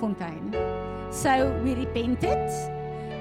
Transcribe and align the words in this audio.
Bloemfontein. 0.00 1.12
So 1.12 1.52
we 1.62 1.74
repented, 1.74 2.38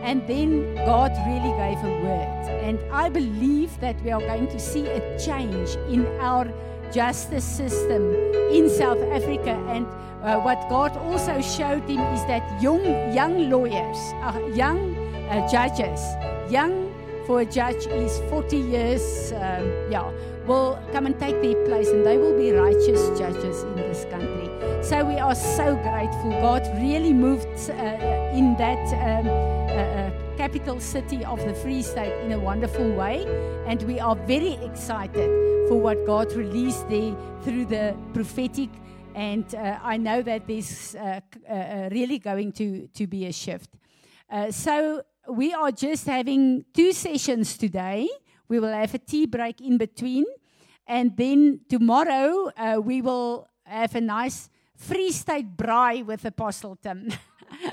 and 0.04 0.26
then 0.28 0.76
God 0.86 1.12
really 1.28 1.54
gave 1.58 1.84
a 1.84 2.04
word. 2.04 2.50
And 2.64 2.80
I 2.92 3.10
believe 3.10 3.80
that 3.82 4.02
we 4.04 4.12
are 4.12 4.22
going 4.22 4.48
to 4.48 4.60
see 4.60 4.88
a 4.88 5.20
change 5.20 5.76
in 5.90 6.06
our 6.20 6.48
justice 6.92 7.44
system 7.44 8.14
in 8.52 8.70
South 8.70 9.02
Africa. 9.12 9.52
And 9.70 9.86
uh, 10.24 10.40
what 10.40 10.70
God 10.70 10.96
also 10.98 11.42
showed 11.42 11.84
him 11.84 12.00
is 12.14 12.22
that 12.28 12.62
young, 12.62 12.84
young 13.14 13.50
lawyers, 13.50 13.98
uh, 14.22 14.40
young 14.54 14.96
uh, 15.30 15.48
judges, 15.50 16.02
young 16.52 16.94
for 17.26 17.42
a 17.42 17.46
judge 17.46 17.86
is 17.88 18.20
40 18.30 18.58
years, 18.58 19.32
um, 19.34 19.92
yeah, 19.92 20.12
will 20.48 20.80
come 20.92 21.06
and 21.06 21.20
take 21.20 21.42
their 21.42 21.64
place 21.66 21.90
and 21.90 22.06
they 22.06 22.18
will 22.18 22.36
be 22.36 22.52
righteous 22.52 23.18
judges 23.20 23.64
in 23.64 23.76
this 23.76 24.06
country. 24.06 24.39
So 24.90 25.06
we 25.06 25.20
are 25.20 25.36
so 25.36 25.76
grateful. 25.76 26.32
God 26.42 26.68
really 26.82 27.14
moved 27.14 27.70
uh, 27.70 28.34
in 28.34 28.56
that 28.58 28.84
um, 28.96 29.28
uh, 29.28 29.72
uh, 29.72 30.36
capital 30.36 30.80
city 30.80 31.24
of 31.24 31.38
the 31.46 31.54
Free 31.54 31.84
State 31.84 32.20
in 32.26 32.32
a 32.32 32.40
wonderful 32.40 32.92
way. 32.94 33.24
And 33.68 33.84
we 33.84 34.00
are 34.00 34.16
very 34.16 34.54
excited 34.54 35.30
for 35.70 35.80
what 35.80 36.08
God 36.08 36.34
released 36.34 36.90
there 36.90 37.16
through 37.44 37.66
the 37.66 37.96
prophetic. 38.16 38.72
And 39.14 39.46
uh, 39.54 39.78
I 39.84 39.98
know 39.98 40.24
that 40.24 40.48
there's 40.48 40.96
uh, 40.96 41.20
uh, 41.48 41.90
really 41.92 42.18
going 42.18 42.52
to, 42.54 42.88
to 42.88 43.06
be 43.06 43.28
a 43.28 43.32
shift. 43.32 43.70
so 44.50 45.04
we 45.30 45.54
are 45.54 45.72
just 45.72 46.08
having 46.08 46.66
two 46.74 46.94
sessions 46.94 47.60
today. 47.60 48.10
We 48.48 48.60
will 48.60 48.74
have 48.74 48.96
a 48.96 48.98
tea 48.98 49.28
break 49.28 49.62
in 49.62 49.78
between. 49.78 50.26
And 50.88 51.16
then 51.16 51.60
tomorrow 51.70 52.50
uh, 52.58 52.82
we 52.84 53.04
will 53.04 53.48
have 53.66 53.94
a 53.94 54.02
nice 54.02 54.50
Free 54.80 55.12
State 55.12 55.58
braai 55.58 56.06
with 56.06 56.24
Apostle 56.24 56.78
Tim. 56.78 57.10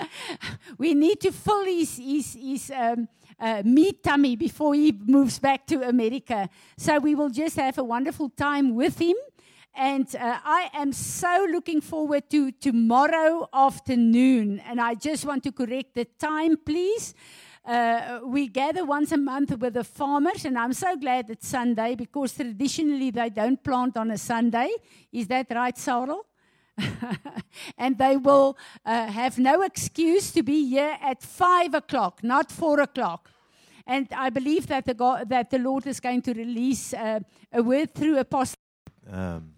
we 0.78 0.92
need 0.92 1.20
to 1.20 1.30
fill 1.30 1.64
his, 1.64 1.96
his, 1.96 2.34
his 2.34 2.72
um, 2.74 3.08
uh, 3.38 3.62
meat 3.64 4.02
tummy 4.02 4.34
before 4.34 4.74
he 4.74 4.92
moves 5.06 5.38
back 5.38 5.66
to 5.68 5.88
America. 5.88 6.48
So 6.76 6.98
we 6.98 7.14
will 7.14 7.30
just 7.30 7.56
have 7.56 7.78
a 7.78 7.84
wonderful 7.84 8.30
time 8.30 8.74
with 8.74 8.98
him. 8.98 9.14
And 9.72 10.08
uh, 10.16 10.38
I 10.44 10.68
am 10.74 10.92
so 10.92 11.46
looking 11.48 11.80
forward 11.80 12.28
to 12.30 12.50
tomorrow 12.50 13.48
afternoon. 13.54 14.60
And 14.66 14.80
I 14.80 14.94
just 14.94 15.24
want 15.24 15.44
to 15.44 15.52
correct 15.52 15.94
the 15.94 16.06
time, 16.06 16.56
please. 16.56 17.14
Uh, 17.64 18.20
we 18.24 18.48
gather 18.48 18.84
once 18.84 19.12
a 19.12 19.16
month 19.16 19.56
with 19.58 19.74
the 19.74 19.84
farmers, 19.84 20.44
and 20.44 20.56
I'm 20.56 20.72
so 20.72 20.96
glad 20.96 21.30
it's 21.30 21.48
Sunday 21.48 21.94
because 21.94 22.32
traditionally 22.32 23.10
they 23.10 23.28
don't 23.28 23.62
plant 23.62 23.96
on 23.96 24.10
a 24.12 24.18
Sunday. 24.18 24.70
Is 25.12 25.26
that 25.28 25.46
right, 25.50 25.76
Sarah? 25.76 26.18
and 27.78 27.98
they 27.98 28.16
will 28.16 28.56
uh, 28.84 29.06
have 29.06 29.38
no 29.38 29.62
excuse 29.62 30.30
to 30.32 30.42
be 30.42 30.68
here 30.68 30.96
at 31.00 31.22
five 31.22 31.74
o'clock, 31.74 32.22
not 32.22 32.50
four 32.50 32.80
o'clock. 32.80 33.30
And 33.86 34.08
I 34.16 34.30
believe 34.30 34.66
that 34.66 34.84
the, 34.84 34.94
God, 34.94 35.28
that 35.28 35.50
the 35.50 35.58
Lord 35.58 35.86
is 35.86 36.00
going 36.00 36.22
to 36.22 36.34
release 36.34 36.92
uh, 36.92 37.20
a 37.52 37.62
word 37.62 37.94
through 37.94 38.18
Apostle. 38.18 38.56
Um, 39.08 39.52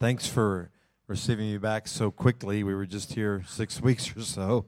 thanks 0.00 0.26
for 0.26 0.70
receiving 1.06 1.50
me 1.50 1.58
back 1.58 1.86
so 1.86 2.10
quickly. 2.10 2.64
We 2.64 2.74
were 2.74 2.86
just 2.86 3.12
here 3.12 3.44
six 3.46 3.80
weeks 3.82 4.16
or 4.16 4.22
so. 4.22 4.66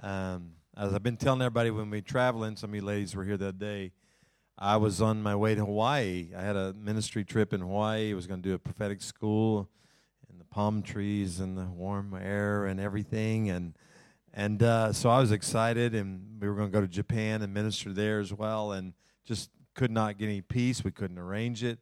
Um, 0.00 0.52
as 0.76 0.94
I've 0.94 1.02
been 1.02 1.16
telling 1.16 1.42
everybody 1.42 1.70
when 1.70 1.90
we 1.90 2.00
traveling, 2.00 2.56
some 2.56 2.70
of 2.70 2.76
you 2.76 2.82
ladies 2.82 3.16
were 3.16 3.24
here 3.24 3.36
that 3.36 3.58
day. 3.58 3.92
I 4.56 4.76
was 4.76 5.00
on 5.00 5.22
my 5.22 5.34
way 5.34 5.54
to 5.54 5.64
Hawaii. 5.64 6.30
I 6.36 6.42
had 6.42 6.56
a 6.56 6.72
ministry 6.74 7.24
trip 7.24 7.52
in 7.52 7.60
Hawaii. 7.60 8.12
I 8.12 8.14
was 8.14 8.26
going 8.26 8.42
to 8.42 8.48
do 8.48 8.54
a 8.54 8.58
prophetic 8.58 9.02
school 9.02 9.68
palm 10.58 10.82
trees 10.82 11.38
and 11.38 11.56
the 11.56 11.66
warm 11.66 12.18
air 12.20 12.66
and 12.66 12.80
everything. 12.80 13.48
And 13.48 13.76
and 14.34 14.60
uh, 14.60 14.92
so 14.92 15.08
I 15.08 15.20
was 15.20 15.30
excited, 15.30 15.94
and 15.94 16.40
we 16.40 16.48
were 16.48 16.56
going 16.56 16.68
to 16.68 16.72
go 16.72 16.80
to 16.80 16.88
Japan 16.88 17.42
and 17.42 17.54
minister 17.54 17.92
there 17.92 18.18
as 18.18 18.32
well. 18.32 18.72
And 18.72 18.92
just 19.24 19.50
could 19.76 19.92
not 19.92 20.18
get 20.18 20.24
any 20.24 20.40
peace. 20.40 20.82
We 20.82 20.90
couldn't 20.90 21.18
arrange 21.18 21.62
it. 21.62 21.78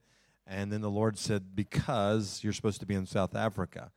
And 0.47 0.71
then 0.71 0.83
the 0.83 0.91
Lord 0.91 1.17
said, 1.17 1.57
"Because 1.57 2.45
you're 2.45 2.53
supposed 2.53 2.81
to 2.81 2.87
be 2.87 2.95
in 2.95 3.07
South 3.07 3.35
Africa." 3.35 3.93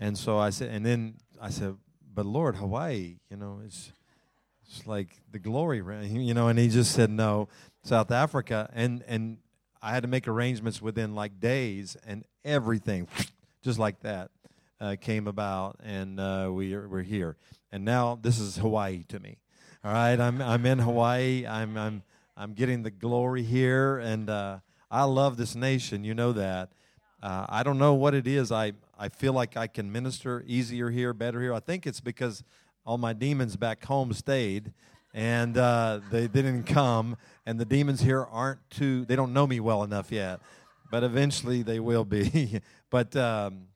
And 0.00 0.16
so 0.16 0.38
I 0.38 0.48
said, 0.50 0.70
and 0.70 0.86
then 0.86 1.16
I 1.38 1.50
said, 1.50 1.76
"But 2.14 2.24
Lord, 2.24 2.56
Hawaii, 2.56 3.18
you 3.30 3.36
know, 3.36 3.60
it's." 3.62 3.92
It's 4.70 4.86
like 4.86 5.22
the 5.30 5.38
glory, 5.38 5.78
you 5.78 6.34
know. 6.34 6.48
And 6.48 6.58
he 6.58 6.68
just 6.68 6.92
said 6.92 7.08
no, 7.08 7.48
South 7.84 8.10
Africa, 8.10 8.68
and 8.74 9.02
and 9.08 9.38
I 9.80 9.92
had 9.92 10.02
to 10.02 10.10
make 10.10 10.28
arrangements 10.28 10.82
within 10.82 11.14
like 11.14 11.40
days, 11.40 11.96
and 12.06 12.26
everything, 12.44 13.08
just 13.68 13.78
like 13.78 14.00
that, 14.00 14.30
uh, 14.80 14.96
came 14.98 15.26
about, 15.26 15.76
and 15.84 16.18
uh, 16.18 16.48
we 16.50 16.72
are, 16.72 16.88
we're 16.88 17.02
here. 17.02 17.36
And 17.70 17.84
now 17.84 18.18
this 18.22 18.38
is 18.38 18.56
Hawaii 18.56 19.02
to 19.08 19.20
me. 19.20 19.36
All 19.84 19.92
right, 19.92 20.18
I'm 20.18 20.40
I'm 20.40 20.64
in 20.64 20.78
Hawaii. 20.78 21.46
I'm 21.46 21.76
I'm 21.76 22.02
I'm 22.34 22.54
getting 22.54 22.82
the 22.82 22.90
glory 22.90 23.42
here, 23.42 23.98
and 23.98 24.30
uh, 24.30 24.60
I 24.90 25.04
love 25.04 25.36
this 25.36 25.54
nation. 25.54 26.02
You 26.02 26.14
know 26.14 26.32
that. 26.32 26.70
Uh, 27.22 27.44
I 27.46 27.62
don't 27.62 27.76
know 27.76 27.92
what 27.92 28.14
it 28.14 28.26
is. 28.26 28.50
I 28.50 28.72
I 28.98 29.10
feel 29.10 29.34
like 29.34 29.54
I 29.54 29.66
can 29.66 29.92
minister 29.92 30.42
easier 30.46 30.88
here, 30.88 31.12
better 31.12 31.38
here. 31.38 31.52
I 31.52 31.60
think 31.60 31.86
it's 31.86 32.00
because 32.00 32.42
all 32.86 32.96
my 32.96 33.12
demons 33.12 33.56
back 33.56 33.84
home 33.84 34.14
stayed 34.14 34.72
and 35.12 35.58
uh, 35.58 36.00
they, 36.10 36.20
they 36.20 36.40
didn't 36.40 36.64
come 36.64 37.18
and 37.44 37.60
the 37.60 37.66
demons 37.66 38.00
here 38.00 38.24
aren't 38.24 38.60
too 38.70 39.04
they 39.06 39.16
don't 39.16 39.32
know 39.32 39.46
me 39.46 39.58
well 39.58 39.82
enough 39.82 40.12
yet 40.12 40.40
but 40.90 41.02
eventually 41.02 41.62
they 41.62 41.80
will 41.80 42.04
be. 42.04 42.60
But 42.90 43.14
um, 43.16 43.66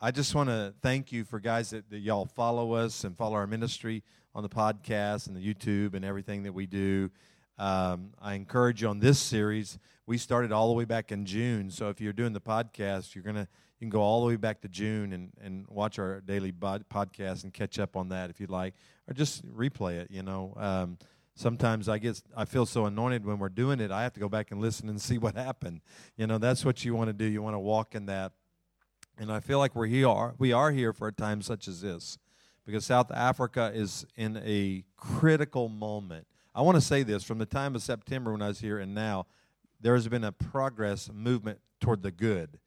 i 0.00 0.10
just 0.10 0.34
want 0.34 0.48
to 0.48 0.74
thank 0.82 1.12
you 1.12 1.22
for 1.24 1.38
guys 1.38 1.70
that, 1.70 1.88
that 1.90 1.98
y'all 1.98 2.26
follow 2.26 2.72
us 2.72 3.04
and 3.04 3.16
follow 3.16 3.36
our 3.36 3.46
ministry 3.46 4.02
on 4.34 4.42
the 4.42 4.48
podcast 4.48 5.28
and 5.28 5.36
the 5.36 5.54
youtube 5.54 5.94
and 5.94 6.04
everything 6.04 6.42
that 6.42 6.52
we 6.52 6.66
do. 6.66 7.12
Um, 7.58 8.10
i 8.20 8.34
encourage 8.34 8.82
you 8.82 8.88
on 8.88 8.98
this 8.98 9.20
series 9.20 9.78
we 10.04 10.18
started 10.18 10.50
all 10.50 10.66
the 10.66 10.74
way 10.74 10.84
back 10.84 11.12
in 11.12 11.26
june. 11.26 11.70
So 11.70 11.90
if 11.90 12.00
you're 12.00 12.12
doing 12.12 12.32
the 12.32 12.40
podcast 12.40 13.14
you're 13.14 13.22
to 13.22 13.46
you 13.80 13.86
can 13.86 13.90
go 13.90 14.02
all 14.02 14.20
the 14.20 14.26
way 14.26 14.36
back 14.36 14.60
to 14.60 14.68
June 14.68 15.14
and, 15.14 15.30
and 15.40 15.66
watch 15.68 15.98
our 15.98 16.20
daily 16.20 16.50
bod- 16.50 16.84
podcast 16.90 17.44
and 17.44 17.52
catch 17.52 17.78
up 17.78 17.96
on 17.96 18.10
that 18.10 18.28
if 18.28 18.38
you'd 18.38 18.50
like, 18.50 18.74
or 19.08 19.14
just 19.14 19.46
replay 19.50 19.94
it. 19.94 20.10
You 20.10 20.22
know, 20.22 20.52
um, 20.58 20.98
sometimes 21.34 21.88
I 21.88 21.98
get 21.98 22.22
I 22.36 22.44
feel 22.44 22.66
so 22.66 22.86
anointed 22.86 23.24
when 23.24 23.38
we're 23.38 23.48
doing 23.48 23.80
it. 23.80 23.90
I 23.90 24.02
have 24.02 24.12
to 24.14 24.20
go 24.20 24.28
back 24.28 24.50
and 24.50 24.60
listen 24.60 24.88
and 24.88 25.00
see 25.00 25.18
what 25.18 25.34
happened. 25.34 25.80
You 26.16 26.26
know, 26.26 26.38
that's 26.38 26.64
what 26.64 26.84
you 26.84 26.94
want 26.94 27.08
to 27.08 27.12
do. 27.12 27.24
You 27.24 27.42
want 27.42 27.54
to 27.54 27.60
walk 27.60 27.94
in 27.94 28.06
that. 28.06 28.32
And 29.18 29.30
I 29.30 29.40
feel 29.40 29.58
like 29.58 29.74
we're 29.74 29.86
here. 29.86 30.34
We 30.38 30.52
are 30.52 30.70
here 30.70 30.92
for 30.92 31.08
a 31.08 31.12
time 31.12 31.42
such 31.42 31.68
as 31.68 31.82
this, 31.82 32.16
because 32.64 32.86
South 32.86 33.12
Africa 33.12 33.70
is 33.74 34.06
in 34.16 34.38
a 34.38 34.84
critical 34.96 35.68
moment. 35.68 36.26
I 36.54 36.62
want 36.62 36.76
to 36.76 36.80
say 36.80 37.02
this 37.02 37.22
from 37.22 37.38
the 37.38 37.46
time 37.46 37.74
of 37.74 37.82
September 37.82 38.32
when 38.32 38.42
I 38.42 38.48
was 38.48 38.60
here 38.60 38.78
and 38.78 38.94
now, 38.94 39.26
there 39.80 39.94
has 39.94 40.08
been 40.08 40.24
a 40.24 40.32
progress 40.32 41.10
movement 41.12 41.60
toward 41.80 42.02
the 42.02 42.10
good 42.10 42.58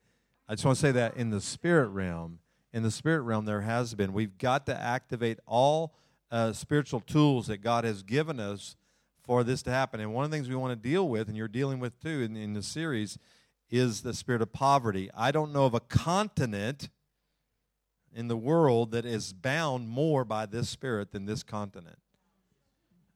I 0.47 0.55
just 0.55 0.65
want 0.65 0.77
to 0.77 0.81
say 0.81 0.91
that 0.91 1.15
in 1.15 1.29
the 1.29 1.39
spirit 1.39 1.87
realm, 1.87 2.39
in 2.73 2.83
the 2.83 2.91
spirit 2.91 3.21
realm, 3.21 3.45
there 3.45 3.61
has 3.61 3.95
been. 3.95 4.13
We've 4.13 4.37
got 4.37 4.65
to 4.65 4.79
activate 4.79 5.39
all 5.45 5.95
uh, 6.33 6.51
spiritual 6.51 6.99
tools 6.99 7.45
that 7.45 7.59
God 7.59 7.83
has 7.83 8.01
given 8.01 8.39
us 8.39 8.75
for 9.23 9.43
this 9.43 9.61
to 9.63 9.69
happen. 9.69 9.99
And 9.99 10.13
one 10.13 10.25
of 10.25 10.31
the 10.31 10.35
things 10.35 10.49
we 10.49 10.55
want 10.55 10.71
to 10.71 10.89
deal 10.89 11.07
with, 11.07 11.27
and 11.27 11.37
you're 11.37 11.47
dealing 11.47 11.79
with 11.79 11.99
too 12.01 12.23
in, 12.23 12.35
in 12.35 12.53
the 12.53 12.63
series, 12.63 13.19
is 13.69 14.01
the 14.01 14.15
spirit 14.15 14.41
of 14.41 14.51
poverty. 14.51 15.11
I 15.15 15.29
don't 15.31 15.53
know 15.53 15.65
of 15.65 15.75
a 15.75 15.79
continent 15.79 16.89
in 18.11 18.27
the 18.27 18.35
world 18.35 18.91
that 18.91 19.05
is 19.05 19.31
bound 19.31 19.89
more 19.89 20.25
by 20.25 20.47
this 20.47 20.69
spirit 20.69 21.11
than 21.11 21.25
this 21.25 21.43
continent. 21.43 21.99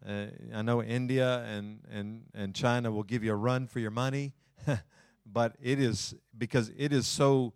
Uh, 0.08 0.28
I 0.54 0.62
know 0.62 0.84
India 0.84 1.40
and, 1.40 1.80
and, 1.92 2.25
and 2.36 2.54
China 2.54 2.92
will 2.92 3.04
give 3.04 3.24
you 3.24 3.34
a 3.34 3.36
run 3.36 3.66
for 3.66 3.80
your 3.80 3.92
money. 3.92 4.34
but 5.25 5.56
it 5.60 5.80
is 5.80 6.14
because 6.38 6.72
it 6.78 6.94
is 6.94 7.08
so 7.08 7.54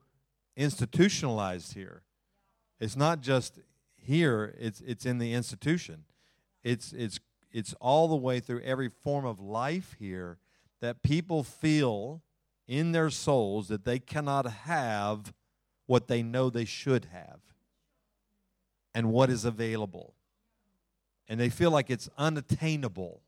institutionalized 0.57 1.73
here. 1.73 2.01
It's 2.79 2.95
not 2.95 3.21
just 3.21 3.59
here, 4.01 4.55
it's 4.59 4.81
it's 4.81 5.05
in 5.05 5.17
the 5.17 5.33
institution. 5.33 6.03
It's 6.63 6.93
it's 6.93 7.19
it's 7.51 7.73
all 7.79 8.07
the 8.07 8.15
way 8.15 8.39
through 8.39 8.61
every 8.61 8.89
form 8.89 9.25
of 9.25 9.39
life 9.39 9.95
here 9.99 10.37
that 10.79 11.03
people 11.03 11.43
feel 11.43 12.21
in 12.67 12.91
their 12.91 13.09
souls 13.09 13.67
that 13.67 13.85
they 13.85 13.99
cannot 13.99 14.45
have 14.47 15.33
what 15.85 16.07
they 16.07 16.23
know 16.23 16.49
they 16.49 16.65
should 16.65 17.05
have 17.11 17.39
and 18.93 19.11
what 19.11 19.29
is 19.29 19.45
available. 19.45 20.13
And 21.27 21.39
they 21.39 21.49
feel 21.49 21.71
like 21.71 21.89
it's 21.89 22.09
unattainable. 22.17 23.21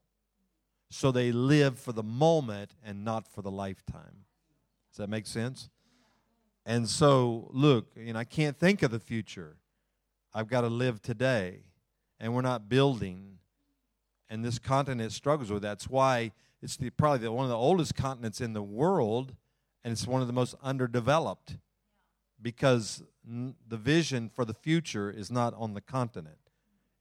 So 0.90 1.12
they 1.12 1.32
live 1.32 1.80
for 1.80 1.92
the 1.92 2.04
moment 2.04 2.76
and 2.86 3.04
not 3.04 3.28
for 3.28 3.42
the 3.42 3.52
lifetime. 3.52 4.26
Does 4.92 4.98
that 4.98 5.10
make 5.10 5.26
sense? 5.26 5.70
And 6.66 6.88
so, 6.88 7.50
look, 7.52 7.96
know, 7.98 8.20
I 8.20 8.24
can't 8.24 8.58
think 8.58 8.84
of 8.84 8.92
the 8.92 9.00
future. 9.00 9.58
I've 10.34 10.48
got 10.48 10.62
to 10.62 10.68
live 10.68 11.02
today. 11.02 11.64
And 12.20 12.34
we're 12.34 12.42
not 12.42 12.70
building. 12.70 13.40
And 14.30 14.44
this 14.44 14.60
continent 14.60 15.12
struggles 15.12 15.52
with 15.52 15.62
that. 15.64 15.70
That's 15.70 15.90
why 15.90 16.32
it's 16.62 16.78
the, 16.78 16.90
probably 16.90 17.20
the, 17.20 17.32
one 17.32 17.44
of 17.44 17.50
the 17.50 17.58
oldest 17.58 17.96
continents 17.96 18.40
in 18.40 18.54
the 18.54 18.64
world, 18.64 19.36
and 19.84 19.92
it's 19.92 20.08
one 20.08 20.22
of 20.22 20.28
the 20.28 20.34
most 20.34 20.56
underdeveloped 20.64 21.58
because 22.42 23.04
n- 23.28 23.56
the 23.68 23.76
vision 23.76 24.30
for 24.30 24.46
the 24.46 24.54
future 24.54 25.12
is 25.12 25.30
not 25.30 25.54
on 25.58 25.74
the 25.74 25.82
continent. 25.82 26.38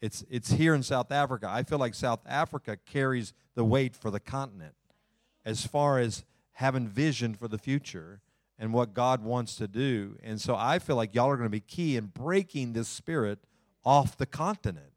It's, 0.01 0.25
it's 0.29 0.53
here 0.53 0.75
in 0.75 0.83
South 0.83 1.13
Africa. 1.13 1.47
I 1.49 1.63
feel 1.63 1.79
like 1.79 1.95
South 1.95 2.21
Africa 2.27 2.77
carries 2.85 3.33
the 3.55 3.65
weight 3.65 3.95
for 3.95 4.11
the 4.11 4.19
continent 4.19 4.75
as 5.45 5.65
far 5.65 6.01
as 6.01 6.25
having 6.55 6.89
vision 6.89 7.35
for 7.35 7.47
the 7.47 7.59
future 7.59 8.21
and 8.63 8.73
what 8.73 8.95
God 8.95 9.25
wants 9.25 9.57
to 9.57 9.67
do. 9.67 10.17
And 10.23 10.41
so 10.41 10.55
I 10.57 10.79
feel 10.79 10.95
like 10.95 11.17
y'all 11.17 11.29
are 11.29 11.37
going 11.37 11.49
to 11.49 11.51
be 11.51 11.59
key 11.59 11.97
in 11.97 12.07
breaking 12.07 12.75
this 12.75 12.87
spirit 12.87 13.41
off 13.85 14.17
the 14.17 14.25
continent, 14.25 14.93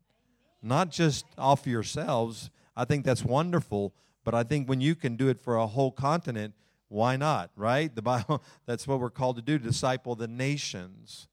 not 0.62 0.92
just 0.92 1.26
off 1.36 1.66
yourselves. 1.66 2.52
I 2.78 2.86
think 2.86 3.04
that's 3.04 3.24
wonderful, 3.24 3.92
but 4.24 4.36
I 4.36 4.44
think 4.44 4.70
when 4.70 4.82
you 4.82 4.94
can 4.94 5.16
do 5.16 5.30
it 5.30 5.40
for 5.40 5.56
a 5.56 5.66
whole 5.66 5.90
continent, 5.90 6.54
why 6.90 7.16
not, 7.16 7.50
right? 7.56 7.94
The 7.94 8.04
Bible, 8.04 8.44
that's 8.68 8.88
what 8.88 9.00
we're 9.00 9.10
called 9.10 9.38
to 9.38 9.42
do, 9.42 9.58
disciple 9.58 10.14
the 10.14 10.28
nations. 10.28 11.28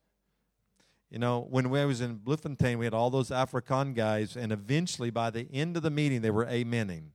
You 1.11 1.19
know, 1.19 1.47
when 1.51 1.69
we 1.69 1.85
was 1.85 2.01
in 2.01 2.15
Bloemfontein, 2.15 2.79
we 2.79 2.87
had 2.87 2.95
all 2.95 3.11
those 3.11 3.29
Afrikaan 3.29 3.95
guys, 3.95 4.39
and 4.39 4.53
eventually 4.53 5.11
by 5.11 5.29
the 5.29 5.47
end 5.53 5.77
of 5.77 5.83
the 5.83 5.91
meeting, 5.91 6.23
they 6.23 6.31
were 6.31 6.47
amening 6.47 7.09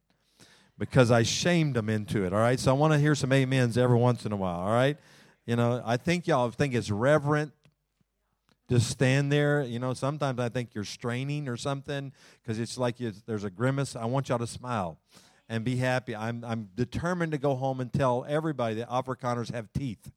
because 0.78 1.12
I 1.12 1.24
shamed 1.24 1.76
them 1.76 1.90
into 1.90 2.26
it, 2.26 2.34
all 2.34 2.40
right? 2.40 2.60
So 2.60 2.72
I 2.72 2.74
want 2.78 2.94
to 2.94 3.00
hear 3.00 3.16
some 3.16 3.32
amens 3.32 3.78
every 3.78 3.98
once 3.98 4.26
in 4.26 4.32
a 4.32 4.36
while, 4.36 4.60
all 4.60 4.74
right? 4.74 4.98
You 5.46 5.56
know, 5.56 5.82
I 5.86 5.98
think 5.98 6.28
y'all 6.28 6.52
think 6.52 6.76
it's 6.76 6.92
reverent 6.92 7.52
to 8.70 8.80
stand 8.80 9.32
there. 9.32 9.64
You 9.64 9.80
know, 9.80 9.94
sometimes 9.94 10.40
I 10.40 10.50
think 10.50 10.76
you're 10.76 10.84
straining 10.84 11.48
or 11.48 11.58
something 11.58 12.12
because 12.42 12.60
it's 12.60 12.78
like 12.78 13.00
you, 13.00 13.14
there's 13.26 13.44
a 13.44 13.50
grimace. 13.50 13.96
I 13.96 14.06
want 14.06 14.30
y'all 14.30 14.40
to 14.40 14.48
smile 14.48 14.98
and 15.50 15.64
be 15.64 15.78
happy. 15.78 16.16
I'm, 16.16 16.44
I'm 16.44 16.70
determined 16.76 17.32
to 17.32 17.38
go 17.38 17.56
home 17.56 17.80
and 17.80 17.92
tell 17.92 18.26
everybody 18.28 18.76
that 18.76 18.90
Afrikaners 18.90 19.54
have 19.54 19.72
teeth. 19.74 20.12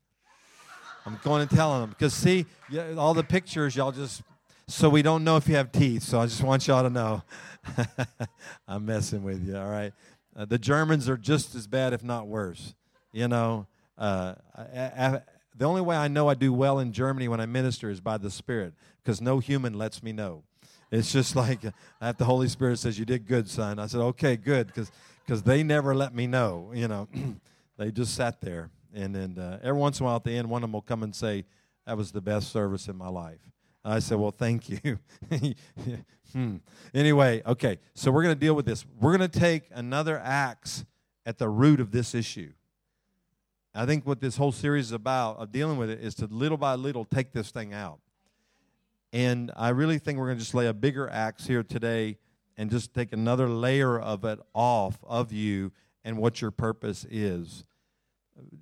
I'm 1.06 1.18
going 1.24 1.42
and 1.42 1.50
telling 1.50 1.80
them 1.80 1.90
because 1.90 2.12
see, 2.12 2.44
all 2.96 3.14
the 3.14 3.22
pictures 3.22 3.74
y'all 3.74 3.92
just 3.92 4.22
so 4.68 4.88
we 4.88 5.02
don't 5.02 5.24
know 5.24 5.36
if 5.36 5.48
you 5.48 5.56
have 5.56 5.72
teeth. 5.72 6.02
So 6.02 6.20
I 6.20 6.26
just 6.26 6.42
want 6.42 6.66
y'all 6.68 6.82
to 6.82 6.90
know. 6.90 7.22
I'm 8.68 8.86
messing 8.86 9.22
with 9.22 9.46
you. 9.46 9.56
All 9.56 9.68
right, 9.68 9.92
uh, 10.40 10.44
the 10.46 10.58
Germans 10.58 11.08
are 11.08 11.16
just 11.16 11.54
as 11.54 11.66
bad, 11.66 11.92
if 11.92 12.02
not 12.02 12.26
worse. 12.26 12.74
You 13.12 13.28
know, 13.28 13.66
uh, 13.98 14.34
I, 14.56 14.62
I, 14.80 15.20
the 15.56 15.64
only 15.64 15.80
way 15.80 15.96
I 15.96 16.08
know 16.08 16.28
I 16.28 16.34
do 16.34 16.52
well 16.52 16.78
in 16.78 16.92
Germany 16.92 17.28
when 17.28 17.40
I 17.40 17.46
minister 17.46 17.90
is 17.90 18.00
by 18.00 18.16
the 18.18 18.30
Spirit, 18.30 18.74
because 19.02 19.20
no 19.20 19.38
human 19.38 19.74
lets 19.74 20.02
me 20.02 20.12
know. 20.12 20.44
It's 20.90 21.12
just 21.12 21.36
like 21.44 21.60
uh, 22.00 22.12
the 22.12 22.24
Holy 22.24 22.48
Spirit 22.48 22.78
says, 22.78 22.98
"You 22.98 23.04
did 23.04 23.26
good, 23.26 23.48
son." 23.48 23.78
I 23.78 23.86
said, 23.86 24.00
"Okay, 24.00 24.36
good," 24.36 24.68
because 24.68 24.90
because 25.24 25.42
they 25.42 25.62
never 25.62 25.94
let 25.94 26.14
me 26.14 26.26
know. 26.26 26.70
You 26.74 26.88
know, 26.88 27.08
they 27.78 27.90
just 27.90 28.14
sat 28.14 28.40
there. 28.40 28.70
And 28.92 29.14
then 29.14 29.38
uh, 29.38 29.60
every 29.62 29.78
once 29.78 30.00
in 30.00 30.04
a 30.04 30.06
while 30.06 30.16
at 30.16 30.24
the 30.24 30.32
end, 30.32 30.50
one 30.50 30.62
of 30.62 30.68
them 30.68 30.72
will 30.72 30.82
come 30.82 31.02
and 31.02 31.14
say, 31.14 31.44
That 31.86 31.96
was 31.96 32.12
the 32.12 32.20
best 32.20 32.50
service 32.50 32.88
in 32.88 32.96
my 32.96 33.08
life. 33.08 33.40
I 33.84 34.00
said, 34.00 34.18
Well, 34.18 34.32
thank 34.32 34.68
you. 34.68 34.98
hmm. 36.32 36.56
Anyway, 36.94 37.42
okay, 37.46 37.78
so 37.94 38.10
we're 38.10 38.22
going 38.22 38.34
to 38.34 38.40
deal 38.40 38.54
with 38.54 38.66
this. 38.66 38.84
We're 39.00 39.16
going 39.16 39.30
to 39.30 39.38
take 39.38 39.64
another 39.72 40.18
axe 40.18 40.84
at 41.26 41.38
the 41.38 41.48
root 41.48 41.80
of 41.80 41.90
this 41.90 42.14
issue. 42.14 42.52
I 43.74 43.86
think 43.86 44.06
what 44.06 44.20
this 44.20 44.36
whole 44.36 44.52
series 44.52 44.86
is 44.86 44.92
about, 44.92 45.38
of 45.38 45.52
dealing 45.52 45.76
with 45.76 45.90
it, 45.90 46.00
is 46.00 46.14
to 46.16 46.26
little 46.26 46.58
by 46.58 46.74
little 46.74 47.04
take 47.04 47.32
this 47.32 47.50
thing 47.50 47.72
out. 47.72 48.00
And 49.12 49.52
I 49.56 49.70
really 49.70 49.98
think 49.98 50.18
we're 50.18 50.26
going 50.26 50.38
to 50.38 50.42
just 50.42 50.54
lay 50.54 50.66
a 50.66 50.74
bigger 50.74 51.08
axe 51.08 51.46
here 51.46 51.62
today 51.62 52.18
and 52.56 52.70
just 52.70 52.94
take 52.94 53.12
another 53.12 53.48
layer 53.48 53.98
of 53.98 54.24
it 54.24 54.38
off 54.54 54.98
of 55.04 55.32
you 55.32 55.72
and 56.04 56.18
what 56.18 56.40
your 56.40 56.50
purpose 56.50 57.06
is. 57.10 57.64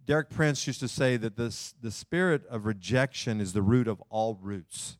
Derek 0.06 0.30
Prince 0.30 0.66
used 0.66 0.80
to 0.80 0.88
say 0.88 1.16
that 1.16 1.36
this, 1.36 1.74
the 1.80 1.90
spirit 1.90 2.46
of 2.46 2.66
rejection 2.66 3.40
is 3.40 3.52
the 3.52 3.62
root 3.62 3.88
of 3.88 4.02
all 4.10 4.38
roots. 4.40 4.98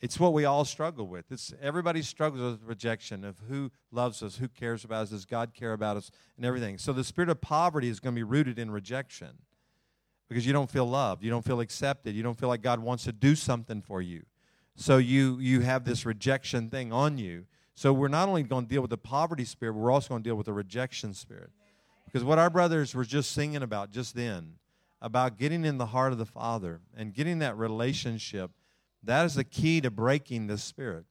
It's 0.00 0.20
what 0.20 0.32
we 0.32 0.44
all 0.44 0.64
struggle 0.64 1.08
with. 1.08 1.32
It's 1.32 1.52
everybody 1.60 2.02
struggles 2.02 2.52
with 2.52 2.68
rejection 2.68 3.24
of 3.24 3.36
who 3.48 3.72
loves 3.90 4.22
us, 4.22 4.36
who 4.36 4.46
cares 4.46 4.84
about 4.84 5.02
us, 5.02 5.10
does 5.10 5.24
God 5.24 5.54
care 5.54 5.72
about 5.72 5.96
us, 5.96 6.10
and 6.36 6.46
everything. 6.46 6.78
So 6.78 6.92
the 6.92 7.02
spirit 7.02 7.28
of 7.30 7.40
poverty 7.40 7.88
is 7.88 7.98
going 7.98 8.14
to 8.14 8.18
be 8.18 8.22
rooted 8.22 8.58
in 8.58 8.70
rejection 8.70 9.30
because 10.28 10.46
you 10.46 10.52
don't 10.52 10.70
feel 10.70 10.88
loved, 10.88 11.24
you 11.24 11.30
don't 11.30 11.44
feel 11.44 11.60
accepted, 11.60 12.14
you 12.14 12.22
don't 12.22 12.38
feel 12.38 12.48
like 12.48 12.62
God 12.62 12.80
wants 12.80 13.04
to 13.04 13.12
do 13.12 13.34
something 13.34 13.82
for 13.82 14.00
you. 14.00 14.22
So 14.76 14.98
you 14.98 15.38
you 15.40 15.60
have 15.62 15.84
this 15.84 16.06
rejection 16.06 16.70
thing 16.70 16.92
on 16.92 17.18
you. 17.18 17.46
So 17.74 17.92
we're 17.92 18.08
not 18.08 18.28
only 18.28 18.44
going 18.44 18.66
to 18.66 18.68
deal 18.68 18.82
with 18.82 18.90
the 18.90 18.98
poverty 18.98 19.44
spirit, 19.44 19.72
we're 19.72 19.90
also 19.90 20.10
going 20.10 20.22
to 20.22 20.28
deal 20.28 20.36
with 20.36 20.46
the 20.46 20.52
rejection 20.52 21.14
spirit. 21.14 21.50
Because 22.04 22.24
what 22.24 22.38
our 22.38 22.50
brothers 22.50 22.94
were 22.94 23.04
just 23.04 23.32
singing 23.32 23.62
about 23.62 23.90
just 23.90 24.14
then, 24.14 24.54
about 25.02 25.36
getting 25.36 25.64
in 25.64 25.78
the 25.78 25.86
heart 25.86 26.12
of 26.12 26.18
the 26.18 26.26
Father 26.26 26.80
and 26.96 27.12
getting 27.12 27.40
that 27.40 27.56
relationship, 27.56 28.50
that 29.08 29.26
is 29.26 29.34
the 29.34 29.44
key 29.44 29.80
to 29.80 29.90
breaking 29.90 30.46
this 30.46 30.62
spirit. 30.62 31.04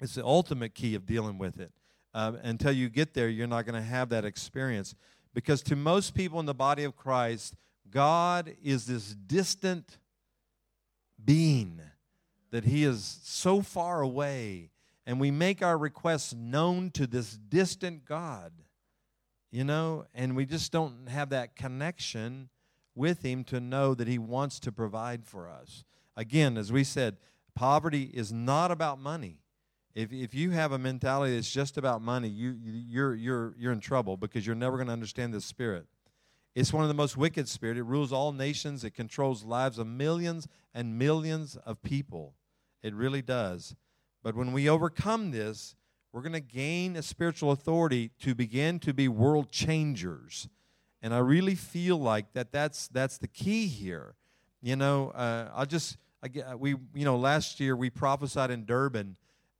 It's 0.00 0.14
the 0.14 0.24
ultimate 0.24 0.74
key 0.74 0.94
of 0.94 1.06
dealing 1.06 1.38
with 1.38 1.60
it. 1.60 1.72
Uh, 2.12 2.32
until 2.42 2.72
you 2.72 2.88
get 2.88 3.14
there, 3.14 3.28
you're 3.28 3.46
not 3.46 3.66
going 3.66 3.80
to 3.80 3.86
have 3.86 4.08
that 4.08 4.24
experience. 4.24 4.94
Because 5.34 5.62
to 5.64 5.76
most 5.76 6.14
people 6.14 6.40
in 6.40 6.46
the 6.46 6.54
body 6.54 6.84
of 6.84 6.96
Christ, 6.96 7.54
God 7.90 8.54
is 8.62 8.86
this 8.86 9.14
distant 9.14 9.98
being 11.22 11.80
that 12.50 12.64
He 12.64 12.84
is 12.84 13.20
so 13.22 13.62
far 13.62 14.00
away. 14.00 14.70
And 15.06 15.20
we 15.20 15.30
make 15.30 15.62
our 15.62 15.78
requests 15.78 16.34
known 16.34 16.90
to 16.92 17.06
this 17.06 17.36
distant 17.36 18.04
God 18.04 18.52
you 19.50 19.64
know, 19.64 20.06
and 20.14 20.36
we 20.36 20.46
just 20.46 20.70
don't 20.70 21.08
have 21.08 21.30
that 21.30 21.56
connection 21.56 22.48
with 22.94 23.22
Him 23.22 23.44
to 23.44 23.60
know 23.60 23.94
that 23.94 24.06
He 24.06 24.18
wants 24.18 24.60
to 24.60 24.72
provide 24.72 25.24
for 25.24 25.48
us. 25.48 25.84
Again, 26.16 26.56
as 26.56 26.72
we 26.72 26.84
said, 26.84 27.16
poverty 27.54 28.10
is 28.12 28.32
not 28.32 28.70
about 28.70 28.98
money. 28.98 29.38
If, 29.94 30.12
if 30.12 30.34
you 30.34 30.50
have 30.52 30.72
a 30.72 30.78
mentality 30.78 31.34
that's 31.34 31.50
just 31.50 31.76
about 31.76 32.00
money, 32.00 32.28
you, 32.28 32.56
you're, 32.62 33.14
you're, 33.14 33.54
you're 33.58 33.72
in 33.72 33.80
trouble 33.80 34.16
because 34.16 34.46
you're 34.46 34.56
never 34.56 34.76
going 34.76 34.86
to 34.86 34.92
understand 34.92 35.34
the 35.34 35.40
spirit. 35.40 35.86
It's 36.54 36.72
one 36.72 36.82
of 36.82 36.88
the 36.88 36.94
most 36.94 37.16
wicked 37.16 37.48
spirits. 37.48 37.78
It 37.78 37.84
rules 37.84 38.12
all 38.12 38.32
nations. 38.32 38.84
It 38.84 38.90
controls 38.90 39.44
lives 39.44 39.78
of 39.78 39.86
millions 39.86 40.48
and 40.74 40.98
millions 40.98 41.56
of 41.56 41.82
people. 41.82 42.34
It 42.82 42.94
really 42.94 43.22
does. 43.22 43.74
But 44.22 44.34
when 44.34 44.52
we 44.52 44.68
overcome 44.68 45.30
this, 45.30 45.76
we're 46.12 46.22
going 46.22 46.32
to 46.32 46.40
gain 46.40 46.96
a 46.96 47.02
spiritual 47.02 47.52
authority 47.52 48.10
to 48.20 48.34
begin 48.34 48.78
to 48.80 48.92
be 48.92 49.06
world 49.06 49.50
changers. 49.50 50.48
And 51.02 51.14
I 51.14 51.18
really 51.18 51.54
feel 51.54 51.98
like 51.98 52.32
that 52.32 52.52
that's, 52.52 52.88
that's 52.88 53.18
the 53.18 53.28
key 53.28 53.66
here. 53.68 54.16
You 54.62 54.76
know, 54.76 55.10
uh, 55.10 55.50
I'll 55.54 55.66
just, 55.66 55.96
I, 56.22 56.54
we, 56.54 56.70
you 56.94 57.04
know, 57.04 57.16
last 57.16 57.60
year 57.60 57.74
we 57.76 57.90
prophesied 57.90 58.50
in 58.50 58.64
Durban. 58.64 59.16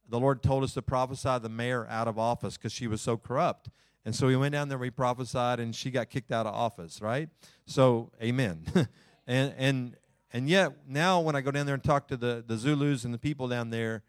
The 0.09 0.19
Lord 0.19 0.43
told 0.43 0.65
us 0.65 0.75
to 0.75 0.83
prophesy 0.83 1.39
the 1.39 1.49
mayor 1.49 1.87
out 1.89 2.09
of 2.09 2.19
office 2.19 2.57
because 2.57 2.73
she 2.73 2.87
was 2.87 3.01
so 3.01 3.17
corrupt. 3.17 3.71
And 4.05 4.15
so 4.15 4.27
we 4.27 4.37
went 4.37 4.53
down 4.53 4.69
there, 4.69 4.79
we 4.79 4.91
prophesied, 4.91 5.61
and 5.61 5.75
she 5.75 5.91
got 5.91 6.11
kicked 6.11 6.33
out 6.33 6.47
of 6.47 6.55
office, 6.55 7.01
right? 7.01 7.29
So, 7.67 8.11
amen. 8.23 8.65
and, 9.27 9.55
and, 9.57 9.97
and 10.33 10.49
yet, 10.49 10.73
now 10.89 11.21
when 11.21 11.37
I 11.37 11.41
go 11.41 11.51
down 11.51 11.67
there 11.67 11.75
and 11.75 11.85
talk 11.85 12.09
to 12.09 12.17
the, 12.17 12.43
the 12.47 12.57
Zulus 12.57 13.05
and 13.05 13.13
the 13.13 13.19
people 13.19 13.47
down 13.49 13.71
there, 13.71 14.03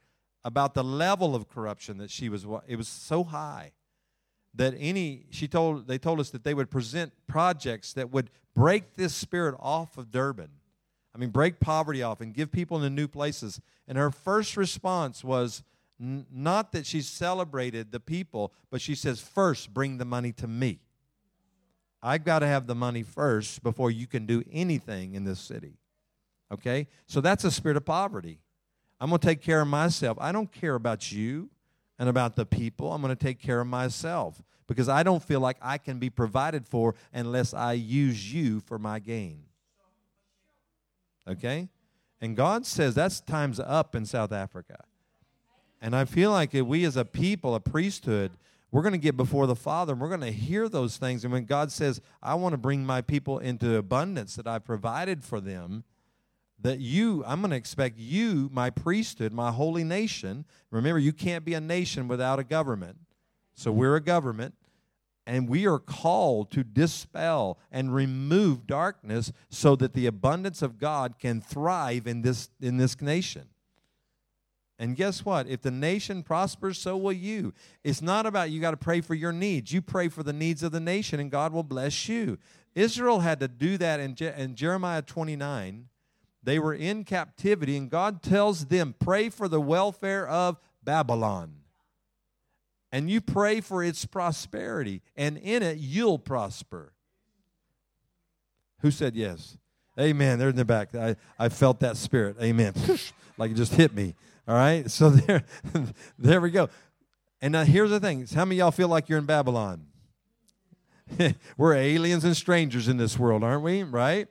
about 0.44 0.74
the 0.74 0.84
level 0.84 1.36
of 1.36 1.48
corruption 1.48 1.98
that 1.98 2.10
she 2.10 2.30
was 2.30 2.46
it 2.68 2.76
was 2.76 2.88
so 2.88 3.24
high 3.24 3.72
that 4.54 4.74
any 4.78 5.26
she 5.30 5.48
told 5.48 5.88
they 5.88 5.98
told 5.98 6.20
us 6.20 6.30
that 6.32 6.44
they 6.44 6.54
would 6.54 6.70
present 6.70 7.14
projects 7.28 7.94
that 7.94 8.12
would 8.12 8.30
break 8.54 8.96
this 8.96 9.14
spirit 9.14 9.56
off 9.60 9.98
of 9.98 10.12
Durban. 10.12 10.50
I 11.14 11.18
mean 11.18 11.30
break 11.30 11.60
poverty 11.60 12.02
off 12.04 12.22
and 12.22 12.34
give 12.34 12.52
people 12.52 12.78
into 12.78 12.90
new 12.90 13.08
places. 13.08 13.60
And 13.88 13.98
her 13.98 14.12
first 14.12 14.56
response 14.56 15.24
was 15.24 15.64
n- 16.00 16.26
not 16.32 16.72
that 16.72 16.86
she 16.86 17.02
celebrated 17.02 17.92
the 17.92 18.00
people, 18.00 18.54
but 18.70 18.82
she 18.82 18.96
says 18.96 19.20
first 19.20 19.74
bring 19.74 19.98
the 19.98 20.06
money 20.06 20.32
to 20.34 20.48
me. 20.48 20.80
I've 22.02 22.24
got 22.24 22.40
to 22.40 22.48
have 22.48 22.66
the 22.66 22.76
money 22.76 23.04
first 23.04 23.62
before 23.62 23.92
you 23.92 24.08
can 24.08 24.26
do 24.26 24.44
anything 24.52 25.14
in 25.14 25.24
this 25.24 25.40
city. 25.40 25.78
Okay? 26.52 26.88
So 27.06 27.22
that's 27.22 27.44
a 27.44 27.52
spirit 27.52 27.78
of 27.78 27.86
poverty. 27.86 28.40
I'm 29.00 29.10
going 29.10 29.20
to 29.20 29.28
take 29.28 29.42
care 29.42 29.62
of 29.62 29.68
myself. 29.68 30.18
I 30.20 30.32
don't 30.32 30.52
care 30.52 30.76
about 30.76 31.12
you 31.12 31.50
and 32.00 32.10
about 32.10 32.36
the 32.36 32.46
people. 32.46 32.92
I'm 32.92 33.02
going 33.02 33.16
to 33.16 33.24
take 33.24 33.40
care 33.40 33.62
of 33.62 33.68
myself 33.68 34.42
because 34.68 34.90
I 34.90 35.04
don't 35.04 35.22
feel 35.22 35.40
like 35.40 35.58
I 35.62 35.78
can 35.78 36.00
be 36.00 36.10
provided 36.10 36.68
for 36.68 36.96
unless 37.14 37.54
I 37.54 37.74
use 37.74 38.34
you 38.34 38.60
for 38.62 38.80
my 38.80 39.00
gain. 39.00 39.44
Okay? 41.28 41.70
And 42.20 42.36
God 42.36 42.66
says 42.66 42.96
that's 42.96 43.20
time's 43.22 43.60
up 43.60 43.96
in 43.96 44.06
South 44.06 44.32
Africa. 44.32 44.84
And 45.82 45.96
I 45.96 46.06
feel 46.06 46.32
like 46.32 46.54
if 46.54 46.66
we 46.66 46.86
as 46.86 46.96
a 46.96 47.06
people, 47.06 47.56
a 47.56 47.60
priesthood, 47.60 48.32
we're 48.72 48.84
going 48.84 48.94
to 48.94 49.00
get 49.00 49.18
before 49.18 49.48
the 49.48 49.56
Father 49.56 49.94
and 49.94 50.02
we're 50.02 50.08
going 50.08 50.22
to 50.22 50.32
hear 50.32 50.70
those 50.70 50.98
things. 50.98 51.24
And 51.24 51.34
when 51.34 51.46
God 51.46 51.72
says, 51.72 52.00
I 52.22 52.36
want 52.36 52.54
to 52.54 52.58
bring 52.58 52.86
my 52.86 53.02
people 53.02 53.40
into 53.40 53.76
abundance 53.76 54.36
that 54.36 54.48
I 54.48 54.60
provided 54.60 55.24
for 55.24 55.42
them, 55.42 55.84
that 56.62 56.80
you, 56.80 57.24
I'm 57.26 57.42
going 57.42 57.52
to 57.52 57.58
expect 57.58 57.98
you, 57.98 58.50
my 58.54 58.70
priesthood, 58.70 59.34
my 59.34 59.52
holy 59.52 59.84
nation. 59.84 60.46
Remember, 60.70 61.00
you 61.00 61.12
can't 61.12 61.44
be 61.44 61.56
a 61.56 61.60
nation 61.60 62.08
without 62.08 62.40
a 62.40 62.44
government. 62.44 62.98
So 63.56 63.72
we're 63.72 63.96
a 63.96 64.02
government. 64.02 64.54
And 65.28 65.48
we 65.48 65.68
are 65.68 65.80
called 65.80 66.52
to 66.52 66.64
dispel 66.64 67.60
and 67.72 67.94
remove 67.94 68.66
darkness 68.66 69.32
so 69.50 69.76
that 69.76 69.94
the 69.94 70.08
abundance 70.08 70.62
of 70.62 70.80
God 70.80 71.20
can 71.20 71.42
thrive 71.42 72.08
in 72.08 72.22
this, 72.24 72.50
in 72.60 72.78
this 72.78 73.00
nation. 73.02 73.48
And 74.80 74.96
guess 74.96 75.24
what? 75.24 75.48
If 75.48 75.62
the 75.62 75.70
nation 75.70 76.24
prospers, 76.24 76.80
so 76.80 76.98
will 76.98 77.14
you. 77.14 77.54
It's 77.84 78.02
not 78.02 78.26
about 78.26 78.50
you 78.50 78.60
got 78.60 78.72
to 78.72 78.78
pray 78.78 79.00
for 79.00 79.14
your 79.14 79.32
needs. 79.32 79.72
You 79.72 79.80
pray 79.80 80.10
for 80.10 80.24
the 80.24 80.34
needs 80.34 80.64
of 80.64 80.72
the 80.72 80.80
nation, 80.80 81.20
and 81.20 81.30
God 81.30 81.54
will 81.54 81.62
bless 81.62 82.10
you. 82.10 82.40
Israel 82.74 83.20
had 83.20 83.40
to 83.42 83.48
do 83.48 83.78
that 83.78 84.00
in, 84.00 84.16
Je- 84.16 84.34
in 84.36 84.56
Jeremiah 84.56 85.04
29. 85.04 85.88
They 86.42 86.58
were 86.58 86.74
in 86.74 87.04
captivity, 87.04 87.78
and 87.78 87.92
God 87.92 88.24
tells 88.24 88.66
them, 88.66 88.96
Pray 88.98 89.30
for 89.30 89.48
the 89.48 89.62
welfare 89.62 90.28
of 90.28 90.60
Babylon 90.84 91.61
and 92.92 93.10
you 93.10 93.22
pray 93.22 93.62
for 93.62 93.84
its 93.84 94.06
prosperity, 94.06 95.02
and 95.16 95.38
in 95.38 95.64
it 95.64 95.78
you'll 95.78 96.20
prosper. 96.20 96.94
Who 98.82 98.92
said 98.92 99.16
yes? 99.16 99.58
Amen. 100.00 100.40
They're 100.40 100.50
in 100.50 100.56
the 100.56 100.66
back. 100.66 100.96
I, 100.96 101.16
I 101.38 101.50
felt 101.50 101.80
that 101.82 101.98
spirit. 101.98 102.38
Amen. 102.42 102.74
like 103.38 103.52
it 103.52 103.56
just 103.56 103.76
hit 103.76 103.94
me. 103.94 104.16
All 104.48 104.56
right. 104.56 104.90
So 104.90 105.10
there, 105.10 105.44
there 106.20 106.42
we 106.42 106.52
go. 106.52 106.70
And 107.42 107.52
now 107.54 107.64
here's 107.64 107.90
the 107.90 108.00
thing. 108.00 108.26
How 108.34 108.46
many 108.46 108.58
y'all 108.58 108.72
feel 108.72 108.88
like 108.88 109.10
you're 109.10 109.20
in 109.20 109.26
Babylon? 109.26 109.88
we're 111.58 111.74
aliens 111.74 112.24
and 112.24 112.38
strangers 112.38 112.88
in 112.88 112.98
this 112.98 113.20
world, 113.20 113.44
aren't 113.44 113.64
we? 113.64 113.84
Right? 113.84 114.28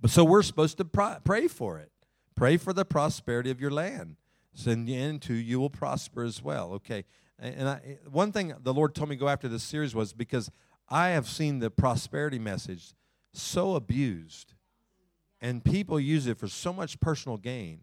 But 0.00 0.10
so 0.10 0.24
we're 0.24 0.42
supposed 0.42 0.78
to 0.78 0.84
pray 0.84 1.48
for 1.48 1.78
it. 1.78 1.90
Pray 2.34 2.56
for 2.56 2.72
the 2.72 2.84
prosperity 2.84 3.50
of 3.50 3.60
your 3.60 3.70
land. 3.70 4.16
So 4.54 4.70
into 4.70 5.32
you 5.32 5.60
will 5.60 5.70
prosper 5.70 6.24
as 6.24 6.42
well. 6.42 6.72
Okay. 6.74 7.04
And 7.38 7.68
I, 7.68 7.98
one 8.10 8.32
thing 8.32 8.54
the 8.62 8.74
Lord 8.74 8.94
told 8.94 9.08
me 9.08 9.16
to 9.16 9.20
go 9.20 9.28
after 9.28 9.48
this 9.48 9.62
series 9.62 9.94
was 9.94 10.12
because 10.12 10.50
I 10.88 11.08
have 11.08 11.28
seen 11.28 11.58
the 11.58 11.70
prosperity 11.70 12.38
message 12.38 12.94
so 13.32 13.74
abused, 13.74 14.54
and 15.40 15.64
people 15.64 15.98
use 15.98 16.26
it 16.26 16.38
for 16.38 16.48
so 16.48 16.72
much 16.72 17.00
personal 17.00 17.38
gain. 17.38 17.80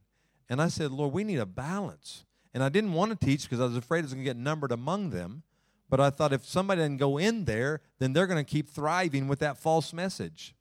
And 0.50 0.62
I 0.62 0.68
said, 0.68 0.92
Lord, 0.92 1.14
we 1.14 1.24
need 1.24 1.40
a 1.40 1.46
balance. 1.46 2.26
And 2.54 2.64
I 2.64 2.70
didn't 2.70 2.94
want 2.94 3.20
to 3.20 3.26
teach 3.26 3.44
because 3.44 3.60
I 3.60 3.66
was 3.66 3.76
afraid 3.76 4.00
it 4.00 4.04
was 4.04 4.14
going 4.14 4.24
to 4.24 4.30
get 4.30 4.38
numbered 4.38 4.72
among 4.72 5.10
them. 5.12 5.44
But 5.90 6.00
I 6.00 6.10
thought 6.10 6.34
if 6.34 6.46
somebody 6.46 6.82
didn't 6.82 6.98
go 6.98 7.18
in 7.18 7.46
there, 7.46 7.82
then 7.98 8.14
they're 8.14 8.28
going 8.28 8.44
to 8.44 8.50
keep 8.50 8.70
thriving 8.70 9.28
with 9.28 9.40
that 9.40 9.58
false 9.58 9.92
message. 9.92 10.56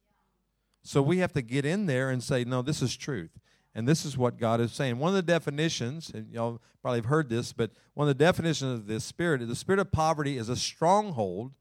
So 0.82 1.02
we 1.02 1.18
have 1.18 1.32
to 1.34 1.42
get 1.42 1.64
in 1.66 1.86
there 1.86 2.10
and 2.10 2.22
say, 2.22 2.44
no, 2.44 2.62
this 2.62 2.80
is 2.80 2.96
truth. 2.96 3.38
And 3.74 3.86
this 3.86 4.04
is 4.04 4.16
what 4.16 4.38
God 4.38 4.60
is 4.60 4.72
saying. 4.72 4.98
One 4.98 5.10
of 5.10 5.14
the 5.14 5.22
definitions, 5.22 6.10
and 6.12 6.32
y'all 6.32 6.60
probably 6.82 6.98
have 6.98 7.06
heard 7.06 7.28
this, 7.28 7.52
but 7.52 7.70
one 7.94 8.08
of 8.08 8.16
the 8.16 8.24
definitions 8.24 8.80
of 8.80 8.86
this 8.86 9.04
spirit, 9.04 9.42
is 9.42 9.48
the 9.48 9.54
spirit 9.54 9.78
of 9.78 9.92
poverty 9.92 10.36
is 10.36 10.48
a 10.48 10.56
stronghold 10.56 11.54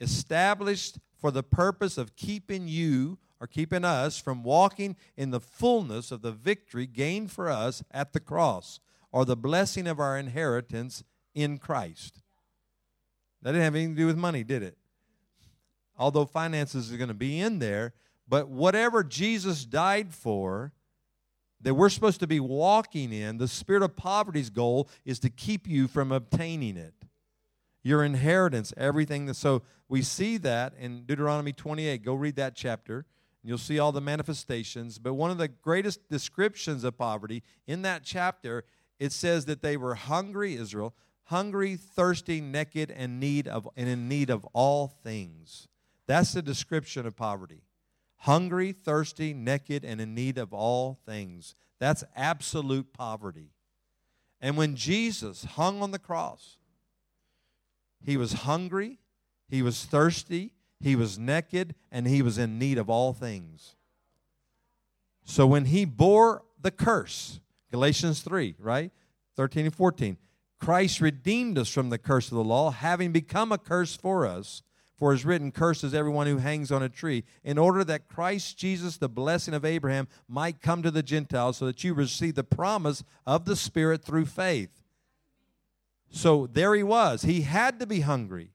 established 0.00 0.98
for 1.16 1.30
the 1.30 1.42
purpose 1.42 1.96
of 1.96 2.16
keeping 2.16 2.68
you 2.68 3.18
or 3.40 3.46
keeping 3.46 3.84
us 3.84 4.18
from 4.18 4.42
walking 4.42 4.96
in 5.16 5.30
the 5.30 5.40
fullness 5.40 6.10
of 6.10 6.22
the 6.22 6.32
victory 6.32 6.86
gained 6.86 7.30
for 7.30 7.48
us 7.48 7.82
at 7.90 8.12
the 8.12 8.20
cross 8.20 8.80
or 9.12 9.24
the 9.24 9.36
blessing 9.36 9.86
of 9.86 10.00
our 10.00 10.18
inheritance 10.18 11.04
in 11.34 11.58
Christ. 11.58 12.20
That 13.42 13.52
didn't 13.52 13.64
have 13.64 13.74
anything 13.74 13.94
to 13.94 14.00
do 14.02 14.06
with 14.06 14.16
money, 14.16 14.44
did 14.44 14.62
it? 14.62 14.76
Although 15.96 16.24
finances 16.24 16.92
are 16.92 16.96
going 16.96 17.08
to 17.08 17.14
be 17.14 17.38
in 17.38 17.58
there, 17.58 17.94
but 18.26 18.48
whatever 18.48 19.04
Jesus 19.04 19.64
died 19.64 20.12
for, 20.14 20.72
that 21.64 21.74
we're 21.74 21.88
supposed 21.88 22.20
to 22.20 22.26
be 22.26 22.40
walking 22.40 23.12
in, 23.12 23.38
the 23.38 23.48
spirit 23.48 23.82
of 23.82 23.96
poverty's 23.96 24.50
goal 24.50 24.88
is 25.04 25.18
to 25.20 25.30
keep 25.30 25.66
you 25.66 25.88
from 25.88 26.12
obtaining 26.12 26.76
it. 26.76 26.94
Your 27.82 28.04
inheritance, 28.04 28.72
everything 28.76 29.26
that 29.26 29.34
so 29.34 29.62
we 29.88 30.02
see 30.02 30.36
that 30.38 30.74
in 30.78 31.04
Deuteronomy 31.04 31.52
28. 31.52 32.02
Go 32.02 32.14
read 32.14 32.36
that 32.36 32.54
chapter. 32.54 32.96
And 32.96 33.48
you'll 33.48 33.58
see 33.58 33.78
all 33.78 33.92
the 33.92 34.00
manifestations. 34.00 34.98
But 34.98 35.14
one 35.14 35.30
of 35.30 35.38
the 35.38 35.48
greatest 35.48 36.08
descriptions 36.08 36.84
of 36.84 36.96
poverty 36.96 37.42
in 37.66 37.82
that 37.82 38.02
chapter, 38.04 38.64
it 38.98 39.12
says 39.12 39.46
that 39.46 39.62
they 39.62 39.76
were 39.76 39.94
hungry, 39.94 40.54
Israel, 40.54 40.94
hungry, 41.24 41.76
thirsty, 41.76 42.40
naked, 42.40 42.90
and 42.90 43.18
need 43.18 43.48
of 43.48 43.68
and 43.76 43.88
in 43.88 44.08
need 44.08 44.30
of 44.30 44.46
all 44.52 44.88
things. 44.88 45.68
That's 46.06 46.32
the 46.32 46.42
description 46.42 47.06
of 47.06 47.16
poverty 47.16 47.63
hungry, 48.24 48.72
thirsty, 48.72 49.34
naked, 49.34 49.84
and 49.84 50.00
in 50.00 50.14
need 50.14 50.38
of 50.38 50.52
all 50.52 50.98
things. 51.04 51.54
That's 51.78 52.04
absolute 52.16 52.92
poverty. 52.92 53.50
And 54.40 54.56
when 54.56 54.76
Jesus 54.76 55.44
hung 55.44 55.82
on 55.82 55.90
the 55.90 55.98
cross, 55.98 56.56
he 58.02 58.16
was 58.16 58.32
hungry, 58.32 58.98
he 59.48 59.60
was 59.60 59.84
thirsty, 59.84 60.52
he 60.80 60.96
was 60.96 61.18
naked, 61.18 61.74
and 61.92 62.06
he 62.06 62.22
was 62.22 62.38
in 62.38 62.58
need 62.58 62.78
of 62.78 62.88
all 62.88 63.12
things. 63.12 63.76
So 65.24 65.46
when 65.46 65.66
he 65.66 65.84
bore 65.84 66.44
the 66.60 66.70
curse, 66.70 67.40
Galatians 67.70 68.20
3, 68.20 68.56
right? 68.58 68.90
13 69.36 69.66
and 69.66 69.74
14. 69.74 70.16
Christ 70.58 71.00
redeemed 71.02 71.58
us 71.58 71.68
from 71.68 71.90
the 71.90 71.98
curse 71.98 72.30
of 72.30 72.36
the 72.36 72.44
law, 72.44 72.70
having 72.70 73.12
become 73.12 73.52
a 73.52 73.58
curse 73.58 73.96
for 73.96 74.26
us. 74.26 74.62
For 74.96 75.12
it 75.12 75.16
is 75.16 75.24
written, 75.24 75.50
Curses 75.50 75.94
everyone 75.94 76.26
who 76.26 76.38
hangs 76.38 76.70
on 76.70 76.82
a 76.82 76.88
tree, 76.88 77.24
in 77.42 77.58
order 77.58 77.82
that 77.84 78.08
Christ 78.08 78.56
Jesus, 78.56 78.96
the 78.96 79.08
blessing 79.08 79.54
of 79.54 79.64
Abraham, 79.64 80.08
might 80.28 80.60
come 80.60 80.82
to 80.82 80.90
the 80.90 81.02
Gentiles, 81.02 81.56
so 81.56 81.66
that 81.66 81.82
you 81.82 81.94
receive 81.94 82.36
the 82.36 82.44
promise 82.44 83.02
of 83.26 83.44
the 83.44 83.56
Spirit 83.56 84.04
through 84.04 84.26
faith. 84.26 84.82
So 86.10 86.46
there 86.46 86.74
he 86.74 86.84
was. 86.84 87.22
He 87.22 87.40
had 87.42 87.80
to 87.80 87.86
be 87.86 88.00
hungry. 88.00 88.50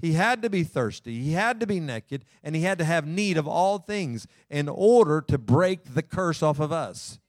He 0.00 0.14
had 0.14 0.42
to 0.42 0.50
be 0.50 0.64
thirsty. 0.64 1.22
He 1.22 1.32
had 1.32 1.60
to 1.60 1.66
be 1.66 1.78
naked. 1.78 2.24
And 2.42 2.56
he 2.56 2.62
had 2.62 2.78
to 2.78 2.84
have 2.84 3.06
need 3.06 3.36
of 3.36 3.46
all 3.46 3.78
things 3.78 4.26
in 4.50 4.68
order 4.68 5.20
to 5.22 5.38
break 5.38 5.94
the 5.94 6.02
curse 6.02 6.42
off 6.42 6.58
of 6.58 6.72
us. 6.72 7.20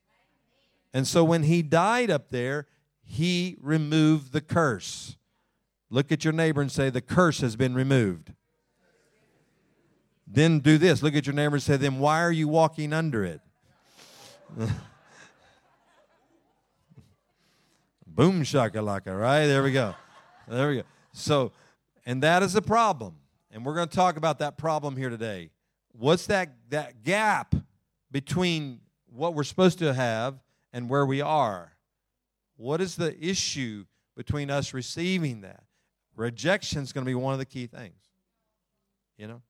And 0.91 1.07
so 1.07 1.23
when 1.23 1.43
he 1.43 1.61
died 1.61 2.09
up 2.09 2.29
there, 2.29 2.67
he 3.03 3.57
removed 3.61 4.33
the 4.33 4.41
curse. 4.41 5.17
Look 5.91 6.11
at 6.11 6.23
your 6.23 6.33
neighbor 6.33 6.61
and 6.61 6.71
say, 6.71 6.89
The 6.89 7.01
curse 7.01 7.41
has 7.41 7.55
been 7.55 7.75
removed. 7.75 8.33
Then 10.27 10.59
do 10.59 10.77
this. 10.77 11.03
Look 11.03 11.15
at 11.15 11.25
your 11.25 11.35
neighbor 11.35 11.55
and 11.55 11.63
say, 11.63 11.77
then 11.77 11.99
why 11.99 12.21
are 12.21 12.31
you 12.31 12.47
walking 12.47 12.93
under 12.93 13.23
it? 13.23 13.41
Boom 18.07 18.43
shakalaka, 18.43 19.19
right? 19.19 19.45
There 19.45 19.61
we 19.61 19.71
go. 19.71 19.93
There 20.47 20.69
we 20.69 20.77
go. 20.77 20.83
So, 21.11 21.51
and 22.05 22.23
that 22.23 22.43
is 22.43 22.55
a 22.55 22.61
problem. 22.61 23.15
And 23.51 23.65
we're 23.65 23.75
going 23.75 23.87
to 23.87 23.95
talk 23.95 24.17
about 24.17 24.39
that 24.39 24.57
problem 24.57 24.97
here 24.97 25.09
today. 25.09 25.49
What's 25.91 26.25
that, 26.27 26.49
that 26.69 27.03
gap 27.03 27.55
between 28.11 28.79
what 29.05 29.33
we're 29.33 29.43
supposed 29.43 29.79
to 29.79 29.93
have 29.93 30.39
and 30.73 30.89
where 30.89 31.05
we 31.05 31.21
are? 31.21 31.73
What 32.57 32.81
is 32.81 32.95
the 32.95 33.17
issue 33.23 33.85
between 34.15 34.49
us 34.49 34.73
receiving 34.73 35.41
that? 35.41 35.63
Rejection 36.15 36.83
is 36.83 36.93
going 36.93 37.05
to 37.05 37.09
be 37.09 37.15
one 37.15 37.33
of 37.33 37.39
the 37.39 37.45
key 37.45 37.67
things. 37.67 38.01
You 39.17 39.27
know? 39.27 39.41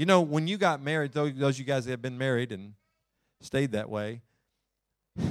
You 0.00 0.06
know, 0.06 0.22
when 0.22 0.48
you 0.48 0.56
got 0.56 0.80
married, 0.80 1.12
those, 1.12 1.34
those 1.34 1.58
you 1.58 1.66
guys 1.66 1.84
that 1.84 1.90
have 1.90 2.00
been 2.00 2.16
married 2.16 2.52
and 2.52 2.72
stayed 3.42 3.72
that 3.72 3.90
way, 3.90 4.22
you 5.18 5.28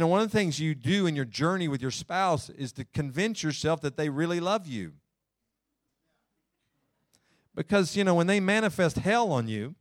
know, 0.00 0.06
one 0.06 0.22
of 0.22 0.32
the 0.32 0.38
things 0.38 0.58
you 0.58 0.74
do 0.74 1.06
in 1.06 1.14
your 1.14 1.26
journey 1.26 1.68
with 1.68 1.82
your 1.82 1.90
spouse 1.90 2.48
is 2.48 2.72
to 2.72 2.86
convince 2.86 3.42
yourself 3.42 3.82
that 3.82 3.98
they 3.98 4.08
really 4.08 4.40
love 4.40 4.66
you. 4.66 4.92
Because, 7.54 7.94
you 7.94 8.04
know, 8.04 8.14
when 8.14 8.26
they 8.26 8.40
manifest 8.40 8.96
hell 8.96 9.32
on 9.32 9.48
you, 9.48 9.74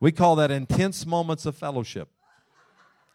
we 0.00 0.12
call 0.12 0.36
that 0.36 0.50
intense 0.50 1.06
moments 1.06 1.46
of 1.46 1.56
fellowship. 1.56 2.10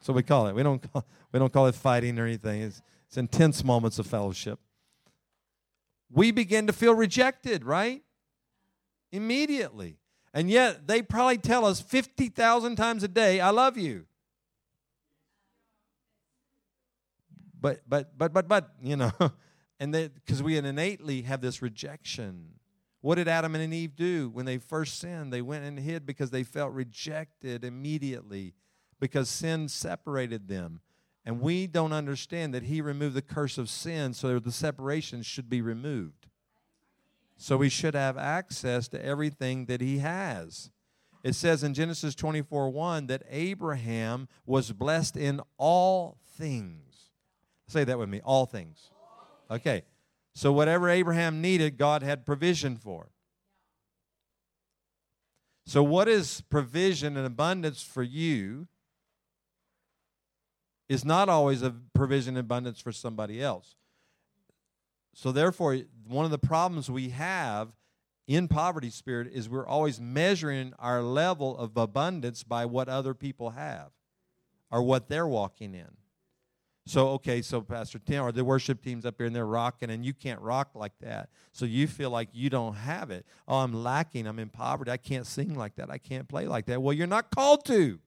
So 0.02 0.12
we 0.12 0.24
call 0.24 0.48
it. 0.48 0.56
We 0.56 0.64
don't 0.64 0.92
call, 0.92 1.06
we 1.32 1.38
don't 1.38 1.54
call 1.54 1.68
it 1.68 1.76
fighting 1.76 2.18
or 2.18 2.26
anything. 2.26 2.64
It's, 2.64 2.82
it's 3.06 3.18
intense 3.18 3.64
moments 3.64 4.00
of 4.00 4.08
fellowship 4.08 4.58
we 6.14 6.32
begin 6.32 6.68
to 6.68 6.74
feel 6.74 6.94
rejected, 6.94 7.64
right? 7.66 8.04
Immediately. 9.12 9.98
And 10.34 10.50
yet 10.50 10.88
they 10.88 11.02
probably 11.02 11.38
tell 11.38 11.66
us 11.66 11.82
50,000 11.82 12.76
times 12.76 13.04
a 13.04 13.08
day, 13.08 13.40
I 13.40 13.50
love 13.50 13.78
you. 13.78 14.06
But, 17.60 17.82
but, 17.88 18.18
but, 18.18 18.34
but, 18.34 18.48
but, 18.48 18.72
you 18.82 18.96
know, 18.96 19.12
and 19.80 19.92
because 19.92 20.44
we 20.44 20.58
innately 20.58 21.22
have 21.24 21.42
this 21.42 21.62
rejection. 21.62 22.50
What 23.02 23.16
did 23.16 23.28
Adam 23.28 23.56
and 23.56 23.74
Eve 23.74 23.96
do 23.96 24.30
when 24.30 24.46
they 24.46 24.58
first 24.58 25.00
sinned? 25.00 25.34
They 25.34 25.42
went 25.42 25.66
and 25.66 25.80
hid 25.80 26.06
because 26.06 26.30
they 26.30 26.44
felt 26.44 26.74
rejected 26.74 27.66
immediately 27.66 28.54
because 29.00 29.30
sin 29.30 29.68
separated 29.68 30.48
them. 30.48 30.80
And 31.26 31.40
we 31.40 31.68
don't 31.68 31.94
understand 31.94 32.54
that 32.54 32.64
He 32.64 32.82
removed 32.82 33.16
the 33.16 33.22
curse 33.22 33.58
of 33.58 33.70
sin, 33.70 34.14
so 34.14 34.40
the 34.40 34.52
separation 34.52 35.22
should 35.22 35.50
be 35.50 35.62
removed. 35.62 36.28
So 37.38 37.58
we 37.58 37.70
should 37.70 37.96
have 37.96 38.18
access 38.18 38.88
to 38.90 39.04
everything 39.04 39.66
that 39.66 39.82
He 39.82 40.00
has. 40.00 40.72
It 41.24 41.36
says 41.36 41.64
in 41.64 41.74
Genesis 41.74 42.16
24 42.16 42.70
1 42.70 43.08
that 43.08 43.24
Abraham 43.30 44.28
was 44.46 44.72
blessed 44.74 45.16
in 45.16 45.40
all 45.58 46.18
things. 46.38 47.12
Say 47.68 47.86
that 47.86 47.98
with 47.98 48.10
me. 48.10 48.20
All 48.24 48.46
things. 48.46 48.92
Okay. 49.50 49.84
So 50.36 50.52
whatever 50.52 50.90
Abraham 50.90 51.42
needed, 51.42 51.78
God 51.78 52.04
had 52.04 52.26
provision 52.26 52.76
for. 52.76 53.10
So, 55.66 55.82
what 55.82 56.10
is 56.10 56.42
provision 56.42 57.16
and 57.16 57.26
abundance 57.26 57.82
for 57.82 58.04
you 58.04 58.68
is 60.94 61.04
not 61.04 61.28
always 61.28 61.62
a 61.62 61.74
provision 61.94 62.38
abundance 62.38 62.80
for 62.80 62.92
somebody 62.92 63.42
else. 63.42 63.76
So, 65.16 65.32
therefore, 65.32 65.80
one 66.08 66.26
of 66.26 66.32
the 66.32 66.38
problems 66.38 66.90
we 66.90 67.10
have 67.10 67.76
in 68.28 68.48
poverty 68.48 68.90
spirit 68.90 69.30
is 69.34 69.50
we're 69.50 69.68
always 69.68 70.00
measuring 70.00 70.74
our 70.80 71.02
level 71.02 71.58
of 71.58 71.76
abundance 71.78 72.44
by 72.44 72.66
what 72.66 72.90
other 72.90 73.14
people 73.14 73.52
have 73.52 73.90
or 74.72 74.82
what 74.82 75.10
they're 75.10 75.28
walking 75.28 75.74
in. 75.74 75.90
So, 76.86 77.10
okay, 77.12 77.42
so 77.42 77.62
Pastor 77.62 78.00
Tim, 78.00 78.24
or 78.24 78.32
the 78.32 78.44
worship 78.44 78.84
team's 78.84 79.06
up 79.06 79.16
here 79.18 79.26
and 79.26 79.36
they're 79.36 79.46
rocking, 79.46 79.90
and 79.90 80.06
you 80.06 80.14
can't 80.14 80.42
rock 80.42 80.72
like 80.76 80.98
that. 81.00 81.30
So 81.54 81.66
you 81.66 81.88
feel 81.88 82.10
like 82.10 82.30
you 82.34 82.50
don't 82.50 82.76
have 82.76 83.10
it. 83.10 83.26
Oh, 83.48 83.60
I'm 83.60 83.74
lacking. 83.74 84.28
I'm 84.28 84.40
in 84.40 84.50
poverty. 84.50 84.92
I 84.92 84.98
can't 84.98 85.26
sing 85.26 85.56
like 85.56 85.76
that. 85.76 85.90
I 85.90 85.98
can't 85.98 86.28
play 86.28 86.46
like 86.46 86.66
that. 86.66 86.82
Well, 86.82 86.94
you're 86.94 87.08
not 87.08 87.32
called 87.32 87.66
to. 87.66 88.00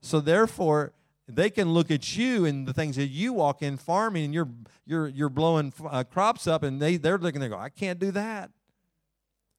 So, 0.00 0.20
therefore, 0.20 0.92
they 1.28 1.50
can 1.50 1.72
look 1.72 1.90
at 1.90 2.16
you 2.16 2.44
and 2.44 2.66
the 2.66 2.72
things 2.72 2.96
that 2.96 3.06
you 3.08 3.32
walk 3.32 3.62
in 3.62 3.76
farming 3.76 4.24
and 4.24 4.34
you're 4.34 4.48
you're 4.84 5.06
you're 5.08 5.28
blowing 5.28 5.72
uh, 5.88 6.02
crops 6.02 6.46
up 6.48 6.64
and 6.64 6.82
they 6.82 6.96
they're 6.96 7.18
looking 7.18 7.40
they 7.40 7.48
go 7.48 7.56
I 7.56 7.68
can't 7.68 8.00
do 8.00 8.10
that 8.10 8.50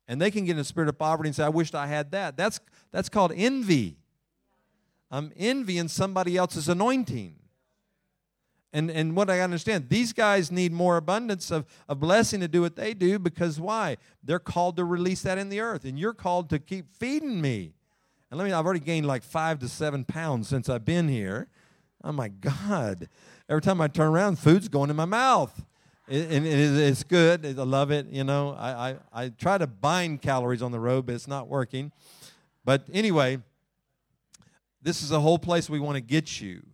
and 0.05 0.19
they 0.19 0.29
can 0.29 0.43
get 0.43 0.53
in 0.53 0.59
a 0.59 0.65
spirit 0.65 0.89
of 0.89 0.97
poverty 0.97 1.29
and 1.29 1.35
say 1.35 1.45
I 1.45 1.49
wished 1.49 1.73
I 1.73 1.87
had 1.87 2.11
that 2.11 2.35
that's 2.35 2.59
that's 2.91 3.07
called 3.07 3.31
envy 3.33 3.95
I'm 5.11 5.33
envying 5.35 5.89
somebody 5.89 6.37
else's 6.37 6.69
anointing. 6.69 7.35
And, 8.73 8.89
and 8.89 9.17
what 9.17 9.29
I 9.29 9.41
understand, 9.41 9.89
these 9.89 10.13
guys 10.13 10.49
need 10.49 10.71
more 10.71 10.95
abundance 10.95 11.51
of, 11.51 11.65
of 11.89 11.99
blessing 11.99 12.39
to 12.39 12.47
do 12.47 12.61
what 12.61 12.77
they 12.77 12.93
do 12.93 13.19
because 13.19 13.59
why? 13.59 13.97
They're 14.23 14.39
called 14.39 14.77
to 14.77 14.85
release 14.85 15.23
that 15.23 15.37
in 15.37 15.49
the 15.49 15.59
earth, 15.59 15.83
and 15.83 15.99
you're 15.99 16.13
called 16.13 16.49
to 16.51 16.59
keep 16.59 16.89
feeding 16.89 17.41
me. 17.41 17.73
And 18.31 18.37
let 18.37 18.47
me, 18.47 18.53
I've 18.53 18.65
already 18.65 18.79
gained 18.79 19.05
like 19.05 19.23
five 19.23 19.59
to 19.59 19.67
seven 19.67 20.05
pounds 20.05 20.47
since 20.47 20.69
I've 20.69 20.85
been 20.85 21.09
here. 21.09 21.49
Oh 22.01 22.13
my 22.13 22.29
God. 22.29 23.09
Every 23.49 23.61
time 23.61 23.81
I 23.81 23.89
turn 23.89 24.07
around, 24.07 24.39
food's 24.39 24.69
going 24.69 24.89
in 24.89 24.95
my 24.95 25.05
mouth. 25.05 25.65
and 26.07 26.47
it's 26.47 27.03
good. 27.03 27.45
I 27.45 27.51
love 27.63 27.91
it. 27.91 28.07
You 28.07 28.23
know, 28.23 28.55
I, 28.57 28.91
I, 28.91 28.95
I 29.13 29.29
try 29.29 29.57
to 29.57 29.67
bind 29.67 30.21
calories 30.21 30.61
on 30.61 30.71
the 30.71 30.79
road, 30.79 31.05
but 31.05 31.15
it's 31.15 31.27
not 31.27 31.49
working. 31.49 31.91
But 32.63 32.87
anyway, 32.93 33.39
this 34.81 35.03
is 35.03 35.11
a 35.11 35.19
whole 35.19 35.37
place 35.37 35.69
we 35.69 35.79
want 35.79 35.95
to 35.95 36.01
get 36.01 36.39
you. 36.39 36.65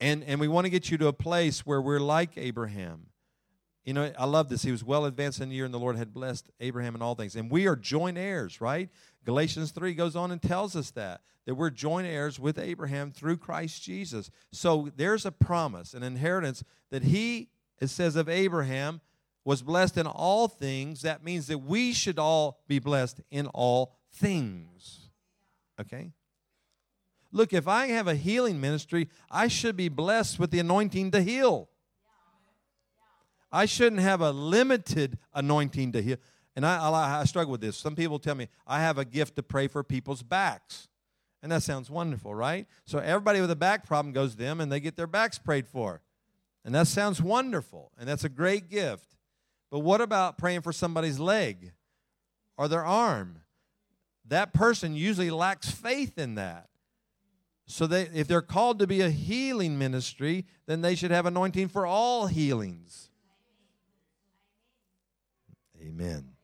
And, 0.00 0.24
and 0.24 0.40
we 0.40 0.48
want 0.48 0.64
to 0.64 0.70
get 0.70 0.90
you 0.90 0.98
to 0.98 1.06
a 1.06 1.12
place 1.12 1.64
where 1.64 1.80
we're 1.80 2.00
like 2.00 2.30
Abraham. 2.36 3.06
You 3.84 3.94
know, 3.94 4.12
I 4.18 4.24
love 4.24 4.48
this. 4.48 4.62
He 4.62 4.70
was 4.70 4.84
well 4.84 5.04
advanced 5.04 5.40
in 5.40 5.48
the 5.48 5.54
year, 5.54 5.64
and 5.64 5.72
the 5.72 5.78
Lord 5.78 5.96
had 5.96 6.12
blessed 6.12 6.50
Abraham 6.60 6.94
in 6.94 7.02
all 7.02 7.14
things. 7.14 7.36
And 7.36 7.50
we 7.50 7.66
are 7.66 7.76
joint 7.76 8.18
heirs, 8.18 8.60
right? 8.60 8.90
Galatians 9.24 9.70
3 9.70 9.94
goes 9.94 10.16
on 10.16 10.30
and 10.30 10.40
tells 10.40 10.74
us 10.74 10.90
that, 10.92 11.20
that 11.46 11.54
we're 11.54 11.70
joint 11.70 12.06
heirs 12.06 12.38
with 12.38 12.58
Abraham 12.58 13.10
through 13.10 13.36
Christ 13.36 13.82
Jesus. 13.82 14.30
So 14.52 14.90
there's 14.96 15.26
a 15.26 15.32
promise, 15.32 15.94
an 15.94 16.02
inheritance 16.02 16.64
that 16.90 17.04
he, 17.04 17.50
it 17.80 17.88
says 17.88 18.16
of 18.16 18.28
Abraham, 18.28 19.00
was 19.44 19.62
blessed 19.62 19.96
in 19.96 20.06
all 20.06 20.48
things. 20.48 21.02
That 21.02 21.24
means 21.24 21.46
that 21.48 21.58
we 21.58 21.92
should 21.92 22.18
all 22.18 22.60
be 22.68 22.78
blessed 22.78 23.20
in 23.30 23.46
all 23.48 23.96
things. 24.12 25.08
Okay? 25.80 26.12
Look, 27.32 27.52
if 27.52 27.68
I 27.68 27.88
have 27.88 28.08
a 28.08 28.14
healing 28.14 28.60
ministry, 28.60 29.08
I 29.30 29.48
should 29.48 29.76
be 29.76 29.88
blessed 29.88 30.38
with 30.38 30.50
the 30.50 30.58
anointing 30.58 31.12
to 31.12 31.22
heal. 31.22 31.68
I 33.52 33.66
shouldn't 33.66 34.02
have 34.02 34.20
a 34.20 34.30
limited 34.30 35.18
anointing 35.34 35.92
to 35.92 36.02
heal. 36.02 36.16
And 36.60 36.66
I, 36.66 36.90
I, 36.90 37.20
I, 37.20 37.24
struggle 37.24 37.52
with 37.52 37.62
this. 37.62 37.74
Some 37.74 37.96
people 37.96 38.18
tell 38.18 38.34
me, 38.34 38.46
I 38.66 38.80
have 38.80 38.98
a 38.98 39.04
gift 39.06 39.36
to 39.36 39.42
pray 39.42 39.66
for 39.66 39.82
people's 39.82 40.22
backs. 40.22 40.88
And 41.42 41.50
that 41.50 41.62
sounds 41.62 41.88
wonderful, 41.88 42.34
right? 42.34 42.66
So 42.84 42.98
everybody 42.98 43.40
with 43.40 43.50
a 43.50 43.56
back 43.56 43.86
problem 43.86 44.12
goes 44.12 44.32
to 44.32 44.36
them 44.36 44.60
and 44.60 44.70
they 44.70 44.78
get 44.78 44.94
their 44.94 45.06
backs 45.06 45.38
prayed 45.38 45.66
for. 45.66 46.02
And 46.62 46.74
that 46.74 46.86
sounds 46.86 47.22
wonderful. 47.22 47.92
And 47.98 48.06
that's 48.06 48.24
a 48.24 48.28
great 48.28 48.68
gift. 48.68 49.16
But 49.70 49.78
what 49.78 50.02
about 50.02 50.36
praying 50.36 50.60
for 50.60 50.70
somebody's 50.70 51.18
leg 51.18 51.72
or 52.58 52.68
their 52.68 52.84
arm? 52.84 53.38
That 54.26 54.52
person 54.52 54.94
usually 54.94 55.30
lacks 55.30 55.70
faith 55.70 56.18
in 56.18 56.34
that. 56.34 56.68
So 57.68 57.86
they, 57.86 58.02
if 58.12 58.28
they're 58.28 58.42
called 58.42 58.80
to 58.80 58.86
be 58.86 59.00
a 59.00 59.08
healing 59.08 59.78
ministry, 59.78 60.44
then 60.66 60.82
they 60.82 60.94
should 60.94 61.10
have 61.10 61.24
anointing 61.24 61.68
for 61.68 61.86
all 61.86 62.26
healings. 62.26 63.08
Amen. 65.80 66.34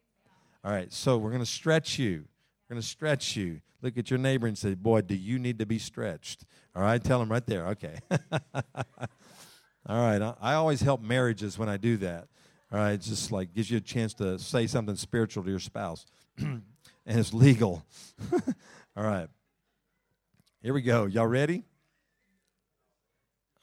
All 0.66 0.72
right, 0.72 0.92
so 0.92 1.16
we're 1.16 1.30
going 1.30 1.44
to 1.44 1.46
stretch 1.46 1.96
you. 1.96 2.24
We're 2.68 2.74
going 2.74 2.82
to 2.82 2.88
stretch 2.88 3.36
you. 3.36 3.60
Look 3.82 3.96
at 3.96 4.10
your 4.10 4.18
neighbor 4.18 4.48
and 4.48 4.58
say, 4.58 4.74
Boy, 4.74 5.02
do 5.02 5.14
you 5.14 5.38
need 5.38 5.60
to 5.60 5.66
be 5.66 5.78
stretched? 5.78 6.44
All 6.74 6.82
right, 6.82 7.00
tell 7.02 7.22
him 7.22 7.30
right 7.30 7.46
there. 7.46 7.68
Okay. 7.68 8.00
All 9.88 10.00
right, 10.00 10.20
I, 10.20 10.34
I 10.40 10.54
always 10.54 10.80
help 10.80 11.00
marriages 11.00 11.56
when 11.56 11.68
I 11.68 11.76
do 11.76 11.98
that. 11.98 12.26
All 12.72 12.80
right, 12.80 13.00
just 13.00 13.30
like 13.30 13.54
gives 13.54 13.70
you 13.70 13.76
a 13.76 13.80
chance 13.80 14.12
to 14.14 14.40
say 14.40 14.66
something 14.66 14.96
spiritual 14.96 15.44
to 15.44 15.50
your 15.50 15.60
spouse, 15.60 16.04
and 16.38 16.62
it's 17.06 17.32
legal. 17.32 17.84
All 18.96 19.04
right. 19.04 19.28
Here 20.62 20.74
we 20.74 20.82
go. 20.82 21.06
Y'all 21.06 21.28
ready? 21.28 21.62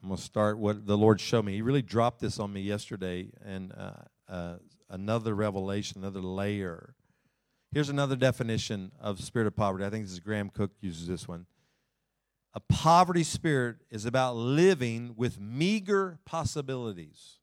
I'm 0.01 0.07
going 0.07 0.15
to 0.15 0.23
start 0.23 0.57
what 0.57 0.87
the 0.87 0.97
Lord 0.97 1.19
showed 1.19 1.43
me. 1.43 1.53
He 1.53 1.61
really 1.61 1.81
dropped 1.81 2.21
this 2.21 2.39
on 2.39 2.53
me 2.53 2.61
yesterday, 2.61 3.27
and 3.43 3.73
uh, 3.77 3.91
uh, 4.29 4.55
another 4.93 5.33
revelation, 5.33 6.01
another 6.01 6.21
layer. 6.21 6.93
Here's 7.71 7.89
another 7.89 8.15
definition 8.15 8.91
of 9.01 9.19
spirit 9.19 9.47
of 9.47 9.55
poverty. 9.55 9.83
I 9.83 9.89
think 9.89 10.05
this 10.05 10.13
is 10.13 10.19
Graham 10.19 10.49
Cooke 10.49 10.73
uses 10.79 11.07
this 11.07 11.27
one. 11.27 11.47
A 12.53 12.59
poverty 12.59 13.23
spirit 13.23 13.77
is 13.89 14.05
about 14.05 14.35
living 14.35 15.15
with 15.17 15.39
meager 15.39 16.19
possibilities, 16.23 17.39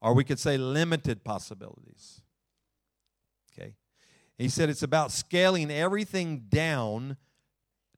or 0.00 0.14
we 0.14 0.24
could 0.24 0.38
say 0.38 0.56
limited 0.56 1.22
possibilities. 1.22 2.22
Okay? 3.52 3.74
He 4.38 4.48
said 4.48 4.70
it's 4.70 4.82
about 4.82 5.12
scaling 5.12 5.70
everything 5.70 6.46
down 6.48 7.18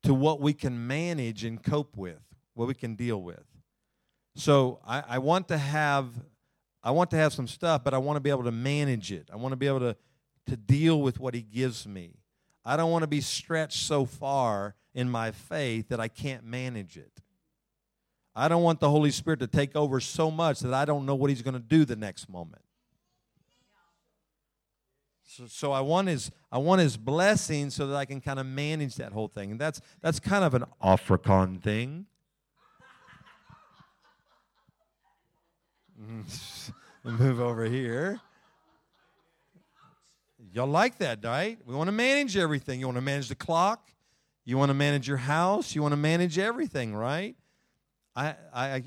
to 0.02 0.12
what 0.12 0.40
we 0.40 0.52
can 0.52 0.88
manage 0.88 1.44
and 1.44 1.62
cope 1.62 1.96
with, 1.96 2.20
what 2.54 2.66
we 2.66 2.74
can 2.74 2.96
deal 2.96 3.22
with. 3.22 3.44
So 4.34 4.80
I, 4.84 5.04
I 5.10 5.18
want 5.18 5.46
to 5.48 5.58
have 5.58 6.08
I 6.84 6.90
want 6.90 7.10
to 7.10 7.16
have 7.16 7.32
some 7.32 7.48
stuff, 7.48 7.82
but 7.82 7.94
I 7.94 7.98
want 7.98 8.16
to 8.16 8.20
be 8.20 8.28
able 8.28 8.44
to 8.44 8.52
manage 8.52 9.10
it. 9.10 9.30
I 9.32 9.36
want 9.36 9.52
to 9.52 9.56
be 9.56 9.66
able 9.66 9.80
to, 9.80 9.96
to 10.46 10.56
deal 10.56 11.00
with 11.00 11.18
what 11.18 11.32
he 11.32 11.40
gives 11.40 11.86
me. 11.86 12.18
I 12.62 12.76
don't 12.76 12.90
want 12.90 13.02
to 13.02 13.08
be 13.08 13.22
stretched 13.22 13.78
so 13.78 14.04
far 14.04 14.74
in 14.94 15.08
my 15.08 15.30
faith 15.30 15.88
that 15.88 15.98
I 15.98 16.08
can't 16.08 16.44
manage 16.44 16.98
it. 16.98 17.10
I 18.36 18.48
don't 18.48 18.62
want 18.62 18.80
the 18.80 18.90
Holy 18.90 19.10
Spirit 19.10 19.40
to 19.40 19.46
take 19.46 19.74
over 19.74 19.98
so 19.98 20.30
much 20.30 20.60
that 20.60 20.74
I 20.74 20.84
don't 20.84 21.06
know 21.06 21.14
what 21.14 21.30
he's 21.30 21.42
going 21.42 21.54
to 21.54 21.60
do 21.60 21.86
the 21.86 21.96
next 21.96 22.28
moment. 22.28 22.62
So, 25.26 25.46
so 25.46 25.72
I 25.72 25.80
want 25.80 26.08
his 26.08 26.30
I 26.52 26.58
want 26.58 26.80
his 26.80 26.96
blessing 26.96 27.70
so 27.70 27.86
that 27.88 27.96
I 27.96 28.04
can 28.04 28.20
kind 28.20 28.38
of 28.38 28.46
manage 28.46 28.96
that 28.96 29.12
whole 29.12 29.28
thing. 29.28 29.52
And 29.52 29.60
that's 29.60 29.80
that's 30.00 30.20
kind 30.20 30.44
of 30.44 30.54
an 30.54 30.64
African 30.82 31.58
thing. 31.58 32.06
Move 37.04 37.40
over 37.40 37.64
here. 37.64 38.20
Y'all 40.52 40.66
like 40.66 40.98
that, 40.98 41.24
right? 41.24 41.59
We 41.66 41.74
want 41.74 41.88
to 41.88 41.92
manage 41.92 42.37
everything. 42.37 42.80
You 42.80 42.87
want 42.87 42.96
to 42.96 43.02
manage 43.02 43.28
the 43.28 43.35
clock. 43.35 43.90
You 44.44 44.59
want 44.59 44.70
to 44.70 44.74
manage 44.74 45.09
your 45.09 45.16
house. 45.16 45.74
You 45.74 45.83
want 45.83 45.92
to 45.92 45.96
manage 45.96 46.38
everything, 46.38 46.94
right? 46.94 47.37
I, 48.14 48.35
I, 48.52 48.66
I 48.66 48.83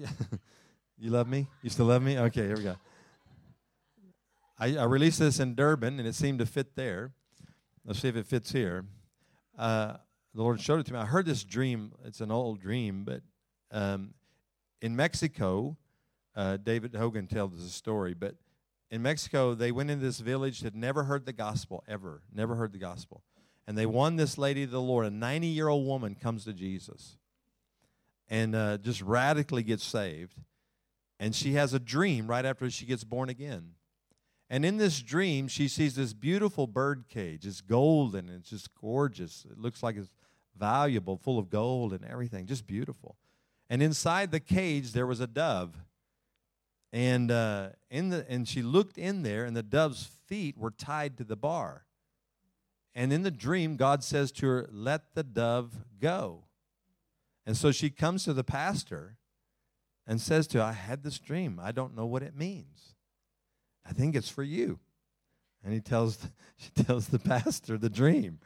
you 0.97 1.09
love 1.09 1.27
me? 1.27 1.47
You 1.61 1.69
still 1.69 1.87
love 1.87 2.01
me? 2.01 2.17
Okay, 2.17 2.45
here 2.45 2.57
we 2.57 2.63
go. 2.63 2.75
I, 4.59 4.77
I, 4.77 4.83
released 4.85 5.19
this 5.19 5.39
in 5.39 5.55
Durban, 5.55 5.99
and 5.99 6.07
it 6.07 6.15
seemed 6.15 6.39
to 6.39 6.45
fit 6.45 6.75
there. 6.75 7.13
Let's 7.85 7.99
see 7.99 8.07
if 8.07 8.15
it 8.15 8.25
fits 8.25 8.51
here. 8.51 8.85
Uh, 9.57 9.97
the 10.33 10.41
Lord 10.41 10.59
showed 10.61 10.79
it 10.79 10.85
to 10.87 10.93
me. 10.93 10.99
I 10.99 11.05
heard 11.05 11.25
this 11.25 11.43
dream. 11.43 11.91
It's 12.05 12.21
an 12.21 12.31
old 12.31 12.59
dream, 12.59 13.03
but 13.03 13.21
um, 13.71 14.13
in 14.81 14.95
Mexico, 14.95 15.77
uh, 16.37 16.55
David 16.55 16.95
Hogan 16.95 17.27
tells 17.27 17.61
the 17.61 17.69
story. 17.69 18.13
But 18.13 18.35
in 18.89 19.01
Mexico, 19.01 19.53
they 19.53 19.73
went 19.73 19.91
into 19.91 20.05
this 20.05 20.21
village 20.21 20.61
that 20.61 20.73
never 20.73 21.03
heard 21.03 21.25
the 21.25 21.33
gospel 21.33 21.83
ever, 21.85 22.21
never 22.33 22.55
heard 22.55 22.71
the 22.71 22.79
gospel, 22.79 23.23
and 23.67 23.77
they 23.77 23.85
won 23.85 24.15
this 24.15 24.37
lady 24.37 24.65
to 24.65 24.71
the 24.71 24.79
Lord. 24.79 25.05
A 25.05 25.09
ninety-year-old 25.09 25.85
woman 25.85 26.15
comes 26.15 26.45
to 26.45 26.53
Jesus, 26.53 27.17
and 28.29 28.55
uh, 28.55 28.77
just 28.77 29.01
radically 29.01 29.63
gets 29.63 29.83
saved. 29.83 30.35
And 31.19 31.35
she 31.35 31.53
has 31.53 31.73
a 31.73 31.79
dream 31.79 32.27
right 32.27 32.45
after 32.45 32.69
she 32.69 32.85
gets 32.85 33.03
born 33.03 33.27
again 33.27 33.71
and 34.49 34.63
in 34.63 34.77
this 34.77 35.01
dream, 35.01 35.47
she 35.47 35.67
sees 35.67 35.95
this 35.95 36.13
beautiful 36.13 36.67
bird 36.67 37.05
cage. 37.09 37.45
It's 37.45 37.61
golden. 37.61 38.29
It's 38.29 38.49
just 38.49 38.73
gorgeous. 38.79 39.45
It 39.49 39.57
looks 39.57 39.83
like 39.83 39.97
it's 39.97 40.13
valuable, 40.57 41.17
full 41.17 41.37
of 41.37 41.49
gold 41.49 41.93
and 41.93 42.03
everything, 42.05 42.45
just 42.45 42.65
beautiful. 42.65 43.17
And 43.69 43.83
inside 43.83 44.31
the 44.31 44.39
cage 44.39 44.93
there 44.93 45.05
was 45.05 45.19
a 45.19 45.27
dove, 45.27 45.75
and 46.91 47.31
uh, 47.31 47.69
in 47.89 48.09
the 48.09 48.25
and 48.29 48.47
she 48.47 48.61
looked 48.61 48.97
in 48.97 49.23
there, 49.23 49.45
and 49.45 49.55
the 49.55 49.63
dove's 49.63 50.09
feet 50.27 50.57
were 50.57 50.71
tied 50.71 51.17
to 51.17 51.23
the 51.23 51.35
bar. 51.35 51.85
And 52.95 53.13
in 53.13 53.21
the 53.21 53.31
dream, 53.31 53.75
God 53.75 54.03
says 54.03 54.31
to 54.33 54.47
her, 54.47 54.69
"Let 54.71 55.13
the 55.13 55.23
dove 55.23 55.73
go." 55.99 56.45
And 57.45 57.55
so 57.55 57.71
she 57.71 57.89
comes 57.89 58.23
to 58.23 58.33
the 58.33 58.43
pastor 58.43 59.17
and 60.05 60.19
says 60.19 60.47
to, 60.47 60.59
him, 60.59 60.65
"I 60.65 60.73
had 60.73 61.03
this 61.03 61.19
dream. 61.19 61.59
I 61.61 61.71
don't 61.71 61.95
know 61.95 62.05
what 62.05 62.23
it 62.23 62.35
means. 62.35 62.95
I 63.85 63.93
think 63.93 64.15
it's 64.15 64.29
for 64.29 64.43
you." 64.43 64.79
And 65.63 65.73
he 65.73 65.81
tells 65.81 66.29
she 66.57 66.69
tells 66.71 67.07
the 67.07 67.19
pastor 67.19 67.77
the 67.77 67.89
dream. 67.89 68.39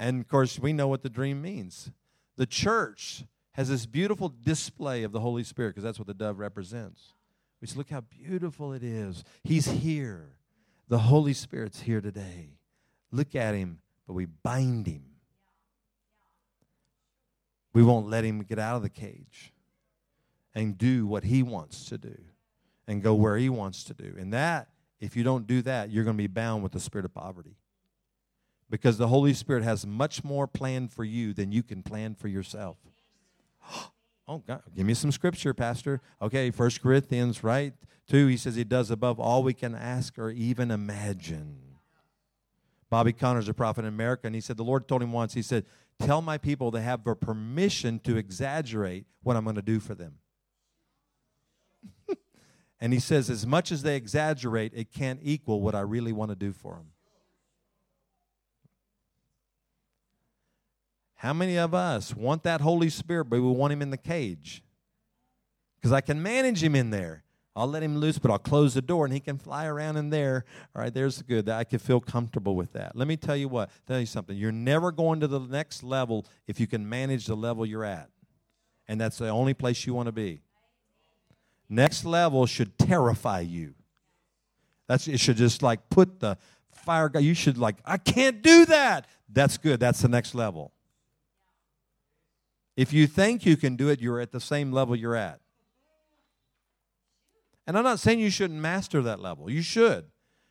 And 0.00 0.20
of 0.20 0.28
course, 0.28 0.58
we 0.58 0.72
know 0.72 0.88
what 0.88 1.02
the 1.02 1.10
dream 1.10 1.40
means. 1.40 1.92
The 2.36 2.46
church 2.46 3.24
has 3.52 3.68
this 3.68 3.86
beautiful 3.86 4.28
display 4.28 5.02
of 5.02 5.12
the 5.12 5.20
Holy 5.20 5.44
Spirit 5.44 5.70
because 5.70 5.84
that's 5.84 5.98
what 5.98 6.06
the 6.06 6.14
dove 6.14 6.38
represents. 6.38 7.14
We 7.60 7.66
say, 7.68 7.76
look 7.76 7.90
how 7.90 8.00
beautiful 8.00 8.72
it 8.72 8.82
is. 8.82 9.24
He's 9.44 9.66
here. 9.66 10.30
The 10.88 10.98
Holy 10.98 11.32
Spirit's 11.32 11.82
here 11.82 12.00
today. 12.00 12.56
Look 13.10 13.34
at 13.34 13.54
him, 13.54 13.78
but 14.06 14.14
we 14.14 14.26
bind 14.26 14.86
him. 14.86 15.04
We 17.72 17.82
won't 17.82 18.08
let 18.08 18.24
him 18.24 18.42
get 18.42 18.58
out 18.58 18.76
of 18.76 18.82
the 18.82 18.90
cage 18.90 19.52
and 20.54 20.76
do 20.76 21.06
what 21.06 21.24
he 21.24 21.42
wants 21.42 21.86
to 21.86 21.98
do 21.98 22.16
and 22.86 23.02
go 23.02 23.14
where 23.14 23.36
he 23.36 23.48
wants 23.48 23.84
to 23.84 23.94
do. 23.94 24.14
And 24.18 24.32
that, 24.32 24.68
if 25.00 25.16
you 25.16 25.22
don't 25.24 25.46
do 25.46 25.62
that, 25.62 25.90
you're 25.90 26.04
going 26.04 26.16
to 26.16 26.22
be 26.22 26.26
bound 26.26 26.62
with 26.62 26.72
the 26.72 26.80
spirit 26.80 27.04
of 27.04 27.14
poverty. 27.14 27.56
Because 28.68 28.98
the 28.98 29.08
Holy 29.08 29.34
Spirit 29.34 29.62
has 29.64 29.86
much 29.86 30.24
more 30.24 30.46
planned 30.46 30.92
for 30.92 31.04
you 31.04 31.32
than 31.32 31.52
you 31.52 31.62
can 31.62 31.82
plan 31.82 32.14
for 32.14 32.28
yourself. 32.28 32.76
Oh, 34.28 34.38
God, 34.38 34.62
give 34.74 34.86
me 34.86 34.94
some 34.94 35.10
scripture, 35.10 35.52
Pastor. 35.52 36.00
Okay, 36.22 36.52
First 36.52 36.80
Corinthians, 36.80 37.42
right? 37.42 37.74
2, 38.08 38.28
he 38.28 38.36
says 38.36 38.54
he 38.54 38.62
does 38.62 38.88
above 38.88 39.18
all 39.18 39.42
we 39.42 39.52
can 39.52 39.74
ask 39.74 40.16
or 40.16 40.30
even 40.30 40.70
imagine. 40.70 41.58
Bobby 42.88 43.12
Conner's 43.12 43.48
a 43.48 43.54
prophet 43.54 43.80
in 43.80 43.88
America, 43.88 44.26
and 44.26 44.34
he 44.34 44.40
said, 44.40 44.56
The 44.56 44.64
Lord 44.64 44.86
told 44.86 45.02
him 45.02 45.12
once, 45.12 45.34
he 45.34 45.42
said, 45.42 45.64
Tell 45.98 46.22
my 46.22 46.38
people 46.38 46.70
they 46.70 46.82
have 46.82 47.04
the 47.04 47.14
permission 47.14 47.98
to 48.00 48.16
exaggerate 48.16 49.06
what 49.22 49.36
I'm 49.36 49.44
going 49.44 49.56
to 49.56 49.62
do 49.62 49.80
for 49.80 49.94
them. 49.94 50.18
and 52.80 52.92
he 52.92 53.00
says, 53.00 53.28
As 53.28 53.46
much 53.46 53.72
as 53.72 53.82
they 53.82 53.96
exaggerate, 53.96 54.72
it 54.74 54.92
can't 54.92 55.20
equal 55.22 55.60
what 55.60 55.74
I 55.74 55.80
really 55.80 56.12
want 56.12 56.30
to 56.30 56.36
do 56.36 56.52
for 56.52 56.74
them. 56.74 56.91
How 61.22 61.32
many 61.32 61.56
of 61.56 61.72
us 61.72 62.16
want 62.16 62.42
that 62.42 62.60
Holy 62.60 62.90
Spirit, 62.90 63.26
but 63.26 63.40
we 63.40 63.48
want 63.48 63.72
him 63.72 63.80
in 63.80 63.90
the 63.90 63.96
cage? 63.96 64.60
Because 65.76 65.92
I 65.92 66.00
can 66.00 66.20
manage 66.20 66.60
him 66.60 66.74
in 66.74 66.90
there. 66.90 67.22
I'll 67.54 67.68
let 67.68 67.84
him 67.84 67.96
loose, 67.96 68.18
but 68.18 68.32
I'll 68.32 68.40
close 68.40 68.74
the 68.74 68.82
door 68.82 69.04
and 69.04 69.14
he 69.14 69.20
can 69.20 69.38
fly 69.38 69.66
around 69.66 69.98
in 69.98 70.10
there. 70.10 70.44
All 70.74 70.82
right, 70.82 70.92
there's 70.92 71.22
good. 71.22 71.46
That 71.46 71.60
I 71.60 71.62
can 71.62 71.78
feel 71.78 72.00
comfortable 72.00 72.56
with 72.56 72.72
that. 72.72 72.96
Let 72.96 73.06
me 73.06 73.16
tell 73.16 73.36
you 73.36 73.46
what, 73.46 73.70
tell 73.86 74.00
you 74.00 74.06
something. 74.06 74.36
You're 74.36 74.50
never 74.50 74.90
going 74.90 75.20
to 75.20 75.28
the 75.28 75.38
next 75.38 75.84
level 75.84 76.26
if 76.48 76.58
you 76.58 76.66
can 76.66 76.88
manage 76.88 77.26
the 77.26 77.36
level 77.36 77.64
you're 77.64 77.84
at. 77.84 78.10
And 78.88 79.00
that's 79.00 79.18
the 79.18 79.28
only 79.28 79.54
place 79.54 79.86
you 79.86 79.94
want 79.94 80.06
to 80.06 80.12
be. 80.12 80.40
Next 81.68 82.04
level 82.04 82.46
should 82.46 82.76
terrify 82.78 83.40
you. 83.42 83.74
That's 84.88 85.06
it 85.06 85.20
should 85.20 85.36
just 85.36 85.62
like 85.62 85.88
put 85.88 86.18
the 86.18 86.36
fire 86.72 87.08
guy. 87.08 87.20
You 87.20 87.34
should 87.34 87.58
like, 87.58 87.76
I 87.84 87.98
can't 87.98 88.42
do 88.42 88.66
that. 88.66 89.06
That's 89.28 89.56
good. 89.56 89.78
That's 89.78 90.02
the 90.02 90.08
next 90.08 90.34
level. 90.34 90.72
If 92.76 92.92
you 92.92 93.06
think 93.06 93.44
you 93.44 93.56
can 93.56 93.76
do 93.76 93.88
it, 93.88 94.00
you're 94.00 94.20
at 94.20 94.32
the 94.32 94.40
same 94.40 94.72
level 94.72 94.96
you're 94.96 95.16
at. 95.16 95.40
And 97.66 97.76
I'm 97.76 97.84
not 97.84 98.00
saying 98.00 98.18
you 98.18 98.30
shouldn't 98.30 98.60
master 98.60 99.02
that 99.02 99.20
level. 99.20 99.50
You 99.50 99.62
should. 99.62 100.06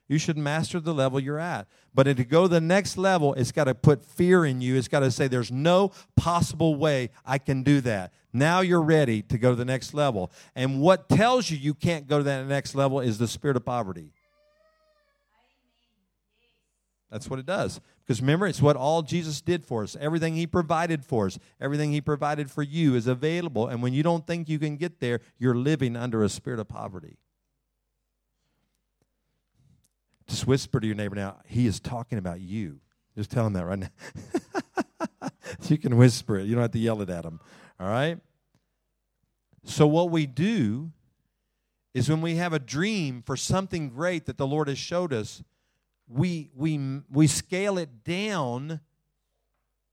You 0.07 0.17
should 0.17 0.37
master 0.37 0.79
the 0.79 0.93
level 0.93 1.19
you're 1.19 1.39
at. 1.39 1.67
But 1.93 2.03
to 2.03 2.13
go 2.25 2.43
to 2.43 2.47
the 2.47 2.61
next 2.61 2.97
level, 2.97 3.33
it's 3.33 3.51
got 3.51 3.65
to 3.65 3.75
put 3.75 4.03
fear 4.03 4.45
in 4.45 4.59
you. 4.59 4.75
It's 4.75 4.87
got 4.87 4.99
to 4.99 5.11
say, 5.11 5.27
there's 5.27 5.51
no 5.51 5.91
possible 6.17 6.75
way 6.75 7.11
I 7.25 7.37
can 7.37 7.63
do 7.63 7.79
that. 7.81 8.13
Now 8.33 8.59
you're 8.59 8.81
ready 8.81 9.21
to 9.23 9.37
go 9.37 9.51
to 9.51 9.55
the 9.55 9.65
next 9.65 9.93
level. 9.93 10.31
And 10.55 10.81
what 10.81 11.09
tells 11.09 11.49
you 11.49 11.57
you 11.57 11.73
can't 11.73 12.07
go 12.07 12.17
to 12.17 12.23
that 12.25 12.45
next 12.45 12.75
level 12.75 12.99
is 12.99 13.17
the 13.17 13.27
spirit 13.27 13.55
of 13.57 13.65
poverty. 13.65 14.11
That's 17.09 17.29
what 17.29 17.39
it 17.39 17.45
does. 17.45 17.81
Because 18.05 18.21
remember, 18.21 18.47
it's 18.47 18.61
what 18.61 18.75
all 18.75 19.01
Jesus 19.01 19.41
did 19.41 19.65
for 19.65 19.83
us. 19.83 19.95
Everything 19.99 20.35
He 20.35 20.47
provided 20.47 21.05
for 21.05 21.27
us, 21.27 21.39
everything 21.59 21.91
He 21.91 22.01
provided 22.01 22.49
for 22.49 22.63
you 22.63 22.95
is 22.95 23.07
available. 23.07 23.67
And 23.67 23.81
when 23.81 23.93
you 23.93 24.03
don't 24.03 24.25
think 24.25 24.49
you 24.49 24.59
can 24.59 24.77
get 24.77 24.99
there, 24.99 25.21
you're 25.37 25.55
living 25.55 25.95
under 25.95 26.23
a 26.23 26.29
spirit 26.29 26.59
of 26.59 26.67
poverty. 26.67 27.17
Just 30.27 30.47
whisper 30.47 30.79
to 30.79 30.87
your 30.87 30.95
neighbor 30.95 31.15
now, 31.15 31.37
He 31.45 31.67
is 31.67 31.79
talking 31.79 32.17
about 32.17 32.41
you. 32.41 32.79
Just 33.17 33.31
tell 33.31 33.45
him 33.45 33.53
that 33.53 33.65
right 33.65 33.79
now. 33.79 35.29
you 35.67 35.77
can 35.77 35.97
whisper 35.97 36.39
it. 36.39 36.45
You 36.45 36.55
don't 36.55 36.61
have 36.61 36.71
to 36.71 36.79
yell 36.79 37.01
it 37.01 37.09
at 37.09 37.25
him. 37.25 37.39
All 37.79 37.89
right? 37.89 38.19
So, 39.63 39.85
what 39.85 40.09
we 40.09 40.25
do 40.25 40.91
is 41.93 42.09
when 42.09 42.21
we 42.21 42.35
have 42.35 42.53
a 42.53 42.59
dream 42.59 43.21
for 43.25 43.35
something 43.35 43.89
great 43.89 44.25
that 44.25 44.37
the 44.37 44.47
Lord 44.47 44.69
has 44.69 44.77
showed 44.77 45.13
us, 45.13 45.43
we, 46.11 46.49
we, 46.55 47.01
we 47.09 47.27
scale 47.27 47.77
it 47.77 48.03
down 48.03 48.81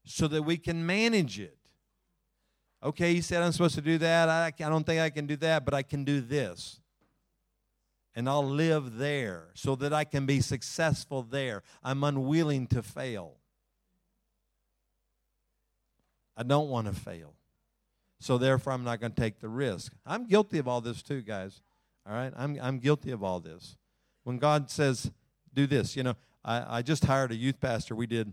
so 0.04 0.26
that 0.28 0.42
we 0.42 0.56
can 0.56 0.84
manage 0.84 1.38
it. 1.38 1.56
Okay, 2.82 3.14
he 3.14 3.20
said 3.20 3.42
I'm 3.42 3.52
supposed 3.52 3.74
to 3.76 3.80
do 3.80 3.98
that. 3.98 4.28
I, 4.28 4.46
I 4.46 4.68
don't 4.68 4.84
think 4.84 5.00
I 5.00 5.10
can 5.10 5.26
do 5.26 5.36
that, 5.36 5.64
but 5.64 5.74
I 5.74 5.82
can 5.82 6.04
do 6.04 6.20
this. 6.20 6.80
And 8.14 8.28
I'll 8.28 8.48
live 8.48 8.96
there 8.96 9.48
so 9.54 9.76
that 9.76 9.92
I 9.92 10.04
can 10.04 10.26
be 10.26 10.40
successful 10.40 11.22
there. 11.22 11.62
I'm 11.82 12.02
unwilling 12.02 12.66
to 12.68 12.82
fail. 12.82 13.34
I 16.36 16.42
don't 16.42 16.68
want 16.68 16.86
to 16.86 16.92
fail. 16.92 17.34
So 18.20 18.38
therefore, 18.38 18.72
I'm 18.72 18.84
not 18.84 19.00
going 19.00 19.12
to 19.12 19.20
take 19.20 19.38
the 19.40 19.48
risk. 19.48 19.92
I'm 20.04 20.26
guilty 20.26 20.58
of 20.58 20.66
all 20.66 20.80
this 20.80 21.02
too, 21.02 21.22
guys. 21.22 21.62
All 22.08 22.14
right? 22.14 22.32
I'm, 22.36 22.58
I'm 22.60 22.78
guilty 22.78 23.12
of 23.12 23.22
all 23.22 23.38
this. 23.38 23.76
When 24.24 24.38
God 24.38 24.70
says, 24.70 25.12
do 25.54 25.66
this. 25.66 25.96
You 25.96 26.02
know, 26.02 26.14
I, 26.44 26.78
I 26.78 26.82
just 26.82 27.04
hired 27.04 27.32
a 27.32 27.36
youth 27.36 27.60
pastor. 27.60 27.94
We 27.94 28.06
did, 28.06 28.32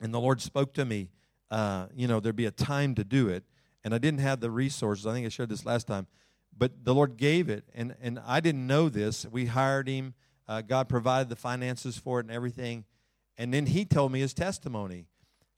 and 0.00 0.12
the 0.12 0.20
Lord 0.20 0.40
spoke 0.40 0.74
to 0.74 0.84
me. 0.84 1.08
Uh, 1.50 1.86
you 1.94 2.08
know, 2.08 2.20
there'd 2.20 2.36
be 2.36 2.46
a 2.46 2.50
time 2.50 2.94
to 2.94 3.04
do 3.04 3.28
it, 3.28 3.44
and 3.84 3.94
I 3.94 3.98
didn't 3.98 4.20
have 4.20 4.40
the 4.40 4.50
resources. 4.50 5.06
I 5.06 5.12
think 5.12 5.26
I 5.26 5.28
shared 5.28 5.48
this 5.48 5.66
last 5.66 5.86
time, 5.86 6.06
but 6.56 6.84
the 6.84 6.94
Lord 6.94 7.16
gave 7.16 7.48
it, 7.48 7.64
and 7.74 7.94
and 8.00 8.18
I 8.26 8.40
didn't 8.40 8.66
know 8.66 8.88
this. 8.88 9.26
We 9.26 9.46
hired 9.46 9.88
him. 9.88 10.14
Uh, 10.48 10.60
God 10.60 10.88
provided 10.88 11.28
the 11.28 11.36
finances 11.36 11.98
for 11.98 12.20
it 12.20 12.26
and 12.26 12.34
everything, 12.34 12.84
and 13.36 13.52
then 13.52 13.66
he 13.66 13.84
told 13.84 14.12
me 14.12 14.20
his 14.20 14.34
testimony 14.34 15.06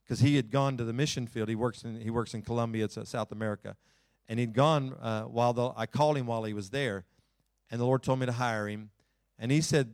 because 0.05 0.21
he 0.21 0.37
had 0.37 0.51
gone 0.51 0.77
to 0.77 0.85
the 0.85 0.93
mission 0.93 1.27
field. 1.27 1.49
He 1.49 1.55
works 1.55 1.85
in 1.85 2.01
he 2.01 2.11
works 2.11 2.35
in 2.35 2.43
Colombia, 2.43 2.85
it's 2.85 2.99
uh, 2.99 3.05
South 3.05 3.33
America, 3.33 3.77
and 4.29 4.39
he'd 4.39 4.53
gone 4.53 4.95
uh, 5.01 5.23
while 5.23 5.53
the, 5.53 5.71
I 5.77 5.87
called 5.87 6.17
him 6.17 6.27
while 6.27 6.45
he 6.45 6.53
was 6.53 6.71
there, 6.71 7.05
and 7.71 7.81
the 7.81 7.85
Lord 7.85 8.03
told 8.03 8.19
me 8.19 8.27
to 8.27 8.33
hire 8.33 8.69
him, 8.69 8.91
and 9.39 9.51
he 9.51 9.61
said 9.61 9.93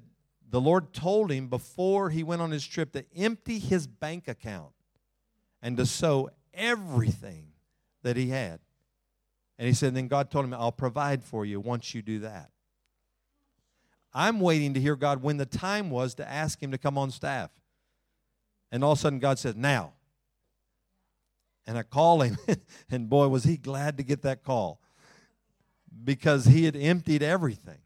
the 0.51 0.61
Lord 0.61 0.93
told 0.93 1.31
him 1.31 1.49
before 1.49 2.11
he 2.11 2.23
went 2.23 2.43
on 2.43 2.51
his 2.51 2.67
trip 2.67 2.93
to 2.93 3.05
empty 3.17 3.59
his 3.59 3.87
bank 3.87 4.27
account 4.27 4.73
and 5.63 5.77
to 5.77 5.87
sow 5.87 6.31
everything 6.53 7.53
that 8.03 8.17
he 8.17 8.31
had. 8.31 8.59
And 9.59 9.69
he 9.69 9.75
said, 9.75 9.95
then 9.95 10.09
God 10.09 10.31
told 10.31 10.45
him, 10.45 10.55
I'll 10.55 10.73
provide 10.73 11.23
for 11.23 11.45
you 11.45 11.61
once 11.61 11.95
you 11.95 12.03
do 12.03 12.21
that. 12.21 12.51
I'm 14.13 14.41
waiting 14.41 14.75
to 14.75 14.81
hear 14.81 14.97
God 14.97 15.23
when 15.23 15.37
the 15.37 15.47
time 15.47 15.91
was 15.91 16.15
to 16.15 16.29
ask 16.29 16.61
him 16.61 16.73
to 16.73 16.79
come 16.79 16.99
on 16.99 17.11
staff. 17.11 17.51
And 18.73 18.83
all 18.83 18.93
of 18.93 18.99
a 18.99 19.01
sudden, 19.01 19.19
God 19.19 19.39
said, 19.39 19.57
Now. 19.57 19.93
And 21.67 21.79
I 21.79 21.83
call 21.83 22.23
him, 22.23 22.37
and 22.91 23.09
boy, 23.09 23.29
was 23.29 23.45
he 23.45 23.57
glad 23.57 23.99
to 23.99 24.03
get 24.03 24.23
that 24.23 24.43
call 24.43 24.81
because 26.05 26.47
he 26.47 26.65
had 26.65 26.75
emptied 26.75 27.23
everything. 27.23 27.79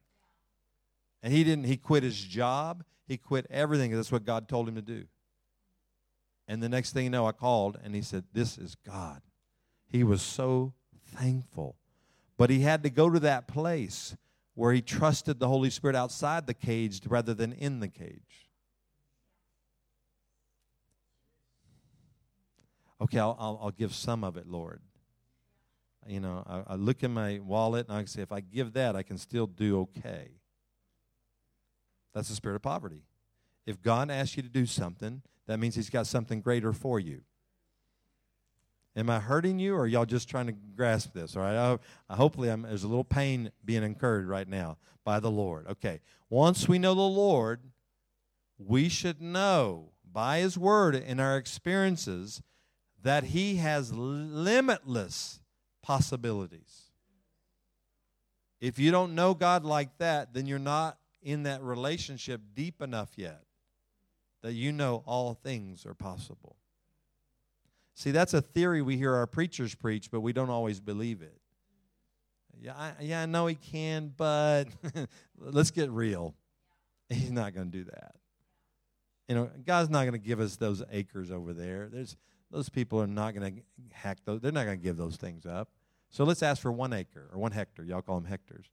And 1.25 1.33
he 1.33 1.43
didn't, 1.43 1.65
he 1.65 1.79
quit 1.79 2.03
his 2.03 2.21
job. 2.21 2.85
He 3.09 3.17
quit 3.17 3.47
everything. 3.49 3.91
That's 3.91 4.13
what 4.13 4.27
God 4.27 4.47
told 4.47 4.69
him 4.69 4.75
to 4.75 4.83
do. 4.83 5.07
And 6.47 6.63
the 6.63 6.69
next 6.69 6.93
thing 6.93 7.05
you 7.05 7.11
know, 7.11 7.27
I 7.27 7.33
called 7.33 7.79
and 7.83 7.95
he 7.95 8.03
said, 8.03 8.25
This 8.35 8.59
is 8.59 8.75
God. 8.75 9.23
He 9.91 10.05
was 10.05 10.21
so 10.21 10.75
thankful. 11.17 11.77
But 12.37 12.51
he 12.51 12.61
had 12.61 12.83
to 12.83 12.91
go 12.91 13.09
to 13.09 13.19
that 13.21 13.49
place 13.49 14.15
where 14.53 14.75
he 14.75 14.83
trusted 14.83 15.41
the 15.41 15.49
Holy 15.49 15.71
Spirit 15.71 15.97
outside 15.97 16.47
the 16.47 16.53
cage 16.53 17.01
rather 17.07 17.33
than 17.33 17.55
in 17.55 17.81
the 17.81 17.89
cage. 17.89 18.51
Okay, 23.01 23.19
I'll, 23.19 23.37
I'll, 23.41 23.59
I'll 23.63 23.71
give 23.71 23.95
some 23.95 24.25
of 24.25 24.37
it, 24.37 24.47
Lord. 24.47 24.83
You 26.07 26.21
know, 26.21 26.45
I, 26.47 26.75
I 26.75 26.77
look 26.77 27.03
in 27.03 27.15
my 27.15 27.39
wallet 27.39 27.89
and 27.89 27.97
I 27.97 28.05
say, 28.05 28.21
if 28.21 28.31
I 28.31 28.41
give 28.41 28.75
that, 28.75 28.95
I 28.95 29.03
can 29.03 29.17
still 29.17 29.47
do 29.47 29.81
okay. 29.81 30.33
That's 32.15 32.29
the 32.29 32.35
spirit 32.35 32.57
of 32.57 32.63
poverty. 32.63 33.03
If 33.67 33.83
God 33.83 34.11
asks 34.11 34.37
you 34.37 34.43
to 34.43 34.49
do 34.49 34.67
something, 34.67 35.23
that 35.47 35.59
means 35.59 35.75
He's 35.75 35.91
got 35.91 36.07
something 36.07 36.41
greater 36.41 36.73
for 36.73 37.01
you. 37.01 37.23
Am 38.97 39.11
I 39.11 39.19
hurting 39.19 39.59
you, 39.59 39.75
or 39.75 39.89
y'all 39.89 40.05
just 40.05 40.29
trying 40.29 40.47
to 40.47 40.53
grasp 40.53 41.13
this? 41.15 41.37
All 41.37 41.43
right. 41.43 41.57
I, 41.57 41.79
I, 42.09 42.17
hopefully, 42.17 42.49
I'm, 42.49 42.63
there's 42.63 42.85
a 42.85 42.89
little 42.89 43.05
pain 43.05 43.51
being 43.65 43.83
incurred 43.83 44.29
right 44.29 44.49
now 44.49 44.79
by 45.05 45.19
the 45.19 45.31
Lord. 45.31 45.67
Okay. 45.67 46.01
Once 46.31 46.69
we 46.69 46.79
know 46.79 46.95
the 46.95 47.01
Lord, 47.01 47.61
we 48.57 48.89
should 48.89 49.21
know 49.21 49.91
by 50.11 50.39
His 50.39 50.57
Word 50.57 50.95
in 50.95 51.19
our 51.19 51.37
experiences 51.37 52.41
that 53.03 53.25
He 53.25 53.57
has 53.57 53.93
limitless 53.93 55.41
possibilities. 55.83 56.93
If 58.61 58.79
you 58.79 58.93
don't 58.93 59.15
know 59.15 59.35
God 59.35 59.65
like 59.65 59.99
that, 59.99 60.33
then 60.33 60.47
you're 60.47 60.59
not 60.61 60.99
in 61.25 61.45
that 61.45 61.63
relationship 61.63 62.41
deep 62.55 62.81
enough 62.81 63.13
yet 63.17 63.43
that 64.43 64.53
you 64.53 64.71
know 64.71 65.03
all 65.07 65.35
things 65.35 65.87
are 65.87 65.95
possible. 65.95 66.57
See, 67.95 68.11
that's 68.11 68.35
a 68.35 68.43
theory 68.43 68.83
we 68.83 68.97
hear 68.97 69.15
our 69.15 69.27
preachers 69.27 69.75
preach, 69.75 70.11
but 70.11 70.21
we 70.21 70.33
don't 70.33 70.51
always 70.51 70.81
believe 70.81 71.23
it. 71.23 71.41
Yeah, 72.61 72.75
I, 72.77 72.93
yeah, 73.01 73.23
I 73.23 73.27
know 73.27 73.47
he 73.47 73.55
can, 73.55 74.13
but 74.17 74.65
let's 75.39 75.71
get 75.71 75.91
real. 75.91 76.35
He's 77.09 77.31
not 77.31 77.55
going 77.55 77.71
to 77.71 77.79
do 77.79 77.85
that. 77.85 78.17
You 79.29 79.35
know, 79.35 79.51
God's 79.65 79.91
not 79.91 80.03
going 80.03 80.13
to 80.13 80.19
give 80.19 80.41
us 80.41 80.57
those 80.57 80.83
acres 80.93 81.31
over 81.31 81.55
there. 81.55 81.89
There's 81.91 82.17
those 82.51 82.69
people 82.69 83.01
are 83.01 83.07
not 83.07 83.35
going 83.35 83.57
to 83.57 83.63
hack 83.93 84.19
those. 84.25 84.41
They're 84.41 84.53
not 84.53 84.65
going 84.65 84.79
to 84.79 84.83
give 84.85 84.97
those 84.97 85.17
things 85.17 85.47
up. 85.47 85.71
So 86.11 86.25
let's 86.25 86.43
ask 86.43 86.61
for 86.61 86.71
one 86.71 86.93
acre 86.93 87.29
or 87.33 87.39
one 87.39 87.53
hectare. 87.53 87.85
Y'all 87.85 88.03
call 88.03 88.21
them 88.21 88.31
hectares. 88.31 88.67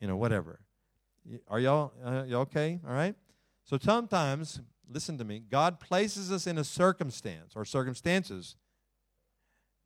You 0.00 0.08
know, 0.08 0.16
whatever. 0.16 0.60
Are 1.48 1.60
y'all, 1.60 1.92
uh, 2.04 2.24
y'all 2.26 2.42
okay? 2.42 2.80
All 2.86 2.94
right. 2.94 3.14
So 3.64 3.78
sometimes 3.80 4.60
listen 4.92 5.18
to 5.18 5.24
me, 5.24 5.42
God 5.50 5.80
places 5.80 6.30
us 6.30 6.46
in 6.46 6.58
a 6.58 6.64
circumstance 6.64 7.52
or 7.54 7.64
circumstances 7.64 8.56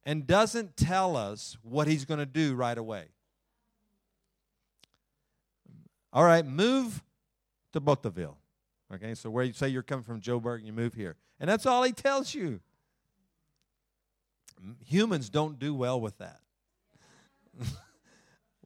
and 0.05 0.27
doesn't 0.27 0.77
tell 0.77 1.17
us 1.17 1.57
what 1.63 1.89
He's 1.89 2.05
going 2.05 2.21
to 2.21 2.27
do 2.27 2.55
right 2.55 2.77
away. 2.77 3.07
All 6.13 6.25
right, 6.25 6.47
move 6.47 7.03
to 7.73 7.81
Bothaville. 7.81 8.37
Okay, 8.95 9.15
so 9.15 9.29
where 9.31 9.45
you 9.45 9.53
say 9.53 9.69
you're 9.69 9.83
coming 9.83 10.05
from 10.05 10.21
Joburg 10.21 10.59
and 10.59 10.67
you 10.67 10.73
move 10.73 10.95
here. 10.95 11.17
And 11.41 11.51
that's 11.51 11.67
all 11.67 11.83
He 11.83 11.93
tells 11.93 12.35
you. 12.35 12.61
Humans 14.87 15.29
don't 15.29 15.59
do 15.59 15.75
well 15.75 16.01
with 16.01 16.17
that. 16.19 16.41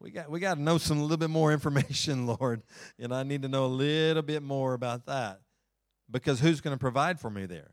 we 0.01 0.09
got 0.09 0.31
we 0.31 0.39
got 0.39 0.55
to 0.55 0.61
know 0.61 0.77
some 0.77 0.97
a 0.97 1.01
little 1.01 1.17
bit 1.17 1.29
more 1.29 1.53
information, 1.53 2.25
Lord. 2.25 2.63
And 2.99 3.13
I 3.13 3.23
need 3.23 3.43
to 3.43 3.47
know 3.47 3.65
a 3.65 3.67
little 3.67 4.23
bit 4.23 4.41
more 4.43 4.73
about 4.73 5.05
that 5.05 5.41
because 6.09 6.39
who's 6.39 6.61
going 6.61 6.75
to 6.75 6.79
provide 6.79 7.19
for 7.19 7.29
me 7.29 7.45
there? 7.45 7.71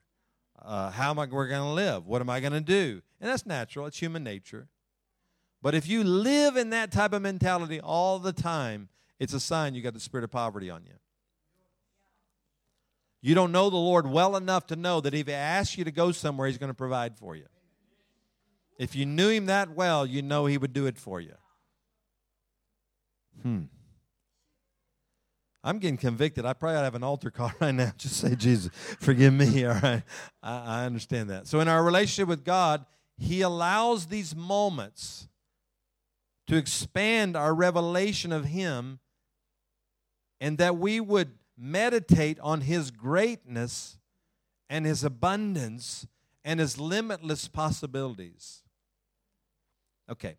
Uh, 0.60 0.90
how 0.90 1.10
am 1.10 1.18
I 1.18 1.26
we're 1.26 1.48
going 1.48 1.62
to 1.62 1.72
live? 1.72 2.06
What 2.06 2.20
am 2.20 2.28
I 2.28 2.40
going 2.40 2.52
to 2.52 2.60
do? 2.60 3.00
And 3.20 3.30
that's 3.30 3.46
natural, 3.46 3.86
it's 3.86 3.98
human 3.98 4.22
nature. 4.22 4.68
But 5.60 5.74
if 5.74 5.88
you 5.88 6.04
live 6.04 6.56
in 6.56 6.70
that 6.70 6.92
type 6.92 7.12
of 7.12 7.22
mentality 7.22 7.80
all 7.80 8.18
the 8.18 8.32
time, 8.32 8.88
it's 9.18 9.32
a 9.32 9.40
sign 9.40 9.74
you 9.74 9.82
got 9.82 9.94
the 9.94 10.00
spirit 10.00 10.22
of 10.22 10.30
poverty 10.30 10.70
on 10.70 10.84
you. 10.84 10.94
You 13.20 13.34
don't 13.34 13.50
know 13.50 13.68
the 13.68 13.76
Lord 13.76 14.08
well 14.08 14.36
enough 14.36 14.68
to 14.68 14.76
know 14.76 15.00
that 15.00 15.14
if 15.14 15.26
He 15.26 15.32
asks 15.32 15.76
you 15.76 15.84
to 15.84 15.90
go 15.90 16.12
somewhere, 16.12 16.46
He's 16.46 16.58
going 16.58 16.70
to 16.70 16.74
provide 16.74 17.16
for 17.16 17.34
you. 17.34 17.46
If 18.78 18.94
you 18.94 19.06
knew 19.06 19.28
Him 19.28 19.46
that 19.46 19.70
well, 19.70 20.06
you 20.06 20.22
know 20.22 20.46
He 20.46 20.58
would 20.58 20.72
do 20.72 20.86
it 20.86 20.98
for 20.98 21.20
you. 21.20 21.34
Hmm. 23.42 23.62
I'm 25.64 25.78
getting 25.78 25.96
convicted. 25.96 26.46
I 26.46 26.52
probably 26.52 26.76
ought 26.76 26.80
to 26.80 26.84
have 26.84 26.94
an 26.94 27.02
altar 27.02 27.30
call 27.30 27.52
right 27.60 27.74
now. 27.74 27.92
Just 27.96 28.16
say, 28.16 28.34
Jesus, 28.34 28.70
forgive 29.00 29.32
me. 29.32 29.64
All 29.66 29.74
right. 29.74 30.02
I, 30.42 30.82
I 30.82 30.86
understand 30.86 31.30
that. 31.30 31.46
So, 31.46 31.60
in 31.60 31.68
our 31.68 31.82
relationship 31.82 32.28
with 32.28 32.44
God, 32.44 32.86
He 33.16 33.42
allows 33.42 34.06
these 34.06 34.34
moments 34.34 35.28
to 36.46 36.56
expand 36.56 37.36
our 37.36 37.54
revelation 37.54 38.32
of 38.32 38.46
Him 38.46 39.00
and 40.40 40.58
that 40.58 40.78
we 40.78 41.00
would 41.00 41.32
meditate 41.56 42.38
on 42.40 42.62
His 42.62 42.90
greatness 42.90 43.98
and 44.70 44.86
His 44.86 45.04
abundance 45.04 46.06
and 46.44 46.60
His 46.60 46.78
limitless 46.78 47.48
possibilities. 47.48 48.62
Okay, 50.10 50.36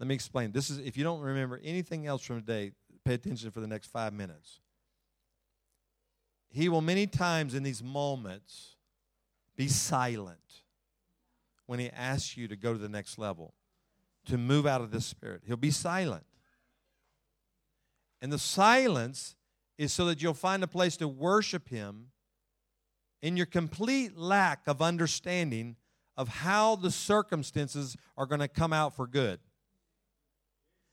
let 0.00 0.06
me 0.06 0.14
explain. 0.14 0.50
This 0.50 0.70
is, 0.70 0.78
if 0.78 0.96
you 0.96 1.04
don't 1.04 1.20
remember 1.20 1.60
anything 1.62 2.06
else 2.06 2.22
from 2.22 2.40
today, 2.40 2.72
pay 3.04 3.14
attention 3.14 3.50
for 3.50 3.60
the 3.60 3.66
next 3.66 3.88
five 3.88 4.14
minutes. 4.14 4.60
He 6.48 6.70
will 6.70 6.80
many 6.80 7.06
times 7.06 7.54
in 7.54 7.62
these 7.62 7.82
moments 7.82 8.76
be 9.56 9.68
silent 9.68 10.38
when 11.66 11.78
he 11.78 11.90
asks 11.90 12.34
you 12.38 12.48
to 12.48 12.56
go 12.56 12.72
to 12.72 12.78
the 12.78 12.88
next 12.88 13.18
level, 13.18 13.52
to 14.24 14.38
move 14.38 14.66
out 14.66 14.80
of 14.80 14.90
this 14.90 15.04
spirit. 15.04 15.42
He'll 15.46 15.58
be 15.58 15.70
silent. 15.70 16.24
And 18.22 18.32
the 18.32 18.38
silence 18.38 19.36
is 19.76 19.92
so 19.92 20.06
that 20.06 20.22
you'll 20.22 20.32
find 20.32 20.64
a 20.64 20.66
place 20.66 20.96
to 20.96 21.08
worship 21.08 21.68
him 21.68 22.06
in 23.20 23.36
your 23.36 23.46
complete 23.46 24.16
lack 24.16 24.66
of 24.66 24.80
understanding 24.80 25.76
of 26.16 26.28
how 26.28 26.74
the 26.74 26.90
circumstances 26.90 27.98
are 28.16 28.24
going 28.24 28.40
to 28.40 28.48
come 28.48 28.72
out 28.72 28.96
for 28.96 29.06
good 29.06 29.40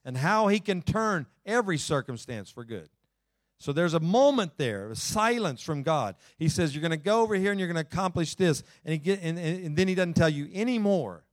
and 0.07 0.15
how 0.15 0.47
he 0.47 0.61
can 0.61 0.81
turn 0.81 1.25
every 1.45 1.77
circumstance 1.77 2.49
for 2.49 2.63
good. 2.63 2.87
So 3.59 3.73
there's 3.73 3.93
a 3.93 3.99
moment 3.99 4.53
there, 4.55 4.89
a 4.89 4.95
silence 4.95 5.61
from 5.61 5.83
God. 5.83 6.15
He 6.37 6.47
says, 6.47 6.73
You're 6.73 6.81
going 6.81 6.91
to 6.91 6.97
go 6.97 7.21
over 7.21 7.35
here 7.35 7.51
and 7.51 7.59
you're 7.59 7.67
going 7.67 7.83
to 7.83 7.87
accomplish 7.87 8.35
this. 8.35 8.63
And, 8.85 8.93
he 8.93 8.99
get, 8.99 9.19
and, 9.21 9.37
and, 9.37 9.75
then 9.75 9.89
he 9.89 9.95
doesn't 9.95 10.13
tell 10.13 10.29
you 10.29 10.47
any 10.53 10.79
more. 10.79 11.25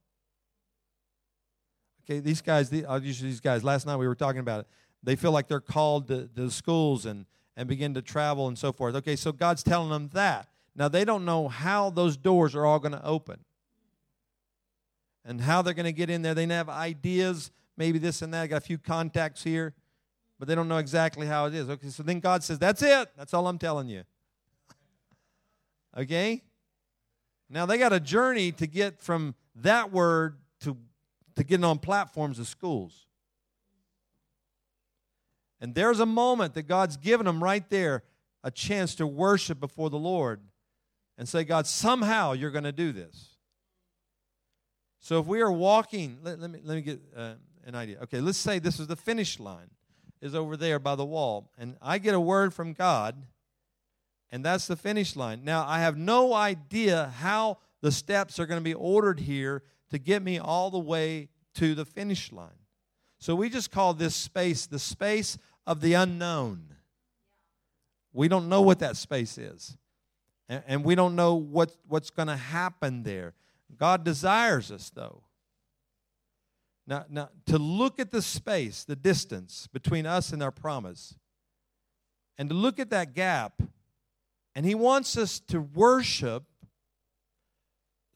Okay, 2.05 2.19
these 2.19 2.43
guys, 2.43 2.73
I'll 2.89 3.01
use 3.01 3.21
these 3.21 3.41
guys. 3.41 3.63
Last 3.63 3.87
night 3.87 3.97
we 3.97 4.09
were 4.09 4.17
talking 4.17 4.41
about 4.41 4.61
it. 4.61 4.67
They 5.05 5.15
feel 5.15 5.31
like 5.31 5.47
they're 5.47 5.61
called 5.61 6.09
to, 6.09 6.29
to 6.35 6.51
schools 6.51 7.07
and, 7.07 7.27
and 7.57 7.69
begin 7.69 7.95
to 7.95 8.03
travel 8.03 8.49
and 8.49 8.59
so 8.59 8.73
forth. 8.73 8.97
Okay, 8.97 9.15
so 9.15 9.31
God's 9.31 9.63
telling 9.63 9.91
them 9.91 10.11
that. 10.15 10.49
Now 10.75 10.89
they 10.89 11.05
don't 11.05 11.25
know 11.25 11.47
how 11.47 11.91
those 11.91 12.17
doors 12.17 12.57
are 12.57 12.67
all 12.67 12.81
going 12.81 12.93
to 12.93 13.05
open 13.07 13.39
and 15.25 15.41
how 15.41 15.63
they're 15.63 15.75
going 15.75 15.85
to 15.85 15.93
get 15.93 16.11
in 16.11 16.23
there. 16.23 16.35
They 16.35 16.47
have 16.47 16.69
ideas, 16.69 17.53
maybe 17.77 17.99
this 17.99 18.23
and 18.23 18.33
that. 18.35 18.43
I 18.43 18.47
Got 18.47 18.57
a 18.59 18.61
few 18.61 18.79
contacts 18.79 19.43
here 19.43 19.75
but 20.39 20.49
they 20.49 20.55
don't 20.55 20.69
know 20.69 20.79
exactly 20.79 21.27
how 21.27 21.47
it 21.47 21.55
is. 21.55 21.69
Okay, 21.69 21.89
so 21.89 22.03
then 22.03 22.21
God 22.21 22.43
says, 22.43 22.59
That's 22.59 22.83
it. 22.83 23.09
That's 23.17 23.33
all 23.35 23.47
I'm 23.47 23.59
telling 23.59 23.89
you. 23.89 24.03
okay? 25.97 26.43
Now 27.49 27.67
they 27.67 27.79
got 27.79 27.93
a 27.93 28.01
journey 28.01 28.53
to 28.53 28.67
get 28.67 29.01
from 29.01 29.35
that 29.57 29.93
word 29.93 30.37
to, 30.61 30.77
to 31.37 31.45
getting 31.45 31.65
on 31.65 31.79
platforms 31.79 32.39
of 32.39 32.49
schools. 32.49 33.07
And 35.61 35.75
there's 35.75 36.01
a 36.01 36.07
moment 36.07 36.55
that 36.55 36.65
God's 36.65 36.97
given 36.97 37.27
them 37.27 37.43
right 37.43 37.69
there 37.71 38.03
a 38.43 38.51
chance 38.51 38.95
to 38.97 39.07
worship 39.07 39.61
before 39.61 39.89
the 39.89 39.99
Lord 39.99 40.41
and 41.17 41.29
say, 41.29 41.45
God, 41.45 41.67
somehow 41.67 42.33
you're 42.33 42.51
going 42.51 42.65
to 42.65 42.73
do 42.73 42.93
this. 42.93 43.37
So 45.01 45.21
if 45.21 45.27
we 45.27 45.41
are 45.41 45.53
walking, 45.53 46.19
let, 46.23 46.39
let 46.41 46.51
me, 46.51 46.61
let 46.63 46.75
me 46.75 46.81
get 46.83 47.01
uh, 47.17 47.35
an 47.66 47.74
idea. 47.74 47.98
Okay, 48.03 48.20
let's 48.20 48.38
say 48.38 48.59
this 48.59 48.79
is 48.79 48.87
the 48.87 48.96
finish 48.96 49.38
line 49.40 49.70
is 50.20 50.35
over 50.35 50.57
there 50.57 50.79
by 50.79 50.94
the 50.94 51.05
wall. 51.05 51.50
And 51.59 51.77
I 51.83 51.98
get 51.98 52.14
a 52.14 52.20
word 52.20 52.55
from 52.55 52.72
God, 52.72 53.27
and 54.31 54.44
that's 54.44 54.66
the 54.66 54.77
finish 54.77 55.16
line. 55.16 55.44
Now, 55.44 55.66
I 55.66 55.81
have 55.81 55.96
no 55.96 56.33
idea 56.33 57.12
how 57.18 57.59
the 57.83 57.92
steps 57.92 58.38
are 58.38 58.46
going 58.46 58.61
to 58.61 58.64
be 58.64 58.74
ordered 58.74 59.20
here 59.20 59.62
to 59.90 59.98
get 59.98 60.22
me 60.22 60.38
all 60.38 60.70
the 60.70 60.79
way 60.79 61.29
to 61.55 61.74
the 61.74 61.85
finish 61.85 62.33
line. 62.33 62.59
So 63.18 63.35
we 63.35 63.48
just 63.48 63.70
call 63.70 63.94
this 63.94 64.14
space 64.14 64.66
the 64.66 64.79
space 64.79 65.38
of 65.66 65.81
the 65.81 65.94
unknown. 65.94 66.74
We 68.12 68.29
don't 68.29 68.48
know 68.48 68.62
what 68.62 68.79
that 68.79 68.96
space 68.96 69.38
is. 69.38 69.77
And, 70.48 70.85
we 70.85 70.94
don't 70.94 71.16
know 71.16 71.35
what, 71.35 71.74
what's 71.88 72.11
going 72.11 72.29
to 72.29 72.37
happen 72.37 73.03
there. 73.03 73.35
God 73.77 74.05
desires 74.05 74.70
us, 74.70 74.90
though. 74.90 75.24
Now, 76.87 77.07
now, 77.09 77.31
to 77.47 77.59
look 77.59 77.99
at 77.99 78.11
the 78.11 78.20
space, 78.20 78.85
the 78.85 78.97
distance 78.97 79.68
between 79.73 80.05
us 80.05 80.33
and 80.33 80.42
our 80.42 80.51
promise, 80.51 81.14
and 82.37 82.49
to 82.51 82.55
look 82.55 82.79
at 82.79 82.90
that 82.90 83.14
gap, 83.14 83.62
and 84.55 84.66
He 84.66 84.75
wants 84.75 85.16
us 85.16 85.40
to 85.49 85.61
worship 85.61 86.44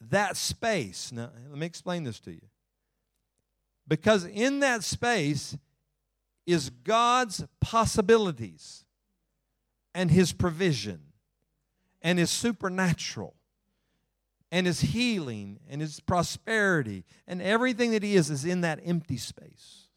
that 0.00 0.36
space. 0.36 1.10
Now, 1.12 1.30
let 1.48 1.58
me 1.58 1.66
explain 1.66 2.04
this 2.04 2.20
to 2.20 2.32
you. 2.32 2.42
Because 3.86 4.26
in 4.26 4.60
that 4.60 4.84
space 4.84 5.56
is 6.46 6.70
God's 6.70 7.44
possibilities 7.60 8.84
and 9.94 10.10
His 10.10 10.32
provision 10.32 11.00
and 12.02 12.18
His 12.18 12.30
supernatural 12.30 13.34
and 14.50 14.66
his 14.66 14.80
healing 14.80 15.60
and 15.68 15.80
his 15.80 16.00
prosperity 16.00 17.04
and 17.26 17.42
everything 17.42 17.90
that 17.90 18.02
he 18.02 18.16
is 18.16 18.30
is 18.30 18.44
in 18.44 18.62
that 18.62 18.80
empty 18.84 19.16
space. 19.16 19.88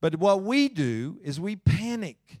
But 0.00 0.16
what 0.16 0.42
we 0.42 0.68
do 0.68 1.18
is 1.22 1.40
we 1.40 1.56
panic. 1.56 2.40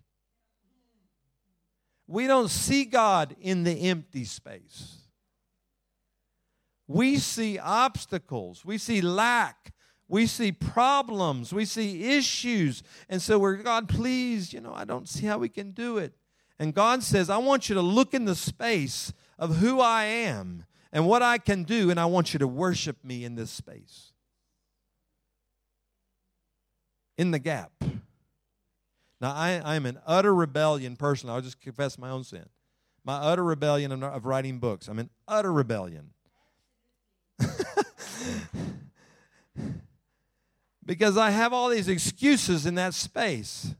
We 2.06 2.26
don't 2.26 2.50
see 2.50 2.84
God 2.84 3.34
in 3.40 3.64
the 3.64 3.88
empty 3.88 4.24
space. 4.24 4.98
we 6.88 7.18
see 7.18 7.58
obstacles, 7.58 8.64
we 8.64 8.78
see 8.78 9.00
lack, 9.00 9.72
we 10.08 10.26
see 10.26 10.52
problems, 10.52 11.52
we 11.52 11.64
see 11.64 12.16
issues. 12.16 12.82
And 13.08 13.20
so 13.20 13.38
we're, 13.38 13.56
God, 13.56 13.88
please, 13.88 14.52
you 14.52 14.60
know, 14.60 14.72
I 14.72 14.84
don't 14.84 15.08
see 15.08 15.26
how 15.26 15.38
we 15.38 15.48
can 15.48 15.72
do 15.72 15.98
it. 15.98 16.12
And 16.58 16.72
God 16.72 17.02
says, 17.02 17.28
I 17.28 17.38
want 17.38 17.68
you 17.68 17.74
to 17.74 17.82
look 17.82 18.14
in 18.14 18.24
the 18.24 18.36
space 18.36 19.12
of 19.38 19.56
who 19.56 19.80
I 19.80 20.04
am 20.04 20.64
and 20.92 21.06
what 21.06 21.22
I 21.22 21.38
can 21.38 21.64
do, 21.64 21.90
and 21.90 22.00
I 22.00 22.06
want 22.06 22.32
you 22.32 22.38
to 22.38 22.48
worship 22.48 23.04
me 23.04 23.24
in 23.24 23.34
this 23.34 23.50
space. 23.50 24.12
In 27.18 27.30
the 27.30 27.38
gap. 27.38 27.72
Now, 29.20 29.32
I, 29.34 29.74
am 29.76 29.86
an 29.86 29.98
utter 30.06 30.34
rebellion 30.34 30.96
person. 30.96 31.30
I'll 31.30 31.40
just 31.40 31.60
confess 31.60 31.98
my 31.98 32.10
own 32.10 32.24
sin. 32.24 32.46
My 33.04 33.16
utter 33.16 33.44
rebellion 33.44 34.02
of, 34.02 34.26
writing 34.26 34.58
books. 34.58 34.88
I'm 34.88 34.98
in 34.98 35.08
utter 35.26 35.52
rebellion. 35.52 36.10
because 40.84 41.16
I 41.16 41.30
have 41.30 41.52
all 41.52 41.68
these 41.68 41.88
excuses 41.88 42.66
in 42.66 42.74
that 42.74 42.94
space. 42.94 43.74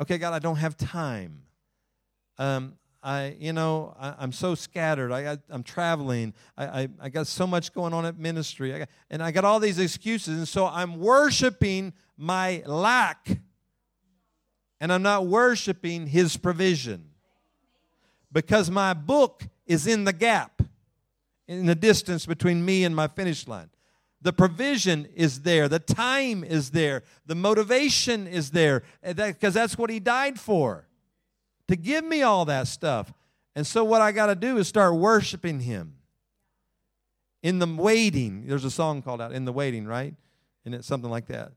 Okay, 0.00 0.18
God, 0.18 0.32
I 0.32 0.38
don't 0.38 0.56
have 0.56 0.76
time. 0.76 1.42
Um, 2.38 2.74
I, 3.06 3.36
you 3.38 3.52
know, 3.52 3.94
I, 4.00 4.24
am 4.24 4.32
so 4.32 4.56
scattered. 4.56 5.12
I, 5.12 5.38
am 5.48 5.62
traveling. 5.62 6.34
I, 6.58 6.66
I, 6.66 6.88
I, 7.02 7.08
got 7.08 7.28
so 7.28 7.46
much 7.46 7.72
going 7.72 7.94
on 7.94 8.04
at 8.04 8.18
ministry. 8.18 8.74
I 8.74 8.80
got, 8.80 8.88
and 9.10 9.22
I 9.22 9.30
got 9.30 9.44
all 9.44 9.60
these 9.60 9.78
excuses. 9.78 10.36
And 10.36 10.48
so 10.48 10.66
I'm 10.66 10.98
worshiping 10.98 11.92
my 12.16 12.64
lack. 12.66 13.28
And 14.80 14.92
I'm 14.92 15.04
not 15.04 15.28
worshiping 15.28 16.08
his 16.08 16.36
provision. 16.36 17.10
Because 18.32 18.72
my 18.72 18.92
book 18.92 19.44
is 19.66 19.86
in 19.86 20.02
the 20.02 20.12
gap, 20.12 20.60
in 21.46 21.66
the 21.66 21.76
distance 21.76 22.26
between 22.26 22.64
me 22.64 22.82
and 22.82 22.96
my 22.96 23.06
finish 23.06 23.46
line. 23.46 23.70
The 24.20 24.32
provision 24.32 25.06
is 25.14 25.42
there. 25.42 25.68
The 25.68 25.78
time 25.78 26.42
is 26.42 26.70
there. 26.70 27.04
The 27.24 27.36
motivation 27.36 28.26
is 28.26 28.50
there. 28.50 28.82
Eh, 29.04 29.12
because 29.12 29.54
that's 29.54 29.78
what 29.78 29.90
he 29.90 30.00
died 30.00 30.40
for 30.40 30.86
to 31.68 31.76
give 31.76 32.04
me 32.04 32.22
all 32.22 32.44
that 32.44 32.68
stuff. 32.68 33.12
And 33.54 33.66
so, 33.66 33.84
what 33.84 34.02
I 34.02 34.12
got 34.12 34.26
to 34.26 34.34
do 34.34 34.58
is 34.58 34.68
start 34.68 34.94
worshiping 34.94 35.60
Him. 35.60 35.94
In 37.42 37.58
the 37.58 37.66
waiting, 37.66 38.46
there's 38.46 38.64
a 38.64 38.70
song 38.70 39.02
called 39.02 39.20
out, 39.20 39.32
In 39.32 39.44
the 39.44 39.52
Waiting, 39.52 39.86
right? 39.86 40.14
And 40.64 40.74
it's 40.74 40.86
something 40.86 41.10
like 41.10 41.26
that. 41.28 41.52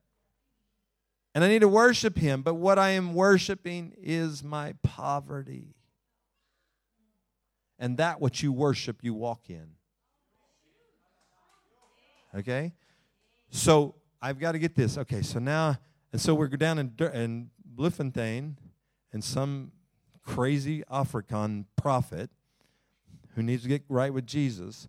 And 1.34 1.44
I 1.44 1.48
need 1.48 1.60
to 1.60 1.68
worship 1.68 2.18
Him, 2.18 2.42
but 2.42 2.56
what 2.56 2.80
I 2.80 2.92
am 2.92 3.14
worshiping 3.14 3.94
is 4.02 4.44
my 4.44 4.74
poverty. 4.84 5.76
And 7.78 7.98
that 7.98 8.20
what 8.20 8.44
you 8.44 8.52
worship, 8.52 9.00
you 9.02 9.14
walk 9.14 9.50
in. 9.50 9.70
Okay? 12.36 12.74
So 13.50 13.96
I've 14.22 14.40
got 14.40 14.52
to 14.52 14.60
get 14.60 14.76
this. 14.76 14.98
Okay, 14.98 15.22
so 15.22 15.40
now, 15.40 15.78
and 16.12 16.22
so 16.22 16.34
we're 16.36 16.48
down 16.50 16.78
in, 16.80 16.94
in 17.14 17.50
Bloemfontein, 17.66 18.58
and 19.14 19.24
some 19.24 19.72
crazy 20.30 20.84
African 20.92 21.66
prophet 21.76 22.30
who 23.36 23.42
needs 23.42 23.64
to 23.64 23.70
get 23.70 23.84
right 23.90 24.14
with 24.14 24.28
Jesus 24.28 24.88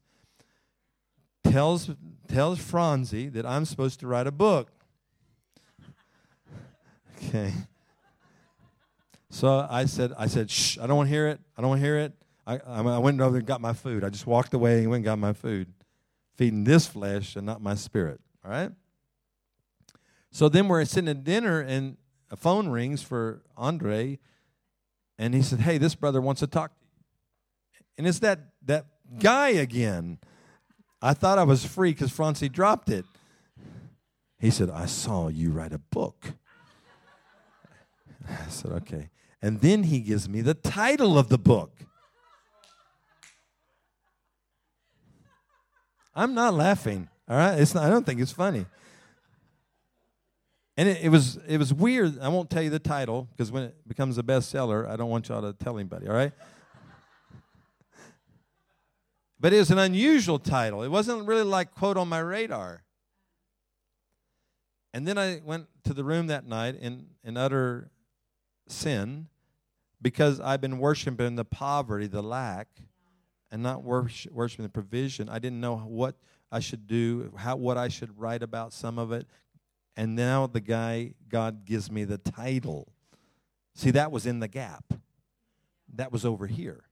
tells, 1.44 1.90
tells 2.29 2.59
Franzi 2.59 3.29
that 3.31 3.46
I'm 3.46 3.64
supposed 3.64 4.00
to 4.00 4.07
write 4.07 4.26
a 4.26 4.33
book. 4.33 4.70
Okay. 7.22 7.53
So 9.29 9.66
I 9.70 9.85
said, 9.85 10.14
I 10.16 10.26
said, 10.26 10.50
shh, 10.50 10.79
I 10.79 10.87
don't 10.87 10.96
want 10.96 11.09
to 11.09 11.14
hear 11.14 11.29
it. 11.29 11.38
I 11.57 11.61
don't 11.61 11.68
want 11.68 11.81
to 11.83 11.87
hear 11.87 11.98
it. 11.98 12.14
I, 12.46 12.59
I 12.66 12.98
went 12.98 13.20
over 13.20 13.37
and 13.37 13.46
got 13.46 13.61
my 13.61 13.74
food. 13.74 14.03
I 14.05 14.09
just 14.09 14.26
walked 14.26 14.55
away 14.55 14.79
and 14.79 14.88
went 14.88 15.00
and 15.00 15.05
got 15.05 15.18
my 15.18 15.35
food, 15.35 15.68
feeding 16.35 16.64
this 16.64 16.87
flesh 16.87 17.37
and 17.37 17.44
not 17.44 17.61
my 17.61 17.74
spirit. 17.74 18.20
All 18.42 18.50
right? 18.50 18.70
So 20.31 20.48
then 20.48 20.66
we're 20.66 20.83
sitting 20.87 21.09
at 21.09 21.22
dinner 21.22 21.61
and 21.61 21.98
a 22.31 22.37
phone 22.37 22.68
rings 22.68 23.03
for 23.03 23.42
Andre 23.55 24.18
and 25.20 25.35
he 25.35 25.42
said, 25.42 25.61
Hey, 25.61 25.76
this 25.76 25.94
brother 25.94 26.20
wants 26.20 26.40
to 26.40 26.46
talk 26.46 26.72
to 26.72 26.80
you. 26.80 27.85
And 27.98 28.09
it's 28.09 28.20
that, 28.20 28.40
that 28.64 28.87
guy 29.18 29.50
again. 29.50 30.18
I 31.02 31.12
thought 31.12 31.38
I 31.38 31.44
was 31.44 31.64
free 31.64 31.92
because 31.92 32.11
Francie 32.11 32.48
dropped 32.48 32.88
it. 32.88 33.04
He 34.38 34.50
said, 34.50 34.70
I 34.70 34.87
saw 34.87 35.28
you 35.28 35.50
write 35.52 35.74
a 35.74 35.78
book. 35.78 36.33
I 38.28 38.48
said, 38.48 38.72
Okay. 38.72 39.11
And 39.42 39.61
then 39.61 39.85
he 39.85 40.00
gives 40.00 40.26
me 40.26 40.40
the 40.40 40.54
title 40.54 41.18
of 41.18 41.28
the 41.28 41.38
book. 41.38 41.72
I'm 46.14 46.35
not 46.35 46.54
laughing, 46.54 47.09
all 47.28 47.37
right? 47.37 47.59
It's 47.59 47.74
not, 47.74 47.85
I 47.85 47.90
don't 47.90 48.04
think 48.04 48.20
it's 48.20 48.33
funny. 48.33 48.66
And 50.80 50.88
it, 50.88 51.02
it, 51.02 51.08
was 51.10 51.38
it 51.46 51.58
was 51.58 51.74
weird. 51.74 52.18
I 52.20 52.28
won't 52.28 52.48
tell 52.48 52.62
you 52.62 52.70
the 52.70 52.78
title 52.78 53.28
because 53.32 53.52
when 53.52 53.64
it 53.64 53.76
becomes 53.86 54.16
a 54.16 54.22
bestseller, 54.22 54.88
I 54.88 54.96
don't 54.96 55.10
want 55.10 55.28
y'all 55.28 55.42
to 55.42 55.52
tell 55.52 55.76
anybody. 55.76 56.08
All 56.08 56.14
right. 56.14 56.32
but 59.40 59.52
it 59.52 59.58
was 59.58 59.70
an 59.70 59.76
unusual 59.76 60.38
title. 60.38 60.82
It 60.82 60.88
wasn't 60.88 61.26
really 61.26 61.42
like 61.42 61.74
quote 61.74 61.98
on 61.98 62.08
my 62.08 62.20
radar. 62.20 62.82
And 64.94 65.06
then 65.06 65.18
I 65.18 65.42
went 65.44 65.66
to 65.84 65.92
the 65.92 66.02
room 66.02 66.28
that 66.28 66.46
night 66.46 66.76
in, 66.76 67.08
in 67.24 67.36
utter 67.36 67.90
sin 68.66 69.26
because 70.00 70.40
I've 70.40 70.62
been 70.62 70.78
worshiping 70.78 71.36
the 71.36 71.44
poverty, 71.44 72.06
the 72.06 72.22
lack, 72.22 72.68
and 73.50 73.62
not 73.62 73.84
worshiping 73.84 74.62
the 74.62 74.70
provision. 74.70 75.28
I 75.28 75.40
didn't 75.40 75.60
know 75.60 75.76
what 75.76 76.14
I 76.50 76.60
should 76.60 76.86
do, 76.86 77.34
how 77.36 77.56
what 77.56 77.76
I 77.76 77.88
should 77.88 78.18
write 78.18 78.42
about 78.42 78.72
some 78.72 78.98
of 78.98 79.12
it 79.12 79.26
and 80.00 80.16
now 80.16 80.46
the 80.46 80.62
guy, 80.62 81.12
God 81.28 81.66
gives 81.66 81.90
me 81.90 82.04
the 82.04 82.16
title. 82.16 82.90
See, 83.74 83.90
that 83.90 84.10
was 84.10 84.24
in 84.24 84.40
the 84.40 84.48
gap. 84.48 84.94
That 85.94 86.10
was 86.10 86.24
over 86.24 86.46
here. 86.46 86.84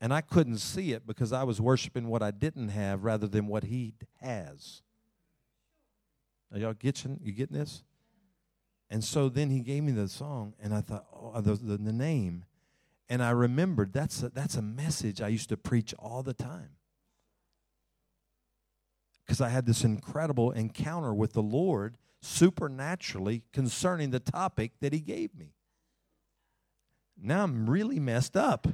And 0.00 0.10
I 0.14 0.22
couldn't 0.22 0.56
see 0.56 0.92
it 0.92 1.06
because 1.06 1.34
I 1.34 1.42
was 1.42 1.60
worshiping 1.60 2.08
what 2.08 2.22
I 2.22 2.30
didn't 2.30 2.70
have 2.70 3.04
rather 3.04 3.26
than 3.26 3.46
what 3.46 3.64
he 3.64 3.92
has. 4.22 4.80
Are 6.50 6.58
y'all 6.58 6.72
getting, 6.72 7.20
you 7.22 7.32
getting 7.32 7.58
this? 7.58 7.84
And 8.88 9.04
so 9.04 9.28
then 9.28 9.50
he 9.50 9.60
gave 9.60 9.82
me 9.82 9.92
the 9.92 10.08
song, 10.08 10.54
and 10.62 10.72
I 10.72 10.80
thought, 10.80 11.04
oh, 11.12 11.42
the, 11.42 11.56
the, 11.56 11.76
the 11.76 11.92
name. 11.92 12.46
And 13.10 13.22
I 13.22 13.32
remembered 13.32 13.92
that's 13.92 14.22
a, 14.22 14.30
that's 14.30 14.54
a 14.54 14.62
message 14.62 15.20
I 15.20 15.28
used 15.28 15.50
to 15.50 15.58
preach 15.58 15.92
all 15.98 16.22
the 16.22 16.32
time 16.32 16.70
because 19.30 19.40
I 19.40 19.50
had 19.50 19.64
this 19.64 19.84
incredible 19.84 20.50
encounter 20.50 21.14
with 21.14 21.34
the 21.34 21.40
Lord 21.42 21.96
supernaturally 22.20 23.44
concerning 23.52 24.10
the 24.10 24.18
topic 24.18 24.72
that 24.80 24.92
He 24.92 24.98
gave 24.98 25.36
me. 25.36 25.54
Now 27.16 27.44
I'm 27.44 27.70
really 27.70 28.00
messed 28.00 28.36
up, 28.36 28.66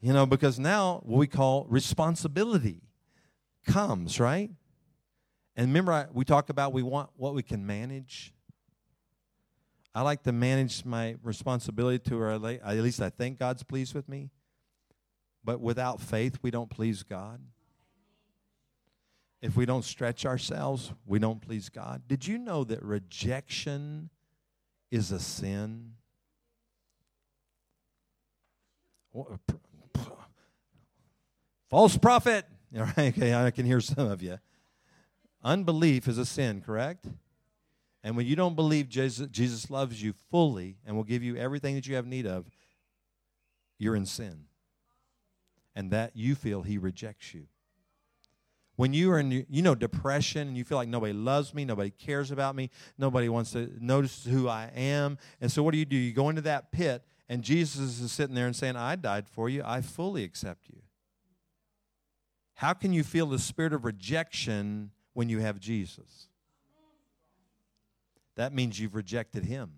you 0.00 0.12
know, 0.12 0.24
because 0.24 0.56
now 0.56 1.00
what 1.04 1.18
we 1.18 1.26
call 1.26 1.66
responsibility 1.68 2.82
comes, 3.66 4.20
right? 4.20 4.52
And 5.56 5.66
remember, 5.66 5.90
I, 5.90 6.06
we 6.12 6.24
talked 6.24 6.48
about 6.48 6.72
we 6.72 6.84
want 6.84 7.10
what 7.16 7.34
we 7.34 7.42
can 7.42 7.66
manage. 7.66 8.32
I 9.96 10.02
like 10.02 10.22
to 10.22 10.32
manage 10.32 10.84
my 10.84 11.16
responsibility 11.24 11.98
to 12.10 12.16
where 12.20 12.30
at 12.30 12.76
least 12.76 13.02
I 13.02 13.10
think 13.10 13.40
God's 13.40 13.64
pleased 13.64 13.96
with 13.96 14.08
me. 14.08 14.30
But 15.42 15.60
without 15.60 16.00
faith, 16.00 16.38
we 16.40 16.52
don't 16.52 16.70
please 16.70 17.02
God. 17.02 17.40
If 19.44 19.56
we 19.56 19.66
don't 19.66 19.84
stretch 19.84 20.24
ourselves, 20.24 20.90
we 21.04 21.18
don't 21.18 21.38
please 21.38 21.68
God. 21.68 22.08
Did 22.08 22.26
you 22.26 22.38
know 22.38 22.64
that 22.64 22.82
rejection 22.82 24.08
is 24.90 25.12
a 25.12 25.20
sin? 25.20 25.96
False 31.68 31.98
prophet. 31.98 32.46
All 32.74 32.84
right, 32.84 33.14
okay, 33.14 33.34
I 33.34 33.50
can 33.50 33.66
hear 33.66 33.82
some 33.82 34.10
of 34.10 34.22
you. 34.22 34.38
Unbelief 35.42 36.08
is 36.08 36.16
a 36.16 36.24
sin, 36.24 36.62
correct? 36.62 37.04
And 38.02 38.16
when 38.16 38.24
you 38.24 38.36
don't 38.36 38.56
believe 38.56 38.88
Jesus, 38.88 39.28
Jesus 39.28 39.68
loves 39.68 40.02
you 40.02 40.14
fully 40.30 40.78
and 40.86 40.96
will 40.96 41.04
give 41.04 41.22
you 41.22 41.36
everything 41.36 41.74
that 41.74 41.86
you 41.86 41.96
have 41.96 42.06
need 42.06 42.26
of, 42.26 42.46
you're 43.78 43.94
in 43.94 44.06
sin. 44.06 44.46
And 45.76 45.90
that 45.90 46.12
you 46.14 46.34
feel 46.34 46.62
he 46.62 46.78
rejects 46.78 47.34
you 47.34 47.48
when 48.76 48.92
you 48.92 49.10
are 49.10 49.18
in 49.18 49.46
you 49.48 49.62
know 49.62 49.74
depression 49.74 50.48
and 50.48 50.56
you 50.56 50.64
feel 50.64 50.78
like 50.78 50.88
nobody 50.88 51.12
loves 51.12 51.54
me 51.54 51.64
nobody 51.64 51.90
cares 51.90 52.30
about 52.30 52.54
me 52.54 52.70
nobody 52.98 53.28
wants 53.28 53.52
to 53.52 53.70
notice 53.80 54.24
who 54.24 54.48
i 54.48 54.70
am 54.74 55.18
and 55.40 55.50
so 55.50 55.62
what 55.62 55.72
do 55.72 55.78
you 55.78 55.84
do 55.84 55.96
you 55.96 56.12
go 56.12 56.28
into 56.28 56.42
that 56.42 56.72
pit 56.72 57.02
and 57.28 57.42
jesus 57.42 58.00
is 58.00 58.12
sitting 58.12 58.34
there 58.34 58.46
and 58.46 58.56
saying 58.56 58.76
i 58.76 58.96
died 58.96 59.28
for 59.28 59.48
you 59.48 59.62
i 59.64 59.80
fully 59.80 60.24
accept 60.24 60.68
you 60.68 60.80
how 62.54 62.72
can 62.72 62.92
you 62.92 63.02
feel 63.02 63.26
the 63.26 63.38
spirit 63.38 63.72
of 63.72 63.84
rejection 63.84 64.90
when 65.12 65.28
you 65.28 65.40
have 65.40 65.60
jesus 65.60 66.28
that 68.36 68.52
means 68.52 68.80
you've 68.80 68.94
rejected 68.94 69.44
him 69.44 69.72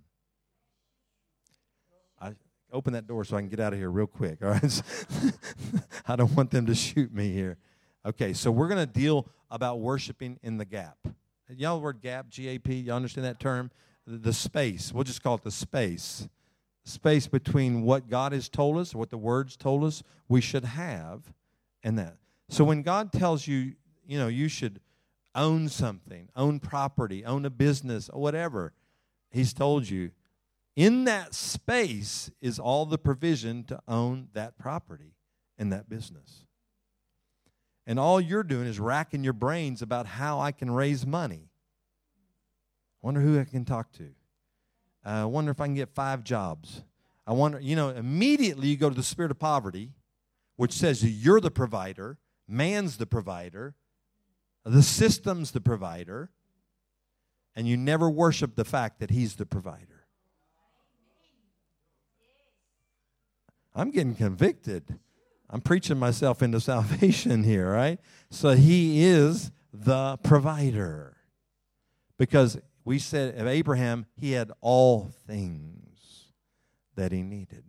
I 2.18 2.32
open 2.72 2.94
that 2.94 3.06
door 3.06 3.24
so 3.24 3.36
I 3.36 3.40
can 3.40 3.48
get 3.48 3.60
out 3.60 3.72
of 3.72 3.78
here 3.78 3.90
real 3.90 4.06
quick. 4.06 4.42
All 4.42 4.50
right. 4.50 4.82
I 6.08 6.16
don't 6.16 6.34
want 6.34 6.50
them 6.50 6.66
to 6.66 6.74
shoot 6.74 7.12
me 7.12 7.30
here. 7.30 7.58
Okay, 8.06 8.34
so 8.34 8.52
we're 8.52 8.68
going 8.68 8.78
to 8.78 8.86
deal 8.86 9.26
about 9.50 9.80
worshiping 9.80 10.38
in 10.44 10.58
the 10.58 10.64
gap. 10.64 10.96
Y'all, 11.48 11.78
the 11.78 11.82
word 11.82 12.00
gap, 12.00 12.28
G 12.28 12.46
A 12.50 12.58
P, 12.58 12.76
y'all 12.76 12.94
understand 12.94 13.24
that 13.24 13.40
term? 13.40 13.72
The, 14.06 14.16
the 14.16 14.32
space. 14.32 14.92
We'll 14.92 15.02
just 15.02 15.24
call 15.24 15.34
it 15.34 15.42
the 15.42 15.50
space. 15.50 16.28
Space 16.84 17.26
between 17.26 17.82
what 17.82 18.08
God 18.08 18.30
has 18.30 18.48
told 18.48 18.78
us, 18.78 18.94
what 18.94 19.10
the 19.10 19.18
words 19.18 19.56
told 19.56 19.82
us 19.82 20.04
we 20.28 20.40
should 20.40 20.64
have, 20.64 21.32
and 21.82 21.98
that. 21.98 22.16
So 22.48 22.62
when 22.62 22.82
God 22.82 23.12
tells 23.12 23.48
you, 23.48 23.72
you 24.06 24.20
know, 24.20 24.28
you 24.28 24.46
should 24.46 24.78
own 25.34 25.68
something, 25.68 26.28
own 26.36 26.60
property, 26.60 27.24
own 27.24 27.44
a 27.44 27.50
business, 27.50 28.08
or 28.08 28.22
whatever, 28.22 28.72
He's 29.30 29.52
told 29.52 29.90
you, 29.90 30.12
in 30.76 31.04
that 31.06 31.34
space 31.34 32.30
is 32.40 32.60
all 32.60 32.86
the 32.86 32.98
provision 32.98 33.64
to 33.64 33.80
own 33.88 34.28
that 34.34 34.58
property 34.58 35.16
and 35.58 35.72
that 35.72 35.88
business. 35.88 36.45
And 37.86 38.00
all 38.00 38.20
you're 38.20 38.42
doing 38.42 38.66
is 38.66 38.80
racking 38.80 39.22
your 39.22 39.32
brains 39.32 39.80
about 39.80 40.06
how 40.06 40.40
I 40.40 40.52
can 40.52 40.70
raise 40.70 41.06
money. 41.06 41.50
Wonder 43.00 43.20
who 43.20 43.38
I 43.38 43.44
can 43.44 43.64
talk 43.64 43.92
to. 43.92 44.08
I 45.04 45.20
uh, 45.20 45.26
wonder 45.28 45.52
if 45.52 45.60
I 45.60 45.66
can 45.66 45.74
get 45.74 45.90
five 45.94 46.24
jobs. 46.24 46.82
I 47.26 47.32
wonder, 47.32 47.60
you 47.60 47.76
know, 47.76 47.90
immediately 47.90 48.68
you 48.68 48.76
go 48.76 48.88
to 48.88 48.94
the 48.94 49.04
spirit 49.04 49.30
of 49.30 49.38
poverty, 49.38 49.92
which 50.56 50.72
says 50.72 51.04
you're 51.04 51.40
the 51.40 51.50
provider, 51.50 52.18
man's 52.48 52.96
the 52.96 53.06
provider, 53.06 53.76
the 54.64 54.82
system's 54.82 55.52
the 55.52 55.60
provider, 55.60 56.30
and 57.54 57.68
you 57.68 57.76
never 57.76 58.10
worship 58.10 58.56
the 58.56 58.64
fact 58.64 58.98
that 58.98 59.10
he's 59.10 59.36
the 59.36 59.46
provider. 59.46 60.06
I'm 63.74 63.90
getting 63.90 64.14
convicted. 64.14 64.98
I'm 65.48 65.60
preaching 65.60 65.98
myself 65.98 66.42
into 66.42 66.60
salvation 66.72 67.44
here, 67.44 67.70
right? 67.70 67.98
So 68.30 68.50
he 68.50 69.04
is 69.04 69.50
the 69.72 70.18
provider. 70.18 71.16
Because 72.18 72.58
we 72.84 72.98
said 72.98 73.38
of 73.38 73.46
Abraham, 73.46 74.06
he 74.16 74.32
had 74.32 74.50
all 74.60 75.10
things 75.26 76.32
that 76.94 77.12
he 77.12 77.22
needed. 77.22 77.64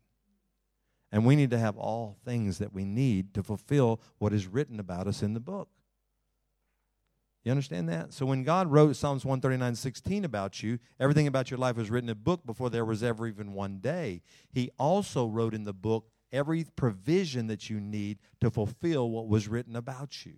And 1.12 1.26
we 1.26 1.36
need 1.36 1.52
to 1.52 1.58
have 1.58 1.78
all 1.78 2.18
things 2.26 2.58
that 2.60 2.74
we 2.74 2.86
need 2.86 3.34
to 3.34 3.44
fulfill 3.44 4.02
what 4.18 4.34
is 4.34 4.48
written 4.48 4.80
about 4.80 5.08
us 5.08 5.22
in 5.22 5.34
the 5.34 5.40
book. 5.40 5.70
You 7.44 7.52
understand 7.52 7.88
that? 7.88 8.12
So 8.12 8.26
when 8.26 8.44
God 8.44 8.70
wrote 8.70 8.98
Psalms 8.98 9.24
139 9.24 9.76
16 9.76 10.26
about 10.26 10.62
you, 10.62 10.80
everything 11.00 11.28
about 11.28 11.50
your 11.50 11.58
life 11.58 11.78
was 11.78 11.90
written 11.90 12.10
in 12.10 12.12
a 12.12 12.16
book 12.16 12.46
before 12.46 12.70
there 12.70 12.84
was 12.84 13.04
ever 13.04 13.26
even 13.26 13.54
one 13.54 13.78
day. 13.80 14.22
He 14.52 14.70
also 14.78 15.28
wrote 15.28 15.54
in 15.54 15.64
the 15.64 15.74
book 15.74 16.10
every 16.32 16.66
provision 16.76 17.48
that 17.48 17.70
you 17.70 17.80
need 17.80 18.20
to 18.42 18.50
fulfill 18.50 19.10
what 19.10 19.28
was 19.28 19.48
written 19.48 19.76
about 19.76 20.26
you. 20.26 20.34